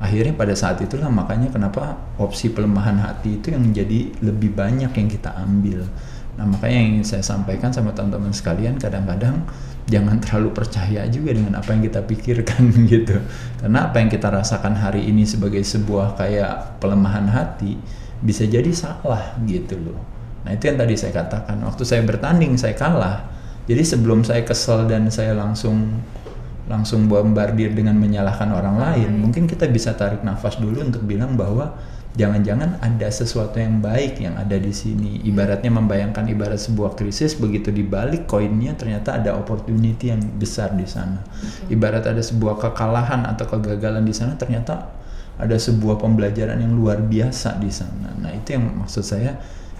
Akhirnya 0.00 0.34
pada 0.34 0.56
saat 0.56 0.80
itulah 0.80 1.12
makanya 1.12 1.52
kenapa 1.52 1.96
opsi 2.18 2.50
pelemahan 2.50 2.98
hati 3.04 3.38
itu 3.40 3.52
yang 3.52 3.62
menjadi 3.62 4.10
lebih 4.24 4.56
banyak 4.56 4.90
yang 4.90 5.08
kita 5.12 5.32
ambil. 5.38 5.86
Nah 6.34 6.44
makanya 6.50 6.76
yang 6.82 6.88
ingin 6.98 7.06
saya 7.06 7.22
sampaikan 7.22 7.70
sama 7.70 7.94
teman-teman 7.94 8.34
sekalian 8.34 8.74
kadang-kadang 8.80 9.46
jangan 9.84 10.16
terlalu 10.16 10.56
percaya 10.56 11.04
juga 11.12 11.36
dengan 11.36 11.60
apa 11.60 11.76
yang 11.76 11.84
kita 11.84 12.00
pikirkan 12.04 12.72
gitu. 12.92 13.20
Karena 13.60 13.90
apa 13.90 13.96
yang 14.00 14.08
kita 14.08 14.28
rasakan 14.32 14.74
hari 14.80 15.04
ini 15.04 15.28
sebagai 15.28 15.60
sebuah 15.60 16.16
kayak 16.16 16.80
pelemahan 16.80 17.28
hati 17.28 17.76
bisa 18.24 18.48
jadi 18.48 18.72
salah 18.72 19.36
gitu 19.44 19.76
loh. 19.76 20.00
Nah 20.44 20.56
itu 20.56 20.68
yang 20.68 20.80
tadi 20.80 20.94
saya 20.96 21.12
katakan 21.12 21.60
waktu 21.64 21.82
saya 21.84 22.00
bertanding 22.04 22.56
saya 22.56 22.76
kalah. 22.76 23.32
Jadi 23.64 23.80
sebelum 23.80 24.20
saya 24.24 24.44
kesel 24.44 24.84
dan 24.84 25.08
saya 25.08 25.32
langsung 25.32 26.04
langsung 26.64 27.08
bombardir 27.08 27.76
dengan 27.76 27.96
menyalahkan 27.96 28.48
orang 28.48 28.76
lain, 28.80 29.20
mungkin 29.20 29.44
kita 29.44 29.68
bisa 29.68 29.92
tarik 29.96 30.24
nafas 30.24 30.56
dulu 30.56 30.80
untuk 30.80 31.04
bilang 31.04 31.36
bahwa 31.36 31.76
jangan-jangan 32.14 32.78
ada 32.78 33.08
sesuatu 33.10 33.58
yang 33.58 33.82
baik 33.82 34.22
yang 34.22 34.38
ada 34.38 34.54
di 34.54 34.70
sini. 34.70 35.18
Ibaratnya 35.26 35.70
membayangkan 35.74 36.30
ibarat 36.30 36.62
sebuah 36.62 36.94
krisis 36.94 37.34
begitu 37.34 37.74
dibalik 37.74 38.30
koinnya 38.30 38.78
ternyata 38.78 39.18
ada 39.18 39.34
opportunity 39.34 40.14
yang 40.14 40.22
besar 40.38 40.78
di 40.78 40.86
sana. 40.86 41.26
Ibarat 41.66 42.06
ada 42.06 42.22
sebuah 42.22 42.62
kekalahan 42.62 43.26
atau 43.26 43.50
kegagalan 43.50 44.06
di 44.06 44.14
sana 44.14 44.38
ternyata 44.38 44.94
ada 45.34 45.58
sebuah 45.58 45.98
pembelajaran 45.98 46.62
yang 46.62 46.78
luar 46.78 47.02
biasa 47.02 47.58
di 47.58 47.70
sana. 47.70 48.14
Nah, 48.22 48.30
itu 48.30 48.54
yang 48.54 48.70
maksud 48.86 49.02
saya 49.02 49.34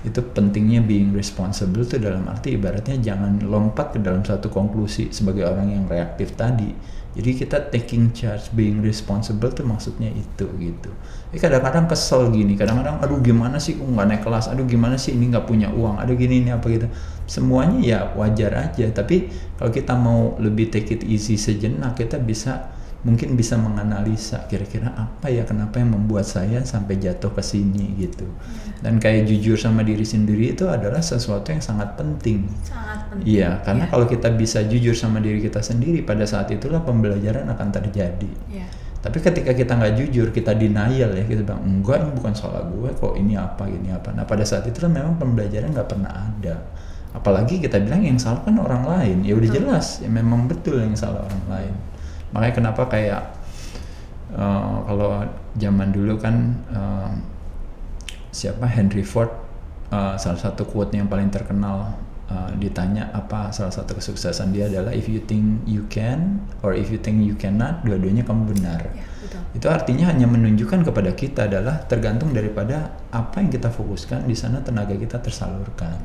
itu 0.04 0.20
pentingnya 0.20 0.84
being 0.84 1.16
responsible 1.16 1.80
itu 1.80 1.96
dalam 1.96 2.28
arti 2.28 2.60
ibaratnya 2.60 3.00
jangan 3.00 3.40
lompat 3.40 3.96
ke 3.96 3.98
dalam 4.04 4.20
satu 4.20 4.52
konklusi 4.52 5.08
sebagai 5.14 5.46
orang 5.48 5.70
yang 5.70 5.84
reaktif 5.88 6.36
tadi. 6.36 6.74
Jadi 7.14 7.30
kita 7.38 7.70
taking 7.70 8.10
charge, 8.10 8.50
being 8.50 8.82
responsible 8.82 9.46
tuh 9.54 9.62
maksudnya 9.62 10.10
itu 10.10 10.50
gitu. 10.58 10.90
Eh 11.30 11.38
kadang-kadang 11.38 11.86
kesel 11.86 12.34
gini, 12.34 12.58
kadang-kadang 12.58 12.98
aduh 12.98 13.22
gimana 13.22 13.62
sih 13.62 13.78
kok 13.78 13.86
nggak 13.86 14.06
naik 14.10 14.22
kelas, 14.26 14.50
aduh 14.50 14.66
gimana 14.66 14.98
sih 14.98 15.14
ini 15.14 15.30
nggak 15.30 15.46
punya 15.46 15.70
uang, 15.70 16.02
aduh 16.02 16.18
gini 16.18 16.42
ini 16.42 16.50
apa 16.50 16.66
gitu. 16.66 16.90
Semuanya 17.30 17.78
ya 17.78 17.98
wajar 18.18 18.52
aja, 18.58 18.90
tapi 18.90 19.30
kalau 19.54 19.70
kita 19.70 19.94
mau 19.94 20.34
lebih 20.42 20.74
take 20.74 20.90
it 20.90 21.02
easy 21.06 21.38
sejenak, 21.38 21.94
kita 21.94 22.18
bisa 22.18 22.74
mungkin 23.04 23.36
bisa 23.36 23.60
menganalisa 23.60 24.48
kira-kira 24.48 24.88
apa 24.96 25.28
ya 25.28 25.44
kenapa 25.44 25.76
yang 25.76 25.92
membuat 25.92 26.24
saya 26.24 26.64
sampai 26.64 26.96
jatuh 26.98 27.30
ke 27.30 27.44
sini 27.44 27.94
gitu. 28.00 28.26
Dan 28.84 29.00
kayak 29.00 29.24
jujur 29.24 29.56
sama 29.56 29.80
diri 29.80 30.04
sendiri 30.04 30.52
itu 30.52 30.68
adalah 30.68 31.00
sesuatu 31.00 31.48
yang 31.48 31.64
sangat 31.64 31.96
penting. 31.96 32.44
Sangat 32.60 33.08
penting. 33.08 33.24
Iya, 33.24 33.64
karena 33.64 33.88
Ya. 33.88 33.90
kalau 33.90 34.04
kita 34.04 34.28
bisa 34.36 34.60
jujur 34.68 34.92
sama 34.92 35.24
diri 35.24 35.40
kita 35.40 35.64
sendiri, 35.64 36.04
pada 36.04 36.28
saat 36.28 36.52
itulah 36.52 36.84
pembelajaran 36.84 37.48
akan 37.48 37.68
terjadi. 37.72 38.28
Ya. 38.52 38.68
Tapi 39.00 39.24
ketika 39.24 39.56
kita 39.56 39.80
nggak 39.80 39.94
jujur, 40.04 40.28
kita 40.36 40.52
denial 40.52 41.16
ya, 41.16 41.24
kita 41.24 41.44
bilang 41.48 41.64
enggak 41.64 42.04
ini 42.04 42.12
bukan 42.12 42.32
salah 42.36 42.60
gue 42.68 42.92
kok, 42.92 43.16
ini 43.16 43.36
apa, 43.40 43.64
ini 43.68 43.88
apa. 43.88 44.12
Nah 44.12 44.28
pada 44.28 44.44
saat 44.44 44.68
itulah 44.68 44.92
memang 44.92 45.16
pembelajaran 45.16 45.72
nggak 45.72 45.88
pernah 45.88 46.12
ada. 46.12 46.56
Apalagi 47.16 47.64
kita 47.64 47.80
bilang 47.80 48.04
yang 48.04 48.20
salah 48.20 48.44
kan 48.44 48.56
orang 48.60 48.84
lain, 48.84 49.24
ya 49.24 49.32
udah 49.32 49.48
jelas, 49.48 50.04
ya 50.04 50.12
memang 50.12 50.44
betul 50.44 50.80
yang 50.80 50.92
salah 50.92 51.24
orang 51.24 51.44
lain. 51.48 51.72
Makanya 52.36 52.52
kenapa 52.52 52.82
kayak 52.88 53.22
eh, 54.36 54.76
kalau 54.88 55.24
zaman 55.56 55.88
dulu 55.92 56.20
kan 56.20 56.34
eh, 56.68 57.10
siapa 58.34 58.66
Henry 58.66 59.06
Ford 59.06 59.30
uh, 59.94 60.18
salah 60.18 60.40
satu 60.42 60.66
quote 60.66 60.98
yang 60.98 61.06
paling 61.06 61.30
terkenal 61.30 61.94
uh, 62.26 62.50
ditanya 62.58 63.14
apa 63.14 63.54
salah 63.54 63.70
satu 63.70 63.94
kesuksesan 64.02 64.50
dia 64.50 64.66
adalah 64.66 64.90
if 64.90 65.06
you 65.06 65.22
think 65.22 65.62
you 65.70 65.86
can 65.86 66.42
or 66.66 66.74
if 66.74 66.90
you 66.90 66.98
think 66.98 67.22
you 67.22 67.38
cannot 67.38 67.86
dua-duanya 67.86 68.26
kamu 68.26 68.50
benar 68.58 68.82
Ya, 68.90 69.06
betul. 69.22 69.40
itu 69.54 69.62
itu 69.62 69.66
artinya 69.70 70.04
hanya 70.10 70.26
menunjukkan 70.26 70.82
kepada 70.82 71.10
kita 71.14 71.46
adalah 71.46 71.86
tergantung 71.86 72.34
daripada 72.34 72.92
apa 73.14 73.38
yang 73.38 73.54
kita 73.54 73.70
fokuskan 73.70 74.26
di 74.26 74.34
sana 74.34 74.60
tenaga 74.60 74.98
kita 74.98 75.22
tersalurkan. 75.22 75.96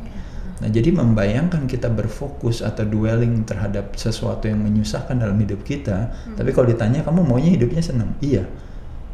Nah, 0.59 0.67
jadi 0.67 0.91
membayangkan 0.91 1.71
kita 1.71 1.87
berfokus 1.87 2.59
atau 2.59 2.83
dwelling 2.83 3.47
terhadap 3.47 3.95
sesuatu 3.95 4.43
yang 4.51 4.59
menyusahkan 4.59 5.15
dalam 5.15 5.39
hidup 5.39 5.63
kita, 5.63 6.11
tapi 6.35 6.51
kalau 6.51 6.67
ditanya 6.67 6.99
kamu 6.99 7.23
maunya 7.23 7.55
hidupnya 7.55 7.79
senang, 7.79 8.11
iya. 8.19 8.43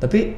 Tapi 0.01 0.34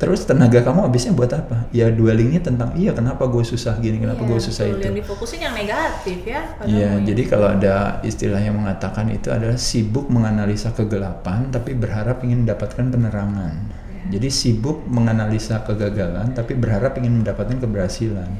terus 0.00 0.24
tenaga 0.24 0.64
kamu 0.64 0.88
habisnya 0.88 1.12
buat 1.12 1.28
apa? 1.28 1.68
Ya 1.70 1.92
dwellingnya 1.92 2.40
tentang 2.40 2.72
iya 2.72 2.90
kenapa 2.90 3.28
gue 3.28 3.44
susah 3.44 3.76
gini, 3.76 4.00
kenapa 4.00 4.24
Iya, 4.24 4.30
gue 4.32 4.40
susah 4.40 4.64
betul. 4.64 4.74
itu. 4.74 4.84
Yang 4.88 4.96
difokusin 5.04 5.40
yang 5.44 5.52
negatif 5.52 6.18
ya. 6.24 6.40
Iya, 6.64 6.88
maunya- 6.96 7.04
jadi 7.04 7.22
kalau 7.28 7.48
ada 7.52 7.74
istilah 8.00 8.40
yang 8.40 8.56
mengatakan 8.56 9.12
itu 9.12 9.28
adalah 9.28 9.60
sibuk 9.60 10.08
menganalisa 10.08 10.72
kegelapan 10.72 11.52
tapi 11.52 11.76
berharap 11.76 12.24
ingin 12.24 12.48
mendapatkan 12.48 12.88
penerangan. 12.88 13.54
Iya. 13.60 14.16
Jadi 14.16 14.28
sibuk 14.32 14.88
menganalisa 14.88 15.60
kegagalan 15.62 16.32
tapi 16.32 16.56
berharap 16.56 16.96
ingin 16.96 17.20
mendapatkan 17.20 17.60
keberhasilan. 17.60 18.32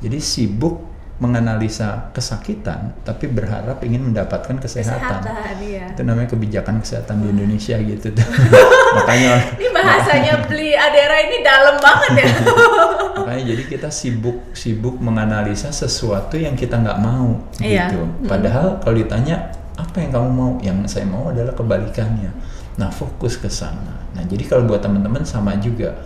Jadi 0.00 0.18
sibuk 0.18 0.80
menganalisa 1.22 2.10
kesakitan 2.10 2.98
tapi 3.06 3.30
berharap 3.30 3.78
ingin 3.86 4.10
mendapatkan 4.10 4.58
kesehatan. 4.58 5.22
kesehatan 5.22 5.62
iya. 5.62 5.86
Itu 5.94 6.02
namanya 6.02 6.34
kebijakan 6.34 6.82
kesehatan 6.82 7.22
di 7.22 7.26
Indonesia 7.30 7.78
gitu. 7.78 8.10
Makanya 8.98 9.54
Ini 9.54 9.68
bahasanya 9.70 10.34
beli 10.50 10.74
Adera 10.74 11.16
ini 11.22 11.46
dalam 11.46 11.78
banget 11.78 12.26
ya. 12.26 12.30
Makanya 13.22 13.42
jadi 13.54 13.62
kita 13.70 13.88
sibuk 13.94 14.50
sibuk 14.50 14.98
menganalisa 14.98 15.70
sesuatu 15.70 16.34
yang 16.34 16.58
kita 16.58 16.82
nggak 16.82 16.98
mau 16.98 17.38
Iya. 17.62 17.86
gitu. 17.94 18.02
Padahal 18.26 18.82
kalau 18.82 18.98
ditanya 18.98 19.54
apa 19.78 20.02
yang 20.02 20.10
kamu 20.10 20.28
mau, 20.34 20.50
yang 20.58 20.76
saya 20.90 21.06
mau 21.06 21.30
adalah 21.30 21.54
kebalikannya. 21.54 22.34
Nah 22.82 22.90
fokus 22.90 23.38
ke 23.38 23.46
sana. 23.46 24.10
Nah 24.18 24.26
jadi 24.26 24.42
kalau 24.50 24.66
buat 24.66 24.82
teman-teman 24.82 25.22
sama 25.22 25.54
juga. 25.62 26.02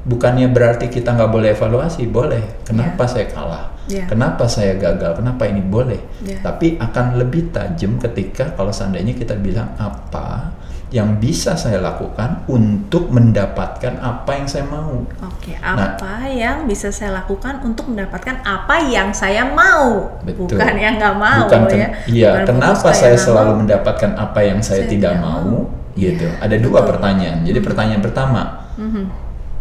Bukannya 0.00 0.48
berarti 0.48 0.88
kita 0.88 1.12
nggak 1.12 1.28
boleh 1.28 1.52
evaluasi, 1.52 2.08
boleh. 2.08 2.64
Kenapa 2.64 3.04
saya 3.04 3.28
kalah? 3.28 3.68
Iya. 3.92 4.04
Kenapa 4.06 4.46
saya 4.46 4.74
gagal? 4.74 5.18
Kenapa 5.18 5.42
ini 5.44 5.60
boleh? 5.60 6.00
Iya. 6.20 6.38
Tapi 6.40 6.76
akan 6.76 7.16
lebih 7.16 7.50
tajam 7.50 7.98
ketika 7.98 8.52
kalau 8.52 8.70
seandainya 8.70 9.12
kita 9.12 9.34
bilang 9.34 9.74
apa 9.76 10.54
yang 10.88 11.16
bisa 11.16 11.54
saya 11.54 11.78
lakukan 11.78 12.42
untuk 12.46 13.06
mendapatkan 13.08 13.94
apa 13.96 14.30
yang 14.32 14.46
saya 14.46 14.66
mau. 14.66 15.06
Oke, 15.22 15.54
Nah. 15.54 15.94
apa 15.94 16.26
yang 16.26 16.66
bisa 16.66 16.90
saya 16.90 17.14
lakukan 17.14 17.62
untuk 17.62 17.86
mendapatkan 17.86 18.42
apa 18.42 18.82
yang 18.84 19.10
saya 19.12 19.46
mau, 19.46 20.18
Betul. 20.20 20.50
bukan 20.50 20.74
yang 20.74 20.98
nggak 20.98 21.14
mau 21.14 21.46
Bukan 21.46 21.62
ken- 21.64 21.78
ya? 21.78 21.88
Iya, 22.04 22.30
Bukan 22.32 22.46
kenapa 22.48 22.90
saya 22.90 23.14
selalu 23.14 23.52
mau. 23.52 23.60
mendapatkan 23.62 24.10
apa 24.14 24.40
yang 24.42 24.58
saya, 24.58 24.82
Saya 24.82 24.90
tidak 24.90 25.14
mau? 25.16 25.38
mau. 25.38 25.70
Gitu. 25.94 26.26
Iya, 26.26 26.42
Ada 26.42 26.56
dua 26.58 26.80
betul. 26.80 26.90
pertanyaan. 26.90 27.38
Jadi 27.40 27.58
pertanyaan 27.60 28.02
pertama, 28.02 28.42
Mhm, 28.74 29.04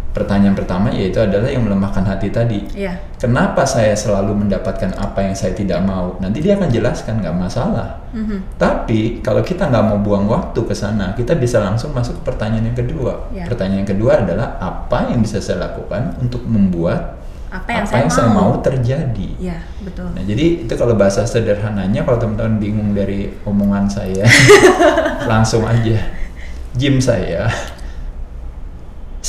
pertanyaan 0.10 0.57
pertama 0.57 0.89
yaitu 0.89 1.22
adalah 1.22 1.45
yang 1.45 1.62
melemahkan 1.66 2.01
hati 2.01 2.34
tadi. 2.34 2.66
Iya, 2.74 2.97
Kenapa 3.22 3.68
saya 3.68 3.93
selalu 3.93 4.45
mendapatkan 4.45 4.95
apa 4.97 5.22
yang 5.22 5.36
saya 5.38 5.53
tidak 5.53 5.84
mau? 5.86 6.18
Nanti 6.18 6.41
dia 6.41 6.57
akan 6.57 6.70
jelaskan, 6.72 7.22
nggak 7.22 7.36
masalah. 7.38 8.01
mhm, 8.16 8.57
Tapi 8.57 9.22
kalau 9.22 9.45
kita 9.45 9.70
nggak 9.70 9.86
mau 9.86 9.99
buang 10.01 10.26
waktu 10.26 10.60
ke 10.66 10.74
sana, 10.74 11.14
kita 11.14 11.38
bisa 11.38 11.62
langsung 11.62 11.93
masuk 11.93 12.22
ke 12.22 12.34
pertanyaan 12.34 12.74
yang 12.74 12.80
kedua. 12.80 13.30
Ya. 13.30 13.45
Pertanyaan 13.45 13.86
yang 13.86 13.91
kedua 13.91 14.12
adalah 14.26 14.57
apa 14.57 15.14
yang 15.14 15.22
bisa 15.22 15.38
saya 15.38 15.70
lakukan 15.70 16.18
untuk 16.18 16.41
membuat 16.47 17.20
apa 17.49 17.70
yang, 17.82 18.10
saya, 18.10 18.30
mau. 18.30 18.53
mau. 18.53 18.62
terjadi? 18.62 19.30
Iya, 19.41 19.57
betul. 19.82 20.14
Nah, 20.14 20.22
jadi 20.22 20.70
itu 20.70 20.74
kalau 20.78 20.93
bahasa 20.93 21.26
sederhananya 21.26 22.05
kalau 22.05 22.22
teman-teman 22.22 22.62
bingung 22.62 22.93
dari 22.93 23.34
omongan 23.41 23.89
saya, 23.89 24.26
langsung 25.32 25.66
aja 25.66 25.97
gym 26.78 27.01
saya 27.01 27.49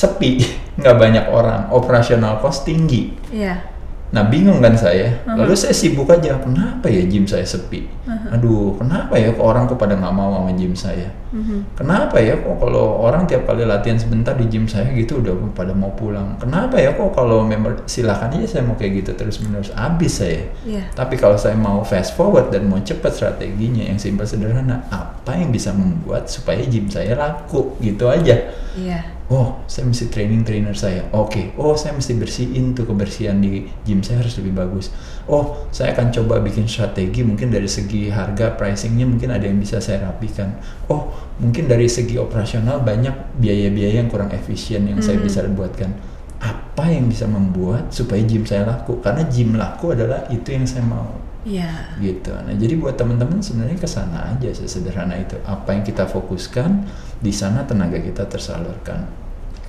sepi, 0.00 0.40
nggak 0.80 0.96
banyak 0.96 1.24
orang, 1.28 1.68
operasional 1.68 2.40
cost 2.40 2.64
tinggi. 2.64 3.12
Iya, 3.28 3.68
Nah 4.10 4.26
bingung 4.26 4.58
kan 4.58 4.74
saya, 4.74 5.22
Uh-huh. 5.22 5.38
lalu 5.38 5.54
saya 5.54 5.70
sibuk 5.70 6.10
aja, 6.10 6.34
kenapa 6.42 6.90
ya 6.90 7.06
gym 7.06 7.30
saya 7.30 7.46
sepi? 7.46 7.86
Uh-huh. 8.02 8.34
Aduh, 8.34 8.74
kenapa 8.74 9.14
ya 9.14 9.30
kok 9.30 9.46
orang 9.46 9.70
kok 9.70 9.78
pada 9.78 9.94
nggak 9.94 10.10
mau 10.10 10.34
sama 10.34 10.50
gym 10.50 10.74
saya? 10.74 11.14
mhm, 11.30 11.78
Kenapa 11.78 12.18
ya 12.18 12.34
kok 12.34 12.58
kalau 12.58 13.06
orang 13.06 13.22
tiap 13.30 13.46
kali 13.46 13.62
latihan 13.62 13.94
sebentar 13.94 14.34
di 14.34 14.50
gym 14.50 14.66
saya 14.66 14.90
gitu 14.90 15.22
udah 15.22 15.54
pada 15.54 15.70
mau 15.70 15.94
pulang? 15.94 16.34
Kenapa 16.42 16.82
ya 16.82 16.90
kok 16.90 17.14
kalau 17.14 17.46
member 17.46 17.86
silakan 17.86 18.34
aja 18.34 18.58
saya 18.58 18.62
mau 18.66 18.74
kayak 18.74 19.06
gitu 19.06 19.10
terus 19.14 19.38
menerus 19.38 19.70
habis 19.78 20.18
saya. 20.18 20.42
iya, 20.66 20.90
Tapi 20.90 21.14
kalau 21.14 21.38
saya 21.38 21.54
mau 21.54 21.86
fast 21.86 22.18
forward 22.18 22.50
dan 22.50 22.66
mau 22.66 22.82
cepat 22.82 23.14
strateginya 23.14 23.86
yang 23.86 24.02
simpel 24.02 24.26
sederhana, 24.26 24.90
apa 24.90 25.38
yang 25.38 25.54
bisa 25.54 25.70
membuat 25.70 26.26
supaya 26.26 26.66
gym 26.66 26.90
saya 26.90 27.14
laku 27.14 27.78
gitu 27.78 28.10
aja. 28.10 28.50
iya, 28.74 29.06
Oh, 29.30 29.62
saya 29.70 29.86
mesti 29.86 30.10
training 30.10 30.42
trainer 30.42 30.74
saya. 30.74 31.06
Oke. 31.14 31.54
Oh, 31.54 31.78
saya 31.78 31.94
mesti 31.94 32.18
bersihin 32.18 32.74
tuh 32.74 32.82
kebersihan 32.82 33.38
di 33.38 33.62
gym 33.86 34.02
saya 34.02 34.26
harus 34.26 34.34
lebih 34.42 34.58
bagus. 34.58 34.90
Oh, 35.30 35.70
saya 35.70 35.94
akan 35.94 36.10
coba 36.10 36.42
bikin 36.42 36.66
strategi 36.66 37.22
mungkin 37.22 37.54
dari 37.54 37.70
segi 37.70 38.10
harga 38.10 38.58
pricingnya 38.58 39.06
mungkin 39.06 39.30
ada 39.30 39.46
yang 39.46 39.62
bisa 39.62 39.78
saya 39.78 40.10
rapikan. 40.10 40.58
Oh, 40.90 41.14
mungkin 41.38 41.70
dari 41.70 41.86
segi 41.86 42.18
operasional 42.18 42.82
banyak 42.82 43.38
biaya-biaya 43.38 44.02
yang 44.02 44.10
kurang 44.10 44.34
efisien 44.34 44.90
yang 44.90 44.98
saya 44.98 45.22
Hmm. 45.22 45.26
bisa 45.30 45.46
buatkan. 45.46 45.94
Apa 46.42 46.90
yang 46.90 47.06
bisa 47.06 47.30
membuat 47.30 47.94
supaya 47.94 48.26
gym 48.26 48.42
saya 48.42 48.66
laku? 48.66 48.98
Karena 48.98 49.22
gym 49.30 49.54
laku 49.54 49.94
adalah 49.94 50.26
itu 50.26 50.50
yang 50.50 50.66
saya 50.66 50.82
mau 50.82 51.06
iya, 51.46 51.96
gitu. 52.02 52.34
Nah, 52.34 52.52
jadi 52.52 52.76
buat 52.76 53.00
teman-teman 53.00 53.40
sebenarnya 53.40 53.78
ke 53.80 53.88
sana 53.88 54.34
aja 54.36 54.50
sesederhana 54.52 55.16
itu. 55.16 55.38
Apa 55.46 55.72
yang 55.72 55.84
kita 55.86 56.04
fokuskan 56.04 56.84
di 57.22 57.32
sana 57.32 57.64
tenaga 57.64 57.96
kita 58.00 58.28
tersalurkan. 58.28 59.19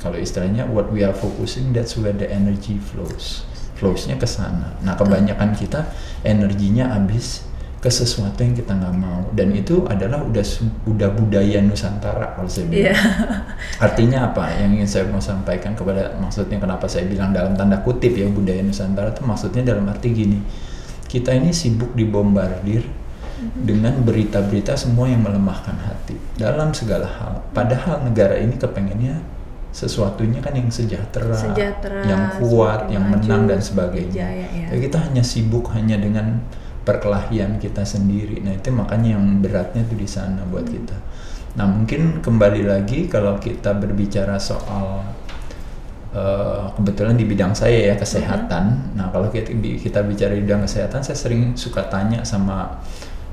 Kalau 0.02 0.18
istilahnya 0.18 0.66
what 0.66 0.90
we 0.90 1.06
are 1.06 1.14
focusing 1.14 1.70
that's 1.72 1.94
where 1.94 2.14
the 2.14 2.26
energy 2.26 2.82
flows. 2.82 3.46
Flowsnya 3.78 4.18
ke 4.18 4.26
sana. 4.26 4.74
Nah, 4.82 4.98
kebanyakan 4.98 5.54
kita 5.54 5.90
energinya 6.26 6.90
habis 6.94 7.46
ke 7.82 7.90
sesuatu 7.90 8.46
yang 8.46 8.54
kita 8.54 8.78
nggak 8.78 8.94
mau 8.94 9.26
dan 9.34 9.50
itu 9.58 9.82
adalah 9.90 10.22
udah 10.22 10.46
udah 10.86 11.10
budaya 11.18 11.66
Nusantara 11.66 12.38
kalau 12.38 12.46
saya 12.46 12.70
bilang. 12.70 12.94
iya, 12.94 12.96
Artinya 13.82 14.30
apa? 14.30 14.54
Yang 14.54 14.70
ingin 14.78 14.90
saya 14.90 15.04
mau 15.10 15.18
sampaikan 15.18 15.74
kepada 15.74 16.14
maksudnya 16.22 16.62
kenapa 16.62 16.86
saya 16.86 17.10
bilang 17.10 17.34
dalam 17.34 17.58
tanda 17.58 17.82
kutip 17.82 18.14
ya 18.14 18.30
budaya 18.30 18.62
Nusantara 18.62 19.10
itu 19.10 19.26
maksudnya 19.26 19.74
dalam 19.74 19.90
arti 19.90 20.14
gini. 20.14 20.38
Kita 21.10 21.34
ini 21.34 21.50
sibuk 21.50 21.98
dibombardir 21.98 22.86
dengan 23.58 23.98
berita-berita 24.06 24.78
semua 24.78 25.10
yang 25.10 25.26
melemahkan 25.26 25.74
hati 25.82 26.14
dalam 26.38 26.78
segala 26.78 27.10
hal. 27.10 27.42
Padahal 27.50 28.06
negara 28.06 28.38
ini 28.38 28.62
kepengennya 28.62 29.41
sesuatunya 29.72 30.44
kan 30.44 30.52
yang 30.52 30.68
sejahtera, 30.68 31.32
Sejahtera, 31.32 32.04
yang 32.04 32.24
kuat, 32.44 32.92
yang 32.92 33.08
maju, 33.08 33.24
menang 33.24 33.44
dan 33.48 33.60
sebagainya. 33.64 34.12
berjaya, 34.12 34.48
ya. 34.52 34.68
Tapi 34.68 34.80
kita 34.84 34.98
hanya 35.00 35.24
sibuk 35.24 35.72
hanya 35.72 35.96
dengan 35.96 36.44
perkelahian 36.84 37.56
kita 37.56 37.88
sendiri. 37.88 38.44
Nah 38.44 38.52
itu 38.52 38.68
makanya 38.74 39.16
yang 39.16 39.40
beratnya 39.40 39.88
tuh 39.88 39.96
di 39.96 40.08
sana 40.10 40.44
buat 40.50 40.68
Hmm. 40.68 40.76
kita. 40.76 40.98
Nah 41.56 41.66
mungkin 41.68 42.20
kembali 42.20 42.68
lagi 42.68 43.08
kalau 43.08 43.40
kita 43.40 43.76
berbicara 43.76 44.36
soal 44.40 45.04
eh, 46.12 46.64
kebetulan 46.76 47.16
di 47.16 47.24
bidang 47.24 47.56
saya 47.56 47.88
ya 47.88 47.96
kesehatan. 47.96 48.96
Nah 49.00 49.08
kalau 49.16 49.32
kita, 49.32 49.56
kita 49.56 50.04
bicara 50.04 50.36
di 50.36 50.44
bidang 50.44 50.68
kesehatan, 50.68 51.00
saya 51.00 51.16
sering 51.16 51.56
suka 51.56 51.88
tanya 51.88 52.28
sama 52.28 52.84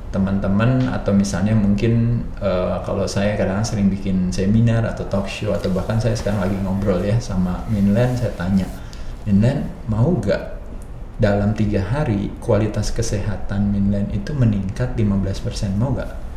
teman-teman 0.08 0.88
atau 0.88 1.12
misalnya 1.12 1.52
mungkin 1.52 2.24
eh, 2.40 2.76
kalau 2.82 3.04
saya 3.04 3.36
kadang 3.36 3.60
sering 3.60 3.92
bikin 3.92 4.32
seminar 4.32 4.84
atau 4.88 5.04
talk 5.06 5.28
show 5.28 5.52
atau 5.52 5.68
bahkan 5.70 6.00
saya 6.00 6.16
sekarang 6.16 6.48
lagi 6.48 6.56
ngobrol 6.64 7.04
ya 7.04 7.20
sama 7.20 7.64
Minland 7.68 8.16
saya 8.16 8.32
tanya 8.32 8.64
Minland 9.28 9.68
mau 9.84 10.16
gak 10.16 10.56
dalam 11.20 11.52
tiga 11.52 11.84
hari 11.84 12.32
kualitas 12.40 12.88
kesehatan 12.94 13.68
Minland 13.68 14.08
itu 14.16 14.32
meningkat 14.32 14.96
15% 14.96 15.76
mau 15.76 15.92
gak? 15.92 16.28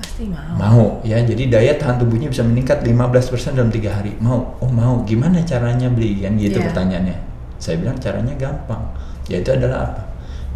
pasti 0.00 0.24
mau. 0.32 0.56
Mau 0.56 0.84
ya, 1.04 1.20
jadi 1.20 1.48
daya 1.48 1.72
tahan 1.76 2.00
tubuhnya 2.00 2.28
bisa 2.32 2.40
meningkat 2.44 2.80
15% 2.84 3.56
dalam 3.56 3.68
tiga 3.68 4.00
hari. 4.00 4.16
Mau? 4.20 4.56
Oh 4.60 4.68
mau. 4.72 5.04
Gimana 5.04 5.44
caranya 5.44 5.92
beli? 5.92 6.24
Kan 6.24 6.40
gitu 6.40 6.56
Iya. 6.60 6.72
pertanyaannya. 6.72 7.16
Saya 7.60 7.76
bilang 7.80 8.00
caranya 8.00 8.32
gampang. 8.36 8.80
Yaitu 9.28 9.52
adalah 9.52 9.92
apa? 9.92 10.02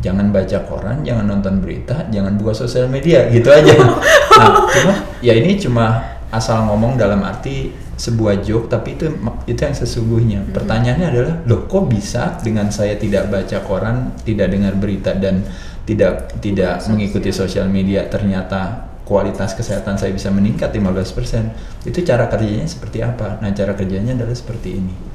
Jangan 0.01 0.35
baca 0.35 0.59
koran, 0.69 1.01
jangan 1.07 1.25
nonton 1.29 1.65
berita, 1.65 2.07
jangan 2.13 2.37
buka 2.37 2.53
sosial 2.53 2.91
media, 2.91 3.25
gitu 3.33 3.49
aja. 3.49 3.73
nah, 4.41 4.69
cuma 4.69 4.95
ya 5.25 5.33
ini 5.33 5.57
cuma 5.57 6.03
asal 6.29 6.67
ngomong 6.69 6.99
dalam 6.99 7.25
arti 7.25 7.73
sebuah 7.95 8.43
joke, 8.43 8.69
tapi 8.69 8.99
itu 8.99 9.07
itu 9.47 9.61
yang 9.61 9.77
sesungguhnya. 9.77 10.41
Pertanyaannya 10.51 11.07
adalah, 11.09 11.35
loh 11.47 11.65
kok 11.71 11.87
bisa 11.89 12.37
dengan 12.43 12.69
saya 12.69 12.99
tidak 12.99 13.31
baca 13.31 13.63
koran, 13.63 14.13
tidak 14.27 14.51
dengar 14.51 14.75
berita 14.77 15.15
dan 15.15 15.47
tidak 15.85 16.37
tidak 16.41 16.81
Sosial. 16.81 16.91
mengikuti 16.97 17.31
sosial 17.31 17.67
media 17.69 18.09
ternyata 18.09 18.89
kualitas 19.05 19.53
kesehatan 19.53 20.01
saya 20.01 20.11
bisa 20.17 20.33
meningkat 20.33 20.73
15%. 20.73 21.85
Itu 21.85 22.01
cara 22.03 22.27
kerjanya 22.27 22.65
seperti 22.65 23.05
apa? 23.05 23.39
Nah, 23.45 23.53
cara 23.53 23.77
kerjanya 23.77 24.17
adalah 24.17 24.33
seperti 24.33 24.81
ini. 24.81 25.14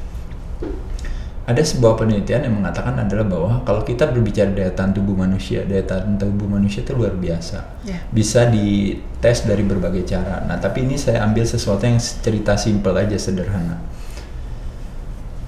Ada 1.50 1.66
sebuah 1.66 1.98
penelitian 1.98 2.46
yang 2.46 2.62
mengatakan 2.62 2.94
adalah 2.94 3.26
bahwa 3.26 3.54
kalau 3.66 3.82
kita 3.82 4.06
berbicara 4.14 4.54
daya 4.54 4.70
tahan 4.70 4.94
tubuh 4.94 5.18
manusia, 5.18 5.66
daya 5.66 5.82
tahan 5.82 6.22
tubuh 6.22 6.46
manusia 6.46 6.86
itu 6.86 6.94
luar 6.94 7.18
biasa. 7.18 7.82
Ya. 7.90 8.06
Bisa 8.14 8.46
dites 8.54 9.50
dari 9.50 9.66
berbagai 9.66 10.06
cara. 10.06 10.46
Nah, 10.46 10.62
tapi 10.62 10.86
ini 10.86 10.94
saya 10.94 11.26
ambil 11.26 11.50
sesuatu 11.50 11.90
yang 11.90 11.98
cerita 11.98 12.54
simpel 12.54 12.94
aja 12.94 13.18
sederhana. 13.18 13.82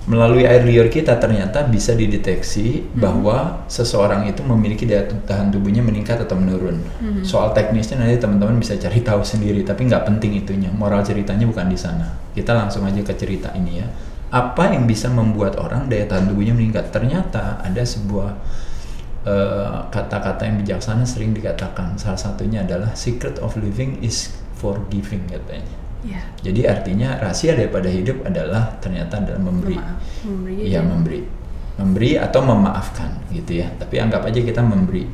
Melalui 0.09 0.49
air 0.49 0.65
liur 0.65 0.89
kita 0.89 1.21
ternyata 1.21 1.61
bisa 1.69 1.93
dideteksi 1.93 2.81
bahwa 2.97 3.61
seseorang 3.69 4.25
itu 4.25 4.41
memiliki 4.41 4.89
daya 4.89 5.05
tahan 5.05 5.53
tubuhnya 5.53 5.85
meningkat 5.85 6.17
atau 6.25 6.33
menurun. 6.33 6.81
Soal 7.21 7.53
teknisnya 7.53 8.01
nanti 8.01 8.17
teman-teman 8.17 8.57
bisa 8.57 8.73
cari 8.73 9.05
tahu 9.05 9.21
sendiri, 9.21 9.61
tapi 9.61 9.85
nggak 9.85 10.09
penting 10.09 10.41
itunya. 10.41 10.73
Moral 10.73 11.05
ceritanya 11.05 11.45
bukan 11.45 11.69
di 11.69 11.77
sana. 11.77 12.09
Kita 12.33 12.57
langsung 12.57 12.89
aja 12.89 13.05
ke 13.05 13.13
cerita 13.13 13.53
ini 13.53 13.85
ya 13.85 13.87
apa 14.31 14.71
yang 14.71 14.87
bisa 14.87 15.11
membuat 15.11 15.59
orang 15.59 15.91
daya 15.91 16.07
tahan 16.07 16.31
tubuhnya 16.31 16.55
meningkat? 16.55 16.87
Ternyata 16.89 17.59
ada 17.59 17.83
sebuah 17.83 18.31
eh, 19.27 19.77
kata-kata 19.91 20.41
uh, 20.41 20.47
yang 20.47 20.57
bijaksana 20.63 21.03
sering 21.03 21.35
dikatakan. 21.35 21.99
Salah 21.99 22.17
satunya 22.17 22.63
adalah 22.63 22.95
secret 22.95 23.43
of 23.43 23.59
living 23.59 23.99
is 23.99 24.31
forgiving 24.55 25.27
katanya. 25.27 25.75
Ya. 26.01 26.23
Jadi 26.41 26.65
artinya 26.65 27.19
rahasia 27.21 27.53
daripada 27.53 27.91
hidup 27.91 28.25
adalah 28.25 28.79
ternyata 28.79 29.21
adalah 29.21 29.41
memberi. 29.43 29.77
Memberi. 30.25 30.55
Iya 30.65 30.81
memberi, 30.81 31.21
memberi 31.77 32.11
atau 32.17 32.41
memaafkan 32.41 33.21
gitu 33.29 33.61
ya. 33.61 33.69
Tapi 33.77 34.01
anggap 34.01 34.25
aja 34.25 34.39
kita 34.41 34.63
memberi. 34.63 35.05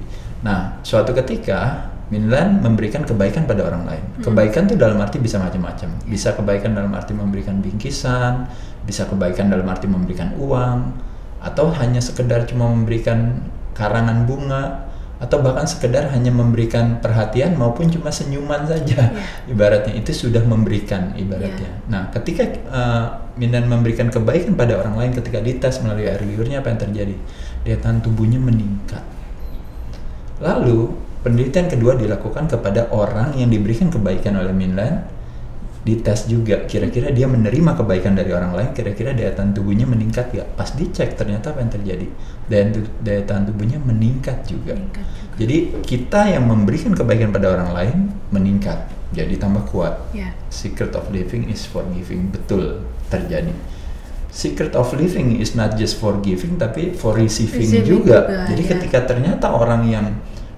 Nah 0.46 0.80
suatu 0.86 1.12
ketika 1.12 1.92
Minlan 2.08 2.64
memberikan 2.64 3.04
kebaikan 3.04 3.44
pada 3.44 3.68
orang 3.68 3.84
lain. 3.84 4.00
Hmm. 4.00 4.32
Kebaikan 4.32 4.72
itu 4.72 4.80
dalam 4.80 4.96
arti 5.04 5.20
bisa 5.20 5.44
macam-macam. 5.44 5.92
Bisa 6.08 6.32
kebaikan 6.40 6.72
dalam 6.72 6.96
arti 6.96 7.12
memberikan 7.12 7.60
bingkisan, 7.60 8.48
bisa 8.88 9.04
kebaikan 9.04 9.52
dalam 9.52 9.68
arti 9.68 9.86
memberikan 9.92 10.32
uang 10.40 10.96
atau 11.44 11.70
hanya 11.76 12.00
sekedar 12.00 12.48
cuma 12.48 12.72
memberikan 12.72 13.44
karangan 13.76 14.24
bunga 14.26 14.88
atau 15.18 15.42
bahkan 15.42 15.66
sekedar 15.66 16.14
hanya 16.14 16.30
memberikan 16.30 17.02
perhatian 17.02 17.58
maupun 17.58 17.90
cuma 17.90 18.14
senyuman 18.14 18.70
saja 18.70 19.10
yeah. 19.10 19.50
ibaratnya 19.52 19.98
itu 19.98 20.14
sudah 20.14 20.46
memberikan 20.46 21.18
ibaratnya. 21.18 21.74
Yeah. 21.74 21.90
Nah, 21.90 22.04
ketika 22.14 22.46
uh, 22.70 23.06
Mindan 23.34 23.66
memberikan 23.66 24.14
kebaikan 24.14 24.54
pada 24.54 24.78
orang 24.78 24.94
lain 24.94 25.12
ketika 25.18 25.42
dites 25.42 25.82
melalui 25.82 26.06
air 26.06 26.22
liurnya 26.22 26.62
apa 26.62 26.70
yang 26.70 26.82
terjadi? 26.90 27.16
Daya 27.66 27.78
tahan 27.82 28.06
tubuhnya 28.06 28.38
meningkat. 28.38 29.02
Lalu 30.38 30.94
penelitian 31.26 31.66
kedua 31.66 31.98
dilakukan 31.98 32.46
kepada 32.46 32.94
orang 32.94 33.34
yang 33.34 33.50
diberikan 33.50 33.90
kebaikan 33.90 34.38
oleh 34.38 34.54
Minlan 34.54 35.17
dites 35.88 36.28
juga 36.28 36.68
kira-kira 36.68 37.16
dia 37.16 37.32
menerima 37.32 37.80
kebaikan 37.80 38.12
dari 38.12 38.36
orang 38.36 38.52
lain 38.52 38.70
kira-kira 38.76 39.16
daya 39.16 39.32
tahan 39.32 39.56
tubuhnya 39.56 39.88
meningkat 39.88 40.36
ya 40.36 40.44
pas 40.44 40.68
dicek 40.76 41.16
ternyata 41.16 41.56
apa 41.56 41.64
yang 41.64 41.72
terjadi? 41.72 42.08
Daya, 42.52 42.64
daya 43.00 43.22
tahan 43.24 43.48
tubuhnya 43.48 43.80
meningkat 43.80 44.44
juga. 44.44 44.76
meningkat 44.76 45.08
juga. 45.08 45.40
Jadi 45.40 45.58
kita 45.88 46.22
yang 46.28 46.44
memberikan 46.44 46.92
kebaikan 46.92 47.32
pada 47.32 47.56
orang 47.56 47.72
lain 47.72 47.98
meningkat. 48.36 48.84
Jadi 49.16 49.40
tambah 49.40 49.64
kuat. 49.72 49.96
Yeah. 50.12 50.36
secret 50.52 50.92
of 51.00 51.08
living 51.08 51.48
is 51.48 51.64
forgiving. 51.64 52.36
Betul 52.36 52.84
terjadi. 53.08 53.56
Secret 54.28 54.76
of 54.76 54.92
living 54.92 55.40
is 55.40 55.56
not 55.56 55.80
just 55.80 56.04
forgiving 56.04 56.60
tapi 56.60 56.92
for 56.92 57.16
receiving, 57.16 57.64
receiving 57.64 57.88
juga. 57.88 58.28
juga 58.28 58.52
jadi 58.52 58.62
yeah. 58.68 58.72
ketika 58.76 59.00
ternyata 59.08 59.56
orang 59.56 59.88
yang 59.88 60.06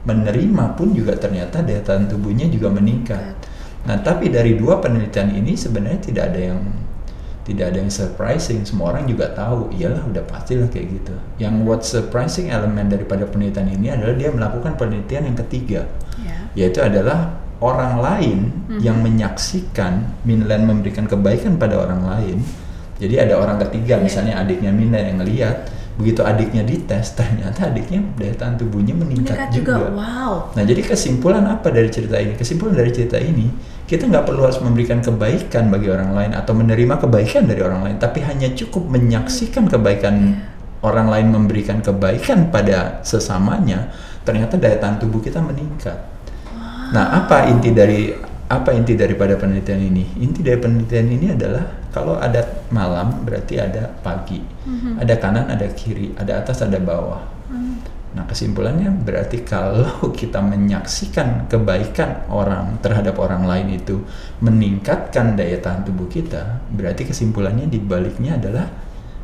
menerima 0.10 0.74
pun 0.74 0.96
juga 0.96 1.14
ternyata 1.16 1.62
daya 1.62 1.86
tahan 1.86 2.10
tubuhnya 2.10 2.50
juga 2.50 2.74
meningkat 2.74 3.39
Nah, 3.88 4.00
tapi 4.04 4.28
dari 4.28 4.60
dua 4.60 4.84
penelitian 4.84 5.32
ini 5.32 5.56
sebenarnya 5.56 6.02
tidak 6.04 6.24
ada 6.36 6.42
yang 6.52 6.62
tidak 7.50 7.66
ada 7.74 7.78
yang 7.82 7.90
surprising. 7.90 8.62
Semua 8.62 8.94
orang 8.94 9.10
juga 9.10 9.34
tahu, 9.34 9.74
iyalah 9.74 10.06
udah 10.06 10.24
pastilah 10.30 10.70
kayak 10.70 11.02
gitu. 11.02 11.16
Yang 11.42 11.54
what 11.66 11.82
surprising 11.82 12.54
elemen 12.54 12.92
daripada 12.92 13.26
penelitian 13.26 13.74
ini 13.74 13.90
adalah 13.90 14.14
dia 14.14 14.30
melakukan 14.30 14.78
penelitian 14.78 15.34
yang 15.34 15.38
ketiga, 15.48 15.82
yeah. 16.22 16.46
yaitu 16.54 16.84
adalah 16.86 17.42
orang 17.60 18.00
lain 18.00 18.40
mm-hmm. 18.54 18.80
yang 18.86 19.02
menyaksikan 19.02 20.14
Minland 20.24 20.70
memberikan 20.70 21.10
kebaikan 21.10 21.58
pada 21.58 21.82
orang 21.82 22.06
lain. 22.06 22.38
Jadi 23.02 23.16
ada 23.18 23.42
orang 23.42 23.58
ketiga, 23.66 23.98
yeah. 23.98 24.06
misalnya 24.06 24.34
adiknya 24.38 24.70
Minland 24.70 25.06
yang 25.10 25.18
ngelihat 25.26 25.58
begitu 26.00 26.24
adiknya 26.24 26.64
dites 26.64 27.12
ternyata 27.20 27.68
adiknya 27.68 28.00
daya 28.16 28.32
tahan 28.32 28.56
tubuhnya 28.56 28.96
meningkat, 28.96 29.36
meningkat 29.36 29.50
juga. 29.52 29.76
juga. 29.84 30.00
Wow. 30.00 30.34
Nah 30.56 30.64
jadi 30.64 30.82
kesimpulan 30.88 31.44
apa 31.44 31.68
dari 31.68 31.92
cerita 31.92 32.16
ini? 32.16 32.40
Kesimpulan 32.40 32.80
dari 32.80 32.92
cerita 32.96 33.20
ini 33.20 33.52
kita 33.84 34.08
nggak 34.08 34.24
perlu 34.24 34.48
harus 34.48 34.64
memberikan 34.64 35.04
kebaikan 35.04 35.68
bagi 35.68 35.92
orang 35.92 36.16
lain 36.16 36.32
atau 36.32 36.56
menerima 36.56 36.96
kebaikan 37.04 37.52
dari 37.52 37.60
orang 37.60 37.84
lain, 37.84 37.98
tapi 38.00 38.24
hanya 38.24 38.48
cukup 38.56 38.88
menyaksikan 38.88 39.68
kebaikan 39.68 40.16
yeah. 40.40 40.88
orang 40.88 41.12
lain 41.12 41.28
memberikan 41.36 41.84
kebaikan 41.84 42.48
pada 42.48 43.04
sesamanya. 43.04 43.92
Ternyata 44.24 44.56
daya 44.56 44.80
tahan 44.80 45.04
tubuh 45.04 45.20
kita 45.20 45.44
meningkat. 45.44 46.00
Wow. 46.56 46.96
Nah 46.96 47.06
apa 47.20 47.52
inti 47.52 47.76
dari 47.76 48.14
apa 48.48 48.72
inti 48.72 48.96
daripada 48.96 49.36
penelitian 49.36 49.84
ini? 49.84 50.06
Inti 50.24 50.48
dari 50.48 50.58
penelitian 50.64 51.08
ini 51.12 51.28
adalah 51.36 51.79
kalau 51.90 52.22
ada 52.22 52.46
malam 52.70 53.26
berarti 53.26 53.58
ada 53.58 53.90
pagi, 54.06 54.42
mm-hmm. 54.42 55.02
ada 55.02 55.14
kanan, 55.18 55.46
ada 55.50 55.68
kiri, 55.74 56.14
ada 56.18 56.42
atas, 56.42 56.62
ada 56.62 56.78
bawah. 56.78 57.22
Mm. 57.50 57.76
Nah 58.10 58.26
kesimpulannya 58.26 58.90
berarti 59.06 59.46
kalau 59.54 60.14
kita 60.14 60.42
menyaksikan 60.42 61.50
kebaikan 61.50 62.30
orang 62.30 62.78
terhadap 62.82 63.18
orang 63.18 63.46
lain 63.46 63.74
itu 63.74 64.02
meningkatkan 64.42 65.34
daya 65.34 65.58
tahan 65.58 65.86
tubuh 65.86 66.06
kita, 66.06 66.62
berarti 66.74 67.10
kesimpulannya 67.10 67.66
dibaliknya 67.70 68.38
adalah 68.38 68.70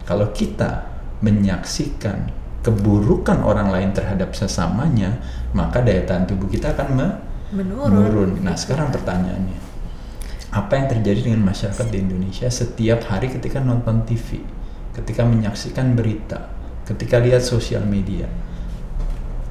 kalau 0.06 0.30
kita 0.34 0.90
menyaksikan 1.22 2.30
keburukan 2.66 3.46
orang 3.46 3.70
lain 3.70 3.90
terhadap 3.94 4.34
sesamanya, 4.34 5.22
maka 5.54 5.86
daya 5.86 6.02
tahan 6.02 6.26
tubuh 6.26 6.50
kita 6.50 6.74
akan 6.74 6.88
me- 6.98 7.18
menurun. 7.54 7.94
menurun. 7.94 8.32
Nah, 8.42 8.58
sekarang 8.58 8.90
pertanyaannya, 8.90 9.65
apa 10.56 10.80
yang 10.80 10.88
terjadi 10.88 11.28
dengan 11.28 11.52
masyarakat 11.52 11.92
di 11.92 12.00
Indonesia 12.00 12.48
setiap 12.48 13.12
hari 13.12 13.28
ketika 13.28 13.60
nonton 13.60 14.08
TV, 14.08 14.40
ketika 14.96 15.28
menyaksikan 15.28 16.00
berita, 16.00 16.48
ketika 16.88 17.20
lihat 17.20 17.44
sosial 17.44 17.84
media? 17.84 18.24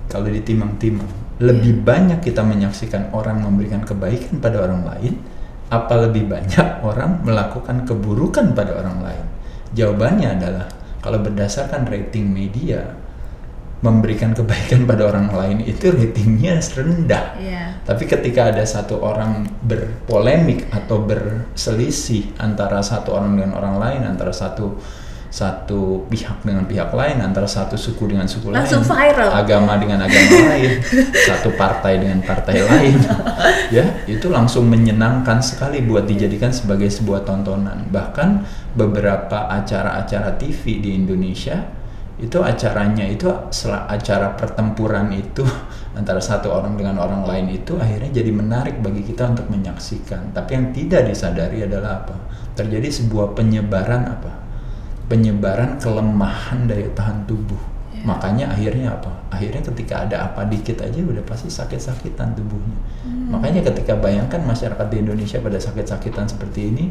Kalau 0.09 0.33
ditimang-timang, 0.33 1.37
lebih 1.45 1.77
yeah. 1.77 1.85
banyak 1.85 2.21
kita 2.25 2.41
menyaksikan 2.41 3.13
orang 3.13 3.45
memberikan 3.45 3.85
kebaikan 3.85 4.41
pada 4.41 4.65
orang 4.65 4.81
lain, 4.89 5.21
apa 5.69 6.09
lebih 6.09 6.25
banyak 6.25 6.81
orang 6.89 7.21
melakukan 7.21 7.85
keburukan 7.85 8.57
pada 8.57 8.73
orang 8.73 9.05
lain? 9.05 9.25
Jawabannya 9.77 10.29
adalah 10.41 10.67
kalau 11.05 11.21
berdasarkan 11.21 11.85
rating 11.85 12.33
media, 12.33 12.97
memberikan 13.85 14.33
kebaikan 14.33 14.89
pada 14.89 15.13
orang 15.13 15.29
lain 15.29 15.59
itu 15.69 15.93
ratingnya 15.93 16.57
rendah. 16.57 17.37
Yeah. 17.37 17.77
Tapi 17.85 18.09
ketika 18.09 18.49
ada 18.49 18.65
satu 18.65 19.05
orang 19.05 19.45
berpolemik 19.61 20.73
atau 20.73 21.05
berselisih 21.05 22.33
antara 22.41 22.81
satu 22.81 23.13
orang 23.13 23.37
dengan 23.37 23.53
orang 23.61 23.77
lain, 23.77 24.01
antara 24.09 24.33
satu 24.33 24.81
satu 25.29 26.07
pihak 26.07 26.47
dengan 26.47 26.63
pihak 26.65 26.95
lain, 26.95 27.19
antara 27.19 27.45
satu 27.45 27.75
suku 27.75 28.07
dengan 28.07 28.25
suku 28.25 28.55
Langsung 28.55 28.87
lain, 28.87 29.11
viral. 29.11 29.35
agama 29.35 29.75
dengan 29.83 30.07
agama 30.07 30.31
lain, 30.55 30.79
satu 31.27 31.51
partai 31.59 31.99
dengan 31.99 32.23
partai 32.23 32.63
lain, 32.63 33.03
ya 33.75 34.07
itu 34.07 34.31
langsung 34.31 34.71
menyenangkan 34.71 35.43
sekali 35.43 35.83
buat 35.83 36.07
dijadikan 36.07 36.55
sebagai 36.55 36.87
sebuah 36.87 37.27
tontonan. 37.27 37.91
Bahkan 37.91 38.29
beberapa 38.79 39.51
acara-acara 39.51 40.39
TV 40.39 40.79
di 40.79 40.95
Indonesia 40.95 41.84
itu 42.15 42.39
acaranya 42.39 43.03
itu 43.11 43.27
acara 43.67 44.39
pertempuran 44.39 45.11
itu 45.11 45.43
antara 45.99 46.23
satu 46.23 46.55
orang 46.55 46.79
dengan 46.79 47.03
orang 47.03 47.27
lain 47.27 47.51
itu 47.51 47.75
akhirnya 47.75 48.23
jadi 48.23 48.31
menarik 48.31 48.79
bagi 48.79 49.03
kita 49.03 49.35
untuk 49.35 49.51
menyaksikan. 49.51 50.31
Tapi 50.31 50.51
yang 50.55 50.67
tidak 50.71 51.11
disadari 51.11 51.67
adalah 51.67 52.07
apa? 52.07 52.15
Terjadi 52.55 52.87
sebuah 52.87 53.35
penyebaran 53.35 54.07
apa? 54.07 54.31
Penyebaran 55.11 55.83
kelemahan 55.83 56.71
daya 56.71 56.87
tahan 56.95 57.27
tubuh. 57.27 57.59
Yeah. 57.95 58.07
makanya 58.07 58.45
akhirnya 58.55 58.95
apa? 58.95 59.11
Akhirnya 59.35 59.63
ketika 59.67 60.07
ada 60.07 60.17
apa 60.31 60.47
dikit 60.47 60.87
aja 60.87 60.99
udah 61.03 61.23
pasti 61.27 61.51
sakit-sakitan 61.51 62.39
tubuhnya. 62.39 62.79
Hmm. 63.03 63.35
makanya 63.35 63.67
ketika 63.69 63.99
bayangkan 63.99 64.41
masyarakat 64.47 64.87
di 64.89 64.97
Indonesia 65.03 65.43
pada 65.43 65.59
sakit-sakitan 65.59 66.31
seperti 66.31 66.71
ini 66.71 66.85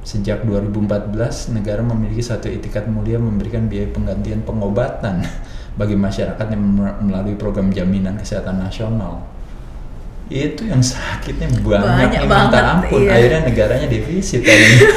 Sejak 0.00 0.48
2014, 0.48 1.52
negara 1.52 1.84
memiliki 1.84 2.24
satu 2.24 2.48
itikat 2.48 2.88
mulia 2.88 3.20
memberikan 3.20 3.68
biaya 3.68 3.92
penggantian 3.92 4.40
pengobatan 4.42 5.20
bagi 5.80 5.96
masyarakat 5.96 6.46
yang 6.50 6.62
melalui 7.04 7.36
program 7.36 7.68
jaminan 7.68 8.16
kesehatan 8.16 8.60
nasional. 8.60 9.22
Itu 10.30 10.62
yang 10.62 10.80
sakitnya 10.80 11.50
banyak, 11.58 11.84
banyak 11.84 12.10
yang 12.14 12.30
minta 12.30 12.60
ampun. 12.78 13.00
Iya. 13.02 13.10
Akhirnya 13.18 13.40
negaranya 13.50 13.88
defisit 13.90 14.46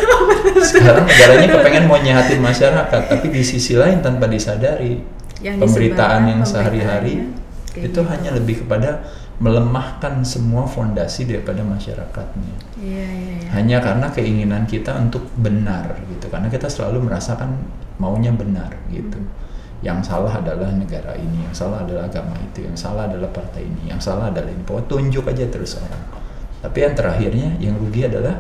Sekarang 0.70 1.10
negaranya 1.10 1.48
kepengen 1.58 1.86
mau 1.90 1.98
nyehatin 1.98 2.40
masyarakat, 2.40 3.02
tapi 3.10 3.28
di 3.34 3.42
sisi 3.42 3.74
lain 3.74 4.00
tanpa 4.06 4.30
disadari 4.30 5.02
yang 5.42 5.60
pemberitaan 5.60 6.30
yang 6.30 6.42
sehari-hari 6.46 7.28
itu 7.74 7.90
gitu. 7.90 8.02
hanya 8.06 8.38
lebih 8.38 8.64
kepada 8.64 9.02
melemahkan 9.44 10.24
semua 10.24 10.64
fondasi 10.64 11.28
daripada 11.28 11.60
masyarakatnya. 11.68 12.56
Iya, 12.80 13.06
iya, 13.12 13.34
iya. 13.44 13.50
Hanya 13.52 13.78
karena 13.84 14.08
keinginan 14.08 14.64
kita 14.64 14.96
untuk 14.96 15.28
benar 15.36 16.00
gitu. 16.08 16.32
Karena 16.32 16.48
kita 16.48 16.72
selalu 16.72 17.04
merasakan 17.12 17.60
maunya 18.00 18.32
benar 18.32 18.72
gitu 18.90 19.20
yang 19.84 20.00
salah 20.00 20.40
adalah 20.40 20.72
negara 20.72 21.12
ini 21.20 21.44
yang 21.44 21.52
salah 21.52 21.84
adalah 21.84 22.08
agama 22.08 22.32
itu 22.40 22.64
yang 22.64 22.74
salah 22.74 23.04
adalah 23.12 23.28
partai 23.36 23.68
ini 23.68 23.92
yang 23.92 24.00
salah 24.00 24.32
adalah 24.32 24.48
ini 24.48 24.64
pokoknya 24.64 24.88
tunjuk 24.88 25.26
aja 25.28 25.46
terus 25.52 25.76
orang 25.76 26.04
tapi 26.64 26.78
yang 26.88 26.96
terakhirnya 26.96 27.48
yang 27.60 27.76
rugi 27.76 28.08
adalah 28.08 28.40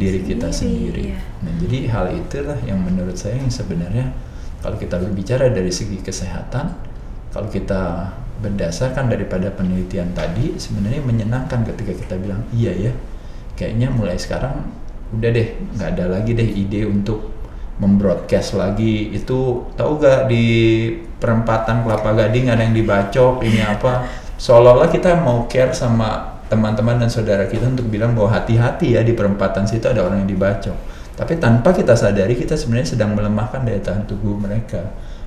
diri 0.00 0.24
kita 0.24 0.48
Sendiri, 0.48 0.88
sendiri 0.88 1.02
iya. 1.12 1.20
nah 1.44 1.52
jadi 1.60 1.78
hal 1.92 2.06
itulah 2.16 2.58
yang 2.64 2.80
menurut 2.80 3.12
saya 3.12 3.36
yang 3.36 3.52
sebenarnya 3.52 4.08
kalau 4.64 4.80
kita 4.80 4.96
berbicara 4.96 5.52
dari 5.52 5.68
segi 5.68 6.00
kesehatan 6.00 6.72
kalau 7.36 7.48
kita 7.52 8.08
berdasarkan 8.42 9.06
daripada 9.06 9.48
penelitian 9.54 10.10
tadi 10.12 10.58
sebenarnya 10.58 11.00
menyenangkan 11.06 11.62
ketika 11.62 11.94
kita 11.94 12.14
bilang 12.18 12.42
iya 12.50 12.74
ya 12.74 12.92
kayaknya 13.54 13.88
mulai 13.94 14.18
sekarang 14.18 14.66
udah 15.14 15.30
deh 15.30 15.48
nggak 15.78 15.88
ada 15.94 16.04
lagi 16.18 16.34
deh 16.34 16.48
ide 16.50 16.82
untuk 16.84 17.32
membroadcast 17.82 18.54
lagi. 18.54 19.10
Itu 19.10 19.70
tahu 19.78 19.98
gak 20.02 20.30
di 20.30 20.44
perempatan 21.18 21.82
Kelapa 21.82 22.14
Gading 22.14 22.46
ada 22.52 22.62
yang 22.62 22.76
dibacok 22.76 23.42
ini 23.42 23.58
apa? 23.62 24.06
Seolah-olah 24.38 24.90
kita 24.90 25.18
mau 25.22 25.46
care 25.50 25.74
sama 25.74 26.38
teman-teman 26.46 27.00
dan 27.02 27.08
saudara 27.08 27.48
kita 27.50 27.66
untuk 27.66 27.88
bilang 27.88 28.12
bahwa 28.12 28.38
hati-hati 28.38 28.98
ya 28.98 29.00
di 29.00 29.16
perempatan 29.16 29.64
situ 29.64 29.90
ada 29.90 30.06
orang 30.06 30.26
yang 30.26 30.30
dibacok. 30.30 30.76
Tapi 31.12 31.38
tanpa 31.38 31.74
kita 31.74 31.94
sadari 31.94 32.34
kita 32.38 32.58
sebenarnya 32.58 32.98
sedang 32.98 33.14
melemahkan 33.14 33.62
daya 33.62 33.78
tahan 33.82 34.08
tubuh 34.08 34.38
mereka 34.38 34.80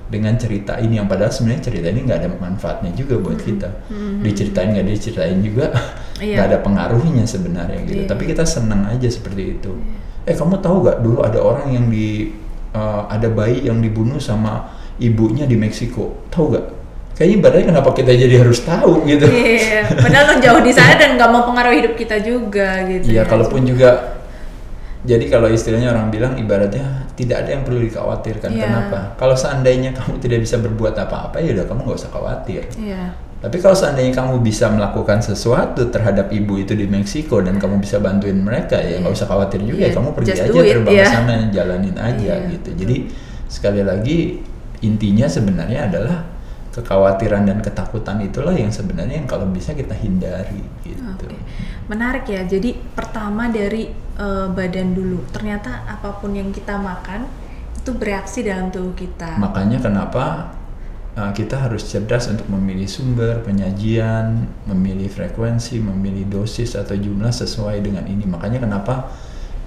dengan 0.06 0.38
cerita 0.38 0.78
ini 0.78 0.98
yang 0.98 1.10
padahal 1.10 1.34
sebenarnya 1.34 1.66
cerita 1.66 1.90
ini 1.90 2.06
nggak 2.06 2.18
ada 2.22 2.28
manfaatnya 2.38 2.94
juga 2.94 3.18
buat 3.18 3.42
kita 3.42 3.66
diceritain 4.22 4.70
nggak 4.72 4.86
diceritain 4.86 5.38
juga 5.40 5.70
Iya. 6.16 6.32
nggak 6.32 6.46
ada 6.48 6.58
pengaruhnya 6.64 7.24
sebenarnya 7.26 7.82
gitu 7.84 8.02
Iya. 8.02 8.08
tapi 8.08 8.24
kita 8.24 8.46
senang 8.46 8.88
aja 8.88 9.04
seperti 9.04 9.58
itu 9.58 9.68
eh 10.24 10.32
kamu 10.32 10.58
tahu 10.58 10.82
gak 10.82 11.04
dulu 11.04 11.20
ada 11.22 11.38
orang 11.38 11.70
yang 11.70 11.86
di 11.86 12.32
eh, 12.72 13.02
ada 13.06 13.28
bayi 13.28 13.62
yang 13.62 13.78
dibunuh 13.78 14.16
sama 14.16 14.72
ibunya 14.96 15.44
di 15.44 15.54
Meksiko 15.54 16.24
tahu 16.32 16.56
gak 16.56 16.64
kayaknya 17.14 17.34
ibaratnya 17.36 17.64
kenapa 17.70 17.90
kita 17.92 18.12
jadi 18.12 18.34
harus 18.42 18.58
tahu 18.64 19.04
gitu 19.04 19.24
Iya, 19.28 19.88
padahal 19.92 20.24
lo 20.24 20.34
jauh 20.40 20.60
di 20.60 20.72
sana 20.72 20.96
dan 21.00 21.14
nggak 21.14 21.30
mau 21.30 21.44
pengaruh 21.44 21.72
hidup 21.74 21.94
kita 21.94 22.16
juga 22.20 22.80
gitu. 22.88 23.06
Iya, 23.08 23.22
ya. 23.22 23.28
kalaupun 23.28 23.62
juga 23.62 24.20
jadi 25.06 25.24
kalau 25.28 25.46
istilahnya 25.48 25.94
orang 25.94 26.10
bilang 26.10 26.34
ibaratnya 26.34 27.05
tidak 27.16 27.36
ada 27.42 27.50
yang 27.56 27.64
perlu 27.64 27.80
dikhawatirkan. 27.88 28.50
Iya. 28.52 28.64
Kenapa? 28.68 28.98
Kalau 29.16 29.34
seandainya 29.34 29.90
kamu 29.96 30.20
tidak 30.20 30.38
bisa 30.44 30.56
berbuat 30.60 30.94
apa-apa 31.00 31.40
ya 31.40 31.56
udah 31.56 31.64
kamu 31.64 31.80
nggak 31.88 31.98
usah 31.98 32.12
khawatir. 32.12 32.62
Iya. 32.76 33.16
Tapi 33.36 33.56
kalau 33.60 33.76
seandainya 33.76 34.12
kamu 34.16 34.40
bisa 34.40 34.68
melakukan 34.72 35.20
sesuatu 35.20 35.92
terhadap 35.92 36.32
ibu 36.32 36.56
itu 36.56 36.72
di 36.72 36.88
Meksiko 36.88 37.44
dan 37.44 37.60
kamu 37.60 37.80
bisa 37.84 38.00
bantuin 38.00 38.36
mereka 38.36 38.80
ya 38.80 39.00
nggak 39.00 39.12
usah 39.12 39.28
khawatir 39.28 39.60
juga 39.60 39.84
Iya, 39.84 39.92
ya 39.92 39.96
kamu 39.96 40.08
pergi 40.16 40.30
just 40.32 40.44
aja 40.44 40.60
it, 40.60 40.72
terbang 40.72 40.94
iya. 40.96 41.04
ke 41.04 41.12
sana 41.12 41.34
jalanin 41.52 41.96
aja 41.96 42.32
Iya, 42.36 42.50
gitu. 42.56 42.70
Jadi 42.76 42.96
sekali 43.46 43.80
lagi 43.84 44.18
intinya 44.84 45.26
sebenarnya 45.28 45.88
adalah 45.88 46.16
kekhawatiran 46.76 47.48
dan 47.48 47.58
ketakutan 47.64 48.20
itulah 48.20 48.52
yang 48.52 48.68
sebenarnya 48.68 49.24
yang 49.24 49.28
kalau 49.28 49.48
bisa 49.48 49.72
kita 49.72 49.96
hindari 49.96 50.60
gitu. 50.84 51.00
Oke, 51.08 51.32
menarik 51.86 52.26
ya. 52.30 52.42
Jadi 52.46 52.74
pertama 52.74 53.50
dari 53.50 53.90
eh, 53.94 54.46
badan 54.50 54.94
dulu. 54.94 55.26
Ternyata 55.30 55.86
apa 55.86 56.18
pun 56.18 56.34
yang 56.34 56.50
kita 56.50 56.78
makan 56.78 57.46
itu 57.86 57.94
bereaksi 57.94 58.42
dalam 58.42 58.74
tubuh 58.74 58.98
kita. 58.98 59.38
Makanya 59.38 59.78
kenapa 59.78 60.50
uh, 61.16 61.32
kita 61.32 61.54
harus 61.54 61.86
cerdas 61.88 62.26
untuk 62.26 62.50
memilih 62.50 62.86
sumber, 62.86 63.46
penyajian, 63.46 64.50
memilih 64.68 65.06
frekuensi, 65.06 65.80
memilih 65.80 66.28
dosis 66.28 66.76
atau 66.76 66.94
jumlah 66.94 67.32
sesuai 67.32 67.80
dengan 67.86 68.04
ini. 68.10 68.26
Makanya 68.28 68.62
kenapa 68.62 69.14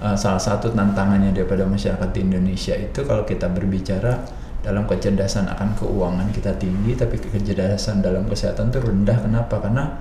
uh, 0.04 0.20
salah 0.20 0.40
satu 0.40 0.72
tantangannya 0.72 1.34
daripada 1.34 1.66
masyarakat 1.66 2.10
di 2.12 2.20
Indonesia 2.28 2.78
itu 2.78 3.08
kalau 3.08 3.26
kita 3.26 3.50
berbicara 3.50 4.20
dalam 4.60 4.84
kecerdasan 4.84 5.48
akan 5.48 5.80
keuangan 5.80 6.28
kita 6.36 6.60
tinggi, 6.60 6.94
tapi 7.00 7.18
kecerdasan 7.18 8.04
dalam 8.04 8.28
kesehatan 8.28 8.70
itu 8.70 8.80
rendah. 8.84 9.18
Kenapa? 9.24 9.64
Karena 9.64 9.96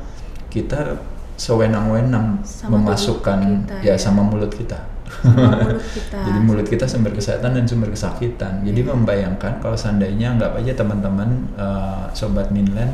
kita 0.50 0.98
sewenang-wenang 1.38 2.42
Sama 2.42 2.82
memasukkan 2.82 3.38
kita, 3.64 3.74
ya 3.80 3.94
ya. 3.94 3.94
sama 3.94 4.26
mulut 4.26 4.50
kita. 4.50 4.74
Sama 5.08 5.54
mulut 5.54 5.80
kita. 5.96 6.18
Jadi 6.20 6.38
mulut 6.42 6.66
kita 6.66 6.84
sumber 6.84 7.14
kesehatan 7.14 7.54
dan 7.54 7.64
sumber 7.64 7.88
kesakitan. 7.88 8.60
Jadi 8.62 8.80
Iya. 8.82 8.90
membayangkan 8.92 9.62
kalau 9.62 9.72
seandainya 9.72 10.34
anggap 10.34 10.58
aja 10.58 10.74
teman-teman 10.74 11.48
eh, 11.54 12.04
sobat 12.12 12.50
Minland 12.50 12.92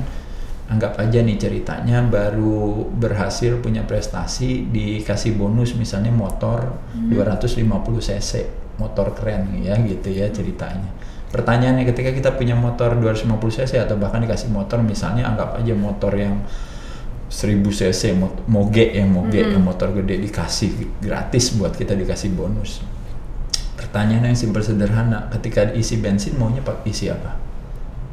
anggap 0.64 0.96
aja 0.96 1.20
nih 1.20 1.36
ceritanya 1.36 2.00
baru 2.00 2.88
berhasil 2.88 3.60
punya 3.60 3.84
prestasi 3.84 4.64
dikasih 4.68 5.36
bonus 5.36 5.76
misalnya 5.76 6.08
motor 6.08 6.72
Hmm. 6.96 7.12
250 7.12 8.00
cc 8.00 8.48
motor 8.76 9.12
keren 9.12 9.52
ya 9.60 9.76
gitu 9.80 10.08
ya 10.08 10.28
ceritanya. 10.28 10.88
Pertanyaannya 11.28 11.84
ketika 11.84 12.10
kita 12.10 12.30
punya 12.32 12.54
motor 12.54 12.94
250 12.94 13.26
cc 13.50 13.76
atau 13.76 13.98
bahkan 13.98 14.22
dikasih 14.22 14.48
motor 14.48 14.78
misalnya 14.80 15.26
anggap 15.26 15.58
aja 15.58 15.74
motor 15.74 16.14
yang 16.14 16.38
1000 17.34 17.66
cc 17.66 18.14
mot- 18.14 18.46
moge 18.46 18.94
yang 18.94 19.10
moge 19.10 19.42
yang 19.42 19.58
motor 19.58 19.90
gede 19.90 20.22
dikasih 20.22 21.02
gratis 21.02 21.58
buat 21.58 21.74
kita 21.74 21.98
dikasih 21.98 22.30
bonus. 22.30 22.78
Pertanyaan 23.74 24.30
yang 24.30 24.38
simpel 24.38 24.62
sederhana, 24.62 25.26
ketika 25.34 25.74
isi 25.74 25.98
bensin 25.98 26.38
maunya 26.38 26.62
pak 26.62 26.86
isi 26.86 27.10
apa? 27.10 27.34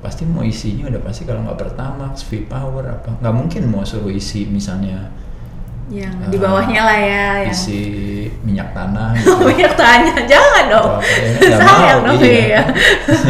Pasti 0.01 0.25
mau 0.25 0.41
isinya 0.41 0.89
udah 0.89 1.01
pasti 1.05 1.29
kalau 1.29 1.45
nggak 1.45 1.59
Pertamax, 1.61 2.25
V 2.25 2.49
Power 2.49 2.81
apa? 2.89 3.21
Nggak 3.21 3.35
mungkin 3.37 3.61
mau 3.69 3.85
suruh 3.85 4.09
isi 4.09 4.49
misalnya 4.49 5.13
yang 5.91 6.15
Ah, 6.23 6.31
di 6.31 6.37
bawahnya 6.39 6.81
lah 6.87 6.99
ya. 7.03 7.25
Yang 7.43 7.55
isi 7.67 7.81
minyak 8.47 8.71
tanah. 8.71 9.11
banyak 9.47 9.73
tanya, 9.75 10.13
jangan 10.23 10.65
dong. 10.71 10.91
Ya, 11.03 11.27
nggak 11.35 11.59
Sayang 11.59 11.99
dong 12.07 12.19
iya. 12.23 12.39
iya. 12.47 12.61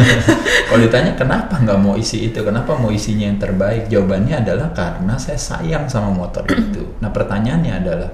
Kalau 0.70 0.80
ditanya 0.80 1.12
kenapa 1.18 1.54
nggak 1.58 1.78
mau 1.82 1.98
isi 1.98 2.30
itu, 2.30 2.38
kenapa 2.40 2.78
mau 2.78 2.94
isinya 2.94 3.26
yang 3.28 3.42
terbaik? 3.42 3.90
Jawabannya 3.90 4.46
adalah 4.46 4.70
karena 4.72 5.14
saya 5.18 5.36
sayang 5.36 5.90
sama 5.90 6.14
motor 6.14 6.46
itu. 6.64 6.96
Nah 7.02 7.10
pertanyaannya 7.10 7.72
adalah, 7.82 8.08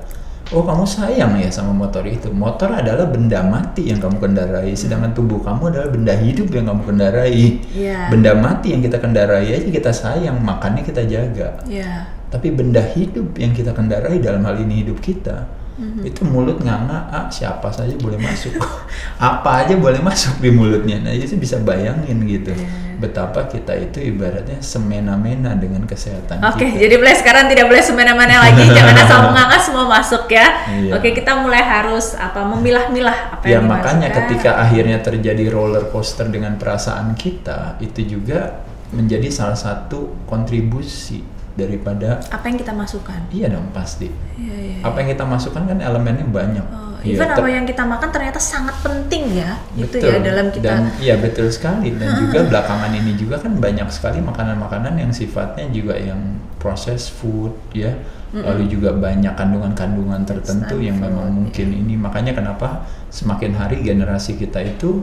oh 0.51 0.65
kamu 0.65 0.89
sayang 0.89 1.37
ya 1.39 1.53
sama 1.53 1.77
motor 1.77 2.03
itu? 2.09 2.33
Motor 2.33 2.73
adalah 2.73 3.07
benda 3.07 3.45
mati 3.45 3.93
yang 3.93 4.01
kamu 4.01 4.17
kendarai, 4.19 4.73
sedangkan 4.73 5.13
tubuh 5.13 5.45
kamu 5.45 5.77
adalah 5.77 5.89
benda 5.93 6.17
hidup 6.17 6.49
yang 6.51 6.67
kamu 6.73 6.83
kendarai. 6.89 7.61
Iya. 7.77 8.09
Benda 8.09 8.33
mati 8.33 8.73
yang 8.73 8.81
kita 8.81 8.97
kendarai 8.97 9.55
aja 9.55 9.69
kita 9.69 9.93
sayang, 9.93 10.41
makannya 10.41 10.83
kita 10.83 11.05
jaga. 11.05 11.63
Iya. 11.69 12.18
Tapi 12.29 12.53
benda 12.53 12.85
hidup 12.85 13.33
yang 13.35 13.51
kita 13.51 13.73
kendarai 13.73 14.21
dalam 14.21 14.45
hal 14.45 14.61
ini 14.61 14.85
hidup 14.85 15.01
kita, 15.01 15.49
Mhm. 15.79 16.03
itu 16.05 16.27
mulut 16.27 16.59
nganga, 16.59 17.07
ah, 17.09 17.27
siapa 17.29 17.71
saja 17.71 17.95
boleh 17.97 18.19
masuk, 18.19 18.53
apa 19.17 19.63
aja 19.63 19.79
boleh 19.79 20.03
masuk 20.03 20.37
di 20.39 20.51
mulutnya. 20.51 20.99
Nah 20.99 21.15
itu 21.15 21.39
bisa 21.39 21.57
bayangin 21.57 22.19
gitu, 22.27 22.51
Iya. 22.51 22.99
betapa 22.99 23.47
kita 23.47 23.79
itu 23.79 24.03
ibaratnya 24.03 24.59
semena-mena 24.59 25.55
dengan 25.55 25.87
kesehatan 25.87 26.43
Oke, 26.43 26.67
kita. 26.67 26.83
jadi 26.83 26.95
mulai 26.99 27.15
sekarang 27.15 27.47
tidak 27.47 27.71
boleh 27.71 27.79
semena-mena 27.79 28.43
lagi, 28.43 28.59
jangan 28.77 28.97
asal 28.99 29.19
menganga 29.31 29.57
semua 29.57 29.87
masuk 29.87 30.27
ya. 30.27 30.47
Iya. 30.67 30.99
Oke, 30.99 31.15
kita 31.15 31.33
mulai 31.39 31.63
harus 31.63 32.13
apa 32.13 32.43
memilah-milah 32.43 33.39
apa 33.39 33.45
Ya 33.47 33.63
yang 33.63 33.71
makanya 33.71 34.11
dimasukkan. 34.11 34.19
ketika 34.27 34.51
akhirnya 34.59 34.99
terjadi 34.99 35.45
roller 35.47 35.87
coaster 35.89 36.27
dengan 36.27 36.59
perasaan 36.59 37.15
kita, 37.15 37.79
itu 37.79 38.19
juga 38.19 38.67
menjadi 38.91 39.31
salah 39.31 39.55
satu 39.55 40.27
kontribusi 40.27 41.23
daripada 41.59 42.23
apa 42.31 42.45
yang 42.47 42.55
kita 42.57 42.71
masukkan. 42.71 43.19
iya 43.35 43.51
dong 43.51 43.67
pasti. 43.75 44.07
Iya, 44.39 44.55
iya. 44.55 44.77
Apa 44.87 45.03
yang 45.03 45.11
kita 45.11 45.27
masukkan 45.27 45.67
kan 45.67 45.79
elemennya 45.83 46.23
banyak. 46.25 46.67
Oh, 46.71 46.87
Iya, 46.99 47.15
even 47.15 47.31
ter- 47.31 47.39
apa 47.39 47.49
yang 47.51 47.63
kita 47.63 47.83
makan 47.87 48.11
ternyata 48.11 48.41
sangat 48.43 48.75
penting 48.83 49.39
ya. 49.39 49.55
Itu 49.75 50.03
ya 50.03 50.19
Betul. 50.19 50.27
dalam 50.27 50.47
kita 50.51 50.65
dan 50.67 50.83
iya 50.99 51.15
betul 51.15 51.47
sekali 51.47 51.95
dan 51.95 52.11
juga 52.27 52.43
belakangan 52.47 52.91
ini 52.91 53.15
juga 53.15 53.39
kan 53.39 53.55
banyak 53.55 53.87
sekali 53.91 54.19
makanan-makanan 54.19 54.99
yang 54.99 55.11
sifatnya 55.15 55.71
juga 55.71 55.95
yang 55.95 56.19
processed 56.59 57.15
food 57.15 57.55
ya 57.71 57.95
lalu 58.29 58.69
juga 58.69 58.93
banyak 58.93 59.31
kandungan-kandungan 59.33 60.27
tertentu 60.29 60.77
Instant 60.77 60.85
yang 60.85 60.97
memang 61.01 61.33
mungkin 61.33 61.69
ini 61.73 61.95
makanya 61.97 62.37
kenapa 62.37 62.85
semakin 63.09 63.57
hari 63.57 63.81
generasi 63.81 64.37
kita 64.37 64.61
itu 64.61 65.01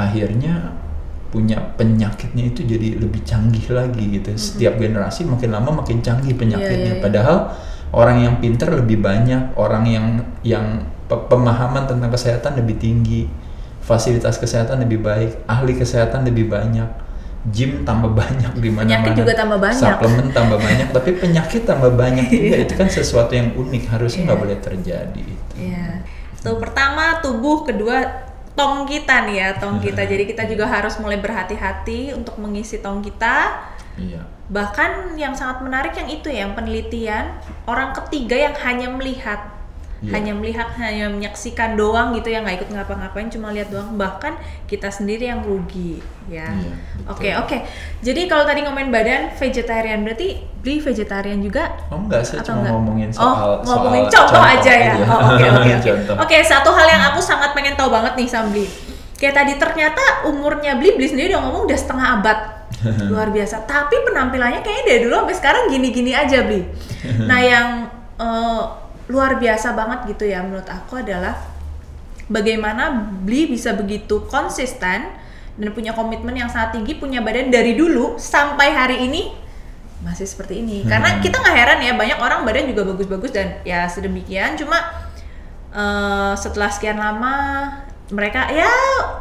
akhirnya 0.00 0.72
punya 1.34 1.58
penyakitnya 1.74 2.44
itu 2.46 2.62
jadi 2.62 2.96
lebih 2.96 3.26
canggih 3.26 3.66
lagi 3.68 4.14
gitu 4.14 4.30
setiap 4.34 4.78
generasi 4.78 5.26
makin 5.26 5.50
lama 5.50 5.82
makin 5.82 5.98
canggih 5.98 6.30
Iya, 6.30 6.32
iya, 6.32 6.40
penyakitnya 6.40 6.92
iya. 6.94 7.02
padahal 7.02 7.38
orang 7.90 8.16
yang 8.20 8.34
pinter 8.38 8.70
lebih 8.70 8.98
banyak 8.98 9.50
orang 9.54 9.84
yang 9.84 10.06
yang 10.42 10.66
pe- 11.04 11.26
pemahaman 11.26 11.84
tentang 11.84 12.08
kesehatan 12.08 12.54
lebih 12.54 12.78
tinggi 12.78 13.26
fasilitas 13.80 14.38
kesehatan 14.38 14.80
lebih 14.80 15.02
baik 15.02 15.42
ahli 15.44 15.74
kesehatan 15.74 16.22
lebih 16.22 16.46
banyak 16.46 16.86
gym 17.44 17.84
tambah 17.84 18.08
banyak 18.08 18.56
di 18.56 18.72
mana-mana 18.72 19.04
Penyakit 19.04 19.20
juga 19.20 19.32
tambah 19.36 19.58
banyak. 19.60 19.76
suplemen 19.76 20.26
tambah 20.32 20.56
banyak 20.56 20.88
tapi 20.90 21.10
penyakit 21.22 21.62
tambah 21.62 21.92
banyak 21.92 22.24
juga 22.24 22.56
Iya. 22.56 22.64
itu 22.64 22.74
kan 22.74 22.88
sesuatu 22.88 23.32
yang 23.32 23.52
unik 23.52 23.84
harusnya 23.90 24.22
nggak 24.24 24.32
Iya. 24.32 24.44
boleh 24.46 24.58
terjadi 24.62 25.20
itu 25.20 25.54
Iya. 25.58 25.86
Tuh 26.40 26.56
pertama 26.56 27.20
tubuh, 27.20 27.64
kedua 27.64 28.04
tong 28.54 28.86
kita 28.86 29.26
nih 29.30 29.36
ya, 29.38 29.48
tong 29.58 29.78
kita. 29.78 30.02
Jadi 30.06 30.24
kita 30.30 30.46
juga 30.46 30.66
harus 30.66 30.98
mulai 30.98 31.18
berhati-hati 31.18 32.14
untuk 32.14 32.38
mengisi 32.38 32.78
tong 32.82 33.02
kita. 33.02 33.62
iya 33.98 34.22
Bahkan 34.44 35.16
yang 35.16 35.32
sangat 35.32 35.64
menarik 35.64 35.96
yang 35.96 36.10
itu 36.10 36.28
ya, 36.28 36.44
yang 36.44 36.52
penelitian 36.52 37.32
orang 37.64 37.96
ketiga 37.96 38.36
yang 38.36 38.54
hanya 38.60 38.92
melihat 38.92 39.53
Iya. 40.02 40.10
hanya 40.20 40.32
melihat 40.36 40.68
hanya 40.76 41.06
menyaksikan 41.08 41.78
doang 41.78 42.12
gitu 42.12 42.28
ya 42.28 42.44
nggak 42.44 42.60
ikut 42.60 42.68
ngapa-ngapain 42.76 43.30
cuma 43.32 43.54
lihat 43.54 43.72
doang 43.72 43.96
bahkan 43.96 44.36
kita 44.66 44.92
sendiri 44.92 45.30
yang 45.30 45.40
rugi 45.40 46.02
ya 46.28 46.44
Iya, 46.50 46.74
oke 47.08 47.28
oke 47.46 47.56
jadi 48.04 48.28
kalau 48.28 48.44
tadi 48.44 48.66
ngomongin 48.66 48.92
badan 48.92 49.32
vegetarian 49.32 50.04
berarti 50.04 50.44
beli 50.60 50.82
vegetarian 50.82 51.40
juga 51.40 51.72
Oh 51.88 52.04
enggak, 52.04 52.20
saya 52.20 52.44
atau 52.44 52.52
cuma 52.52 52.58
enggak? 52.60 52.72
ngomongin 52.76 53.08
oh, 53.08 53.16
soal 53.16 53.50
ngomongin 53.64 54.04
soal 54.04 54.12
contoh, 54.28 54.42
aja 54.44 54.72
ya. 54.76 54.94
Oh, 55.04 55.20
Oke 55.32 55.44
oke 55.46 55.56
oke. 55.56 55.72
Contoh. 55.88 56.14
Oke 56.20 56.36
satu 56.42 56.70
hal 56.72 56.86
yang 56.88 57.02
aku 57.08 57.20
sangat 57.20 57.50
pengen 57.52 57.74
tahu 57.76 57.88
banget 57.88 58.12
nih 58.16 58.28
sama 58.28 58.48
Bli. 58.52 58.66
Kayak 59.14 59.34
tadi 59.40 59.52
ternyata 59.56 60.02
umurnya 60.26 60.76
Bli 60.76 60.96
Bli 60.96 61.06
sendiri 61.08 61.32
udah 61.32 61.42
ngomong 61.44 61.62
udah 61.64 61.78
setengah 61.80 62.06
abad. 62.20 62.38
Luar 63.12 63.28
biasa. 63.32 63.64
Tapi 63.64 64.04
penampilannya 64.04 64.60
kayaknya 64.60 64.84
dari 64.84 65.00
dulu 65.04 65.14
sampai 65.24 65.36
sekarang 65.36 65.62
gini-gini 65.68 66.12
aja 66.12 66.44
Bli. 66.44 66.60
Nah 67.24 67.40
yang 67.40 67.68
eh, 68.16 68.62
luar 69.08 69.36
biasa 69.36 69.76
banget 69.76 70.16
gitu 70.16 70.24
ya 70.28 70.40
menurut 70.40 70.64
aku 70.68 71.00
adalah 71.00 71.36
bagaimana 72.28 72.90
Bli 73.24 73.52
bisa 73.52 73.76
begitu 73.76 74.24
konsisten 74.28 75.12
dan 75.54 75.68
punya 75.70 75.94
komitmen 75.94 76.34
yang 76.34 76.50
sangat 76.50 76.74
tinggi, 76.80 76.98
punya 76.98 77.22
badan 77.22 77.46
dari 77.52 77.78
dulu 77.78 78.18
sampai 78.18 78.74
hari 78.74 79.06
ini 79.06 79.30
masih 80.02 80.26
seperti 80.26 80.60
ini. 80.60 80.82
Karena 80.84 81.16
Hmm. 81.16 81.22
kita 81.22 81.38
nggak 81.40 81.56
heran 81.56 81.78
ya 81.80 81.92
banyak 81.94 82.18
orang 82.18 82.40
badan 82.42 82.66
juga 82.68 82.82
bagus-bagus 82.90 83.30
dan 83.30 83.62
ya 83.62 83.86
sedemikian. 83.86 84.58
Cuma 84.58 84.76
eh, 85.74 86.34
setelah 86.38 86.70
sekian 86.70 86.98
lama 86.98 87.34
mereka 88.12 88.52
ya 88.52 88.68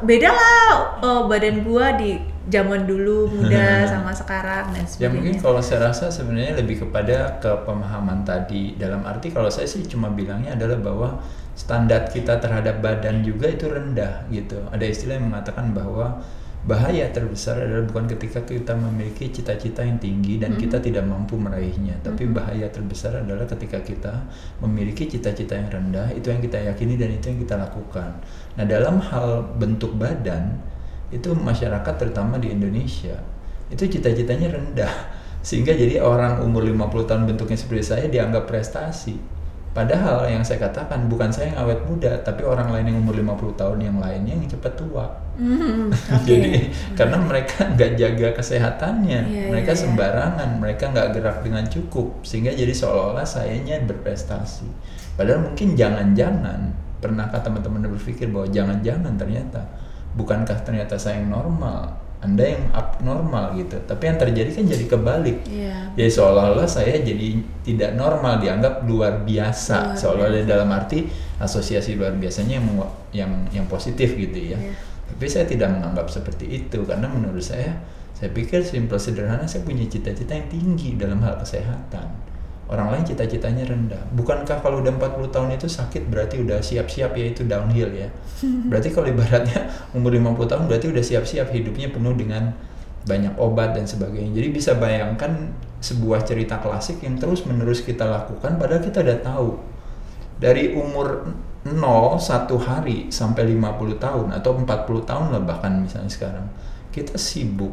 beda 0.04 0.30
lah 0.30 0.72
eh, 1.00 1.22
badan 1.32 1.64
gua 1.64 1.96
di 1.96 2.20
zaman 2.52 2.84
dulu 2.84 3.32
muda 3.32 3.84
sama 3.92 4.12
sekarang 4.12 4.76
dan 4.76 4.84
Ya 5.00 5.08
mungkin 5.08 5.40
sebagainya. 5.40 5.44
kalau 5.44 5.62
saya 5.64 5.80
rasa 5.88 6.12
sebenarnya 6.12 6.60
lebih 6.60 6.84
kepada 6.84 7.40
ke 7.40 7.52
pemahaman 7.64 8.28
tadi 8.28 8.76
dalam 8.76 9.00
arti 9.08 9.32
kalau 9.32 9.48
saya 9.48 9.64
sih 9.64 9.88
cuma 9.88 10.12
bilangnya 10.12 10.52
adalah 10.60 10.76
bahwa 10.84 11.10
standar 11.56 12.12
kita 12.12 12.42
terhadap 12.44 12.84
badan 12.84 13.24
juga 13.24 13.48
itu 13.48 13.70
rendah 13.72 14.28
gitu. 14.28 14.60
Ada 14.74 14.84
istilah 14.84 15.16
yang 15.16 15.32
mengatakan 15.32 15.72
bahwa 15.72 16.20
bahaya 16.64 17.12
terbesar 17.12 17.60
adalah 17.60 17.84
bukan 17.84 18.08
ketika 18.16 18.40
kita 18.48 18.72
memiliki 18.72 19.28
cita-cita 19.28 19.84
yang 19.84 20.00
tinggi 20.00 20.40
dan 20.40 20.56
kita 20.56 20.80
tidak 20.80 21.04
mampu 21.04 21.36
meraihnya, 21.36 22.00
tapi 22.00 22.24
bahaya 22.32 22.72
terbesar 22.72 23.20
adalah 23.20 23.44
ketika 23.44 23.84
kita 23.84 24.24
memiliki 24.64 25.12
cita-cita 25.12 25.60
yang 25.60 25.68
rendah, 25.68 26.08
itu 26.16 26.32
yang 26.32 26.40
kita 26.40 26.64
yakini 26.64 26.96
dan 26.96 27.12
itu 27.12 27.36
yang 27.36 27.40
kita 27.44 27.60
lakukan. 27.60 28.16
Nah, 28.56 28.64
dalam 28.64 29.04
hal 29.04 29.44
bentuk 29.60 30.00
badan 30.00 30.56
itu 31.12 31.36
masyarakat 31.36 31.94
terutama 32.00 32.40
di 32.40 32.56
Indonesia 32.56 33.20
itu 33.68 33.84
cita-citanya 34.00 34.56
rendah. 34.56 34.94
Sehingga 35.48 35.76
jadi 35.76 36.00
orang 36.00 36.40
umur 36.48 36.64
50 36.64 37.04
tahun 37.04 37.24
bentuknya 37.28 37.60
seperti 37.60 37.84
saya 37.84 38.06
dianggap 38.08 38.48
prestasi 38.48 39.33
padahal 39.74 40.30
yang 40.30 40.46
saya 40.46 40.62
katakan 40.62 41.10
bukan 41.10 41.34
saya 41.34 41.50
yang 41.52 41.66
awet 41.66 41.82
muda 41.84 42.22
tapi 42.22 42.46
orang 42.46 42.70
lain 42.70 42.94
yang 42.94 42.98
umur 43.02 43.18
50 43.18 43.58
tahun 43.58 43.78
yang 43.82 43.98
lainnya 43.98 44.34
yang 44.38 44.50
cepat 44.50 44.74
tua 44.78 45.08
Hmm, 45.34 45.90
oke. 46.14 46.30
jadi 46.30 46.70
karena 46.94 47.18
mereka 47.18 47.66
nggak 47.74 47.98
jaga 47.98 48.38
kesehatannya 48.38 49.20
Iya, 49.26 49.50
mereka 49.50 49.74
iya. 49.74 49.82
sembarangan 49.82 50.50
mereka 50.62 50.94
nggak 50.94 51.10
gerak 51.18 51.38
dengan 51.42 51.66
cukup 51.66 52.22
sehingga 52.22 52.54
jadi 52.54 52.70
seolah-olah 52.70 53.26
sayanya 53.26 53.82
berprestasi 53.82 54.70
padahal 55.18 55.42
mungkin 55.42 55.74
jangan-jangan 55.74 56.70
pernahkah 57.02 57.42
teman-teman 57.42 57.90
berpikir 57.98 58.30
bahwa 58.30 58.46
jangan-jangan 58.54 59.18
ternyata 59.18 59.66
bukankah 60.14 60.62
ternyata 60.62 61.02
saya 61.02 61.18
yang 61.18 61.34
normal 61.34 61.90
anda 62.24 62.44
yang 62.48 62.72
abnormal 62.72 63.54
gitu. 63.60 63.76
Tapi 63.84 64.04
yang 64.08 64.18
terjadi 64.18 64.50
kan 64.50 64.64
jadi 64.64 64.86
kebalik. 64.88 65.38
Iya. 65.46 65.92
jadi 65.94 66.10
seolah-olah 66.10 66.66
saya 66.66 67.04
jadi 67.04 67.44
tidak 67.68 68.00
normal 68.00 68.40
dianggap 68.40 68.88
luar 68.88 69.28
biasa. 69.28 69.94
Luar 69.94 70.00
seolah-olah 70.00 70.48
dalam 70.48 70.72
arti 70.72 71.06
asosiasi 71.44 72.00
luar 72.00 72.16
biasanya 72.16 72.58
yang 72.64 72.68
yang 73.12 73.32
yang 73.52 73.66
positif 73.68 74.16
gitu 74.16 74.56
ya. 74.56 74.58
Iya. 74.58 74.74
tapi 75.04 75.30
saya 75.30 75.46
tidak 75.46 75.70
menganggap 75.78 76.10
seperti 76.10 76.64
itu 76.64 76.80
karena 76.88 77.06
menurut 77.06 77.44
saya 77.44 77.76
saya 78.18 78.34
pikir 78.34 78.64
simple 78.64 78.98
sederhana 78.98 79.46
saya 79.46 79.62
punya 79.68 79.84
cita-cita 79.86 80.32
yang 80.34 80.48
tinggi 80.48 80.96
dalam 80.96 81.22
hal 81.22 81.38
kesehatan 81.38 82.08
orang 82.74 82.98
lain 82.98 83.04
cita-citanya 83.06 83.70
rendah. 83.70 84.02
Bukankah 84.18 84.66
kalau 84.66 84.82
udah 84.82 84.92
40 84.98 85.30
tahun 85.30 85.50
itu 85.54 85.70
sakit 85.70 86.10
berarti 86.10 86.42
udah 86.42 86.60
siap-siap 86.60 87.14
ya 87.14 87.26
itu 87.30 87.46
downhill 87.46 87.94
ya? 87.94 88.10
Berarti 88.70 88.90
kalau 88.90 89.08
ibaratnya 89.14 89.70
umur 89.94 90.12
50 90.18 90.50
tahun 90.50 90.64
berarti 90.66 90.88
udah 90.90 91.04
siap-siap 91.06 91.48
hidupnya 91.54 91.94
penuh 91.94 92.18
dengan 92.18 92.52
banyak 93.06 93.38
obat 93.38 93.78
dan 93.78 93.86
sebagainya. 93.86 94.34
Jadi 94.42 94.50
bisa 94.50 94.76
bayangkan 94.76 95.54
sebuah 95.84 96.26
cerita 96.26 96.58
klasik 96.64 97.04
yang 97.04 97.20
terus 97.20 97.46
menerus 97.46 97.84
kita 97.84 98.08
lakukan 98.08 98.58
padahal 98.58 98.82
kita 98.82 99.06
udah 99.06 99.20
tahu. 99.22 99.50
Dari 100.42 100.74
umur 100.74 101.30
0 101.64 102.20
satu 102.20 102.60
hari 102.60 103.08
sampai 103.08 103.56
50 103.56 103.96
tahun 103.96 104.28
atau 104.36 104.52
40 104.60 105.08
tahun 105.08 105.28
lah 105.32 105.44
bahkan 105.48 105.80
misalnya 105.80 106.12
sekarang 106.12 106.48
kita 106.92 107.16
sibuk 107.16 107.72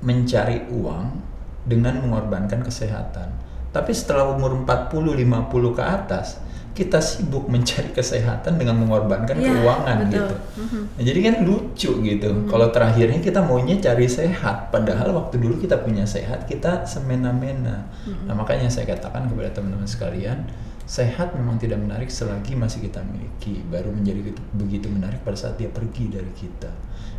mencari 0.00 0.64
uang 0.72 1.20
dengan 1.68 2.00
mengorbankan 2.00 2.64
kesehatan 2.64 3.41
tapi 3.72 3.90
setelah 3.90 4.28
umur 4.30 4.52
40 4.62 5.16
50 5.16 5.72
ke 5.72 5.82
atas 5.82 6.38
kita 6.72 7.04
sibuk 7.04 7.52
mencari 7.52 7.92
kesehatan 7.92 8.56
dengan 8.56 8.80
mengorbankan 8.80 9.36
Iya, 9.36 9.60
keuangan 9.60 9.96
betul. 10.02 10.12
gitu 10.16 10.34
Mhm. 10.56 10.80
Nah, 10.96 11.02
jadi 11.04 11.18
kan 11.20 11.34
lucu 11.44 11.90
gitu. 12.00 12.30
Kalau 12.48 12.66
terakhirnya 12.72 13.20
kita 13.20 13.40
maunya 13.44 13.76
cari 13.76 14.08
sehat, 14.08 14.72
padahal 14.72 15.12
waktu 15.12 15.36
dulu 15.36 15.60
kita 15.60 15.84
punya 15.84 16.08
sehat 16.08 16.48
kita 16.48 16.88
semena-mena. 16.88 17.92
Nah 18.24 18.32
makanya 18.32 18.72
saya 18.72 18.88
katakan 18.88 19.28
kepada 19.28 19.52
teman-teman 19.52 19.84
sekalian, 19.84 20.48
sehat 20.88 21.36
memang 21.36 21.60
tidak 21.60 21.76
menarik 21.76 22.08
selagi 22.08 22.56
masih 22.56 22.88
kita 22.88 23.04
miliki. 23.04 23.60
Baru 23.68 23.92
menjadi 23.92 24.24
begitu- 24.24 24.44
begitu 24.56 24.86
menarik 24.88 25.20
pada 25.20 25.36
saat 25.36 25.60
dia 25.60 25.68
pergi 25.68 26.08
dari 26.08 26.32
kita. 26.32 26.72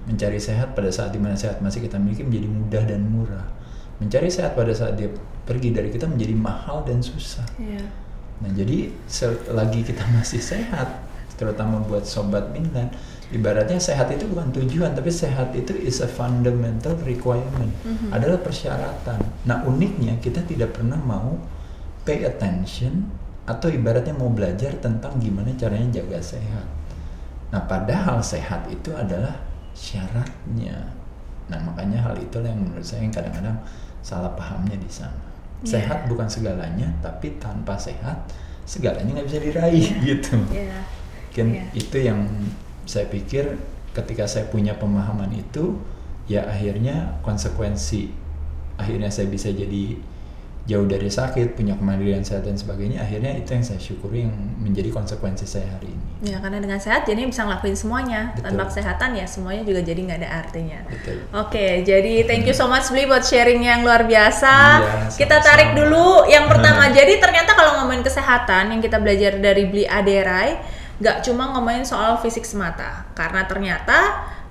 Mencari 0.09 0.41
sehat 0.41 0.73
pada 0.73 0.89
saat 0.89 1.13
di 1.13 1.21
mana 1.21 1.37
sehat 1.37 1.61
masih 1.61 1.85
kita 1.85 2.01
miliki 2.01 2.25
menjadi 2.25 2.47
mudah 2.49 2.83
dan 2.89 3.01
murah. 3.05 3.47
Mencari 4.03 4.27
sehat 4.27 4.59
pada 4.59 4.75
saat 4.75 4.99
dia 4.99 5.07
pergi 5.47 5.71
dari 5.71 5.87
kita 5.87 6.11
menjadi 6.11 6.35
mahal 6.35 6.83
dan 6.83 6.99
susah. 6.99 7.47
Iya. 7.55 7.87
Nah, 8.43 8.51
jadi 8.51 8.91
selagi 9.07 9.87
kita 9.87 10.03
masih 10.11 10.43
sehat, 10.43 10.99
terutama 11.39 11.79
buat 11.87 12.03
sobat 12.03 12.51
Milan, 12.51 12.91
ibaratnya 13.31 13.79
sehat 13.79 14.11
itu 14.11 14.27
bukan 14.27 14.51
tujuan, 14.51 14.91
tapi 14.91 15.07
sehat 15.07 15.55
itu 15.55 15.71
is 15.79 16.03
a 16.03 16.09
fundamental 16.11 16.99
requirement, 17.07 17.71
Mhm. 17.87 18.11
adalah 18.11 18.43
persyaratan. 18.43 19.23
Nah, 19.47 19.63
uniknya 19.63 20.19
kita 20.19 20.43
tidak 20.43 20.75
pernah 20.75 20.99
mau 20.99 21.39
pay 22.03 22.27
attention 22.27 23.07
atau 23.47 23.71
ibaratnya 23.71 24.15
mau 24.15 24.31
belajar 24.31 24.75
tentang 24.83 25.19
gimana 25.19 25.55
caranya 25.55 26.03
jaga 26.03 26.19
sehat. 26.19 26.67
Nah, 27.51 27.63
padahal 27.63 28.19
sehat 28.19 28.67
itu 28.67 28.91
adalah 28.91 29.39
syaratnya. 29.75 30.95
Nah, 31.47 31.59
makanya 31.59 31.99
hal 32.07 32.15
itulah 32.19 32.47
yang 32.47 32.63
menurut 32.63 32.83
saya 32.83 33.03
yang 33.03 33.11
kadang-kadang 33.11 33.59
salah 34.03 34.35
pahamnya 34.35 34.75
di 34.75 34.91
sana. 34.91 35.15
Iya. 35.63 35.79
Sehat 35.79 36.11
bukan 36.11 36.27
segalanya, 36.27 36.91
tapi 36.99 37.39
tanpa 37.39 37.79
sehat 37.79 38.27
segalanya 38.67 39.15
nggak 39.15 39.27
bisa 39.31 39.39
diraih 39.39 39.87
gitu. 40.03 40.35
Iya. 40.51 40.83
Mungkin 41.31 41.47
Iya. 41.55 41.63
itu 41.73 41.97
yang 42.03 42.19
saya 42.85 43.07
pikir 43.09 43.57
ketika 43.95 44.27
saya 44.27 44.45
punya 44.51 44.75
pemahaman 44.77 45.31
itu, 45.33 45.79
ya 46.27 46.43
akhirnya 46.45 47.17
konsekuensi 47.25 48.11
akhirnya 48.77 49.09
saya 49.09 49.29
bisa 49.29 49.49
jadi 49.53 49.97
jauh 50.64 50.88
dari 50.88 51.11
sakit, 51.11 51.59
punya 51.59 51.76
kemandirian 51.76 52.24
sehat 52.24 52.47
dan 52.47 52.55
sebagainya. 52.55 53.03
Akhirnya 53.03 53.36
itu 53.36 53.51
yang 53.51 53.66
saya 53.68 53.80
syukuri 53.84 54.24
yang 54.24 54.32
menjadi 54.64 54.95
konsekuensi 54.95 55.43
saya 55.43 55.68
hari 55.76 55.91
ini. 55.91 56.03
Ya 56.24 56.39
karena 56.39 56.64
dengan 56.64 56.80
sehat 56.80 57.03
jadi 57.03 57.28
bisa 57.28 57.43
ngelakuin 57.43 57.76
semuanya. 57.76 58.32
Betul. 58.32 58.47
Tanpa 58.47 58.64
kesehatan 58.72 59.09
ya 59.20 59.28
semuanya 59.28 59.68
juga 59.68 59.84
jadi 59.84 59.99
nggak 59.99 60.20
ada 60.24 60.30
artinya. 60.39 60.80
Betul. 60.88 61.18
Oke, 61.36 61.84
jadi 61.84 62.24
thank 62.24 62.47
you 62.47 62.55
so 62.55 62.72
much 62.72 62.88
Bli 62.95 63.03
buat 63.03 63.28
sharing 63.28 63.59
yang 63.59 63.84
luar 63.84 64.07
biasa. 64.07 64.55
Iya, 64.80 64.95
kita 65.11 65.43
tarik 65.43 65.76
dulu 65.76 66.32
yang 66.32 66.47
pertama. 66.47 66.88
jadi 66.95 67.20
ternyata 67.20 67.59
kalau 67.59 67.84
ngomongin 67.84 68.07
kesehatan 68.07 68.72
yang 68.72 68.80
kita 68.80 69.03
belajar 69.03 69.36
dari 69.43 69.68
Bli 69.68 69.84
Aderai, 69.84 70.64
nggak 71.03 71.28
cuma 71.28 71.51
ngomongin 71.51 71.84
soal 71.84 72.16
fisik 72.24 72.47
semata. 72.47 73.03
Karena 73.11 73.43
ternyata 73.43 73.99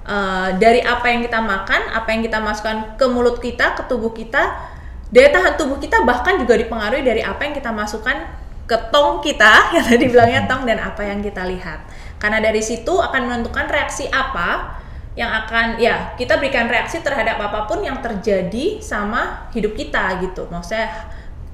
eh, 0.05 0.49
dari 0.61 0.85
apa 0.85 1.09
yang 1.09 1.25
kita 1.25 1.41
makan, 1.41 1.89
apa 1.97 2.09
yang 2.13 2.21
kita 2.21 2.37
masukkan 2.37 3.01
ke 3.01 3.07
mulut 3.09 3.41
kita, 3.41 3.81
ke 3.81 3.89
tubuh 3.89 4.13
kita, 4.13 4.72
daya 5.13 5.29
tahan 5.29 5.55
tubuh 5.61 5.77
kita 5.77 6.03
bahkan 6.09 6.41
juga 6.41 6.57
dipengaruhi 6.57 7.05
dari 7.05 7.21
apa 7.21 7.45
yang 7.45 7.55
kita 7.55 7.69
masukkan 7.69 8.27
ke 8.65 8.77
tong 8.89 9.21
kita 9.21 9.53
yang 9.77 9.85
tadi 9.85 10.05
bilangnya 10.09 10.49
tong 10.49 10.65
dan 10.65 10.81
apa 10.81 11.05
yang 11.05 11.21
kita 11.21 11.45
lihat. 11.45 11.85
Karena 12.17 12.41
dari 12.41 12.65
situ 12.65 12.97
akan 12.97 13.29
menentukan 13.29 13.69
reaksi 13.69 14.09
apa 14.09 14.81
yang 15.13 15.29
akan 15.29 15.77
ya 15.77 16.17
kita 16.17 16.41
berikan 16.41 16.73
reaksi 16.73 17.05
terhadap 17.05 17.37
apa 17.37 17.69
pun 17.69 17.85
yang 17.85 18.01
terjadi 18.01 18.81
sama 18.81 19.53
hidup 19.53 19.77
kita 19.77 20.25
gitu. 20.25 20.49
Maksudnya 20.49 20.89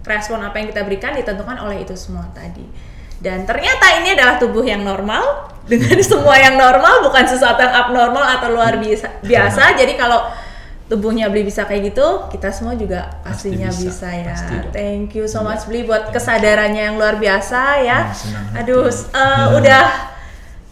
respon 0.07 0.39
apa 0.41 0.63
yang 0.63 0.71
kita 0.71 0.87
berikan 0.87 1.13
ditentukan 1.19 1.59
oleh 1.59 1.83
itu 1.83 1.99
semua 1.99 2.31
tadi. 2.31 2.63
Dan 3.19 3.43
ternyata 3.43 3.99
ini 3.99 4.15
adalah 4.15 4.39
tubuh 4.39 4.63
yang 4.63 4.87
normal 4.87 5.51
dengan 5.67 5.99
semua 6.07 6.39
yang 6.39 6.55
normal 6.55 7.03
bukan 7.03 7.27
sesuatu 7.27 7.59
yang 7.59 7.75
abnormal 7.75 8.23
atau 8.23 8.55
luar 8.55 8.79
biasa. 8.79 9.27
biasa. 9.27 9.75
Jadi 9.75 9.99
kalau 9.99 10.31
tubuhnya 10.89 11.29
beli 11.29 11.45
bisa 11.45 11.63
kayak 11.63 11.93
gitu, 11.93 12.07
kita 12.29 12.49
semua 12.49 12.73
juga 12.73 13.13
Pasti 13.21 13.53
pastinya 13.53 13.69
bisa, 13.69 13.85
bisa, 13.85 14.09
ya. 14.11 14.25
pasti 14.27 14.55
dong. 14.57 14.73
Thank 14.73 15.09
you 15.15 15.25
so 15.25 15.39
Iya. 15.39 15.47
much 15.47 15.63
beli 15.65 15.81
buat 15.83 16.09
kesadarannya 16.09 16.83
yang 16.83 16.97
luar 16.97 17.17
biasa 17.17 17.61
ya. 17.79 18.09
Hati. 18.09 18.57
Aduh, 18.59 18.87
s- 18.87 19.09
eh, 19.11 19.47
udah 19.53 19.85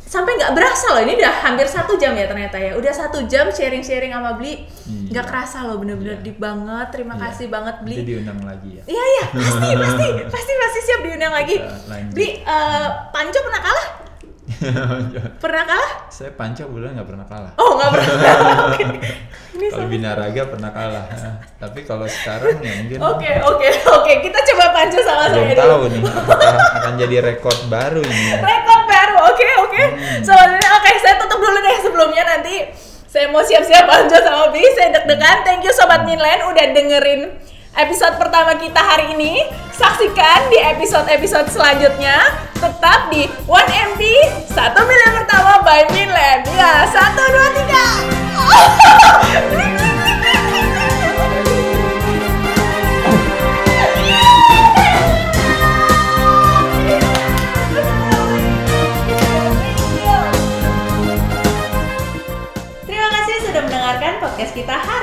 sampai 0.03 0.33
nggak 0.35 0.53
berasa 0.53 0.87
loh 0.91 1.03
ini 1.03 1.13
udah 1.15 1.35
hampir 1.43 1.67
satu 1.67 1.95
jam 1.95 2.13
ya 2.13 2.25
ternyata 2.25 2.57
ya. 2.57 2.73
Udah 2.73 2.89
satu 2.89 3.27
jam 3.27 3.49
sharing-sharing 3.49 4.09
sama 4.09 4.33
beli, 4.35 4.65
Iya. 4.83 5.13
nggak 5.13 5.27
kerasa 5.27 5.59
loh 5.63 5.77
bener-bener 5.77 6.17
Iya. 6.17 6.25
deep 6.25 6.39
banget. 6.39 6.87
Terima 6.89 7.13
Iya. 7.13 7.23
kasih 7.23 7.47
banget 7.47 7.77
beli. 7.81 7.97
Nanti 7.97 8.09
diundang 8.09 8.41
lagi 8.41 8.71
ya. 8.73 8.83
Iya 8.87 9.05
iya 9.07 9.25
pasti 9.29 9.69
pasti 9.85 10.07
pasti 10.27 10.53
pasti 10.57 10.81
siap 10.83 11.01
diundang 11.03 11.35
lagi. 11.35 11.57
Beli 12.09 12.29
eh, 12.41 12.87
Panco 13.11 13.39
pernah 13.39 13.61
kalah? 13.63 13.89
Pernah 15.43 15.65
kalah? 15.67 15.93
Saya 16.07 16.31
panca 16.39 16.63
bulan 16.71 16.95
nggak 16.95 17.09
pernah 17.09 17.27
kalah. 17.27 17.53
Oh 17.59 17.75
nggak 17.75 17.91
pernah. 17.93 18.15
Oke. 18.71 18.85
Ini 19.57 19.67
Kalau 19.73 19.89
binaraga 19.91 20.43
pernah 20.47 20.71
kalah. 20.71 21.07
Tapi 21.59 21.81
kalau 21.83 22.07
sekarang 22.07 22.61
ya 22.61 22.73
mungkin 22.77 22.99
Oke 23.01 23.31
oke 23.41 23.69
oke 23.89 24.13
kita 24.21 24.39
coba 24.53 24.65
Panco 24.77 25.01
sama 25.01 25.33
belum 25.33 25.49
saya 25.49 25.57
dulu. 25.57 25.65
tahu 25.65 25.85
nih 25.89 26.03
apakah 26.13 26.55
akan 26.77 26.93
jadi 27.01 27.17
rekor 27.25 27.57
baru 27.73 28.03
ini. 28.05 28.37
Rekor 28.37 28.81
baru 28.85 29.17
oke 29.33 29.47
oke. 29.65 29.83
Hmm. 29.97 30.21
Soalnya 30.21 30.69
oke 30.77 30.91
saya 31.01 31.15
tutup 31.17 31.41
dulu 31.41 31.59
deh 31.59 31.77
sebelumnya 31.81 32.23
nanti 32.29 32.55
saya 33.09 33.33
mau 33.33 33.41
siap-siap 33.41 33.89
Panco 33.89 34.19
sama 34.21 34.53
Bi. 34.53 34.63
Saya 34.77 34.93
deg-degan. 34.93 35.43
Thank 35.43 35.65
you 35.65 35.73
sobat 35.73 36.05
Minland 36.05 36.45
udah 36.47 36.65
dengerin 36.77 37.23
episode 37.77 38.17
pertama 38.17 38.57
kita 38.57 38.81
hari 38.81 39.13
ini. 39.13 39.45
Saksikan 39.77 40.49
di 40.49 40.57
episode-episode 40.57 41.53
selanjutnya. 41.53 42.17
Tetap 42.57 43.13
di 43.13 43.29
1MB 43.45 44.01
1 44.49 44.89
miliar 44.89 45.11
pertama 45.21 45.61
by 45.61 45.85
Minland. 45.93 46.49
Ya, 46.57 46.89
1 46.89 46.97
2 46.97 47.53
Terima 62.89 63.09
kasih 63.13 63.37
sudah 63.45 63.61
mendengarkan 63.69 64.17
podcast 64.25 64.57
kita. 64.57 64.96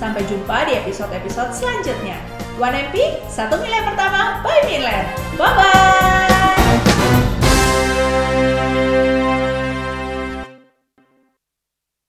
Sampai 0.00 0.24
jumpa 0.24 0.64
di 0.64 0.80
episode-episode 0.80 1.52
selanjutnya. 1.52 2.16
One 2.56 2.88
MP, 2.88 3.20
satu 3.28 3.60
nilai 3.60 3.84
pertama 3.84 4.40
by 4.40 4.64
Minler. 4.64 5.04
Bye-bye! 5.36 6.00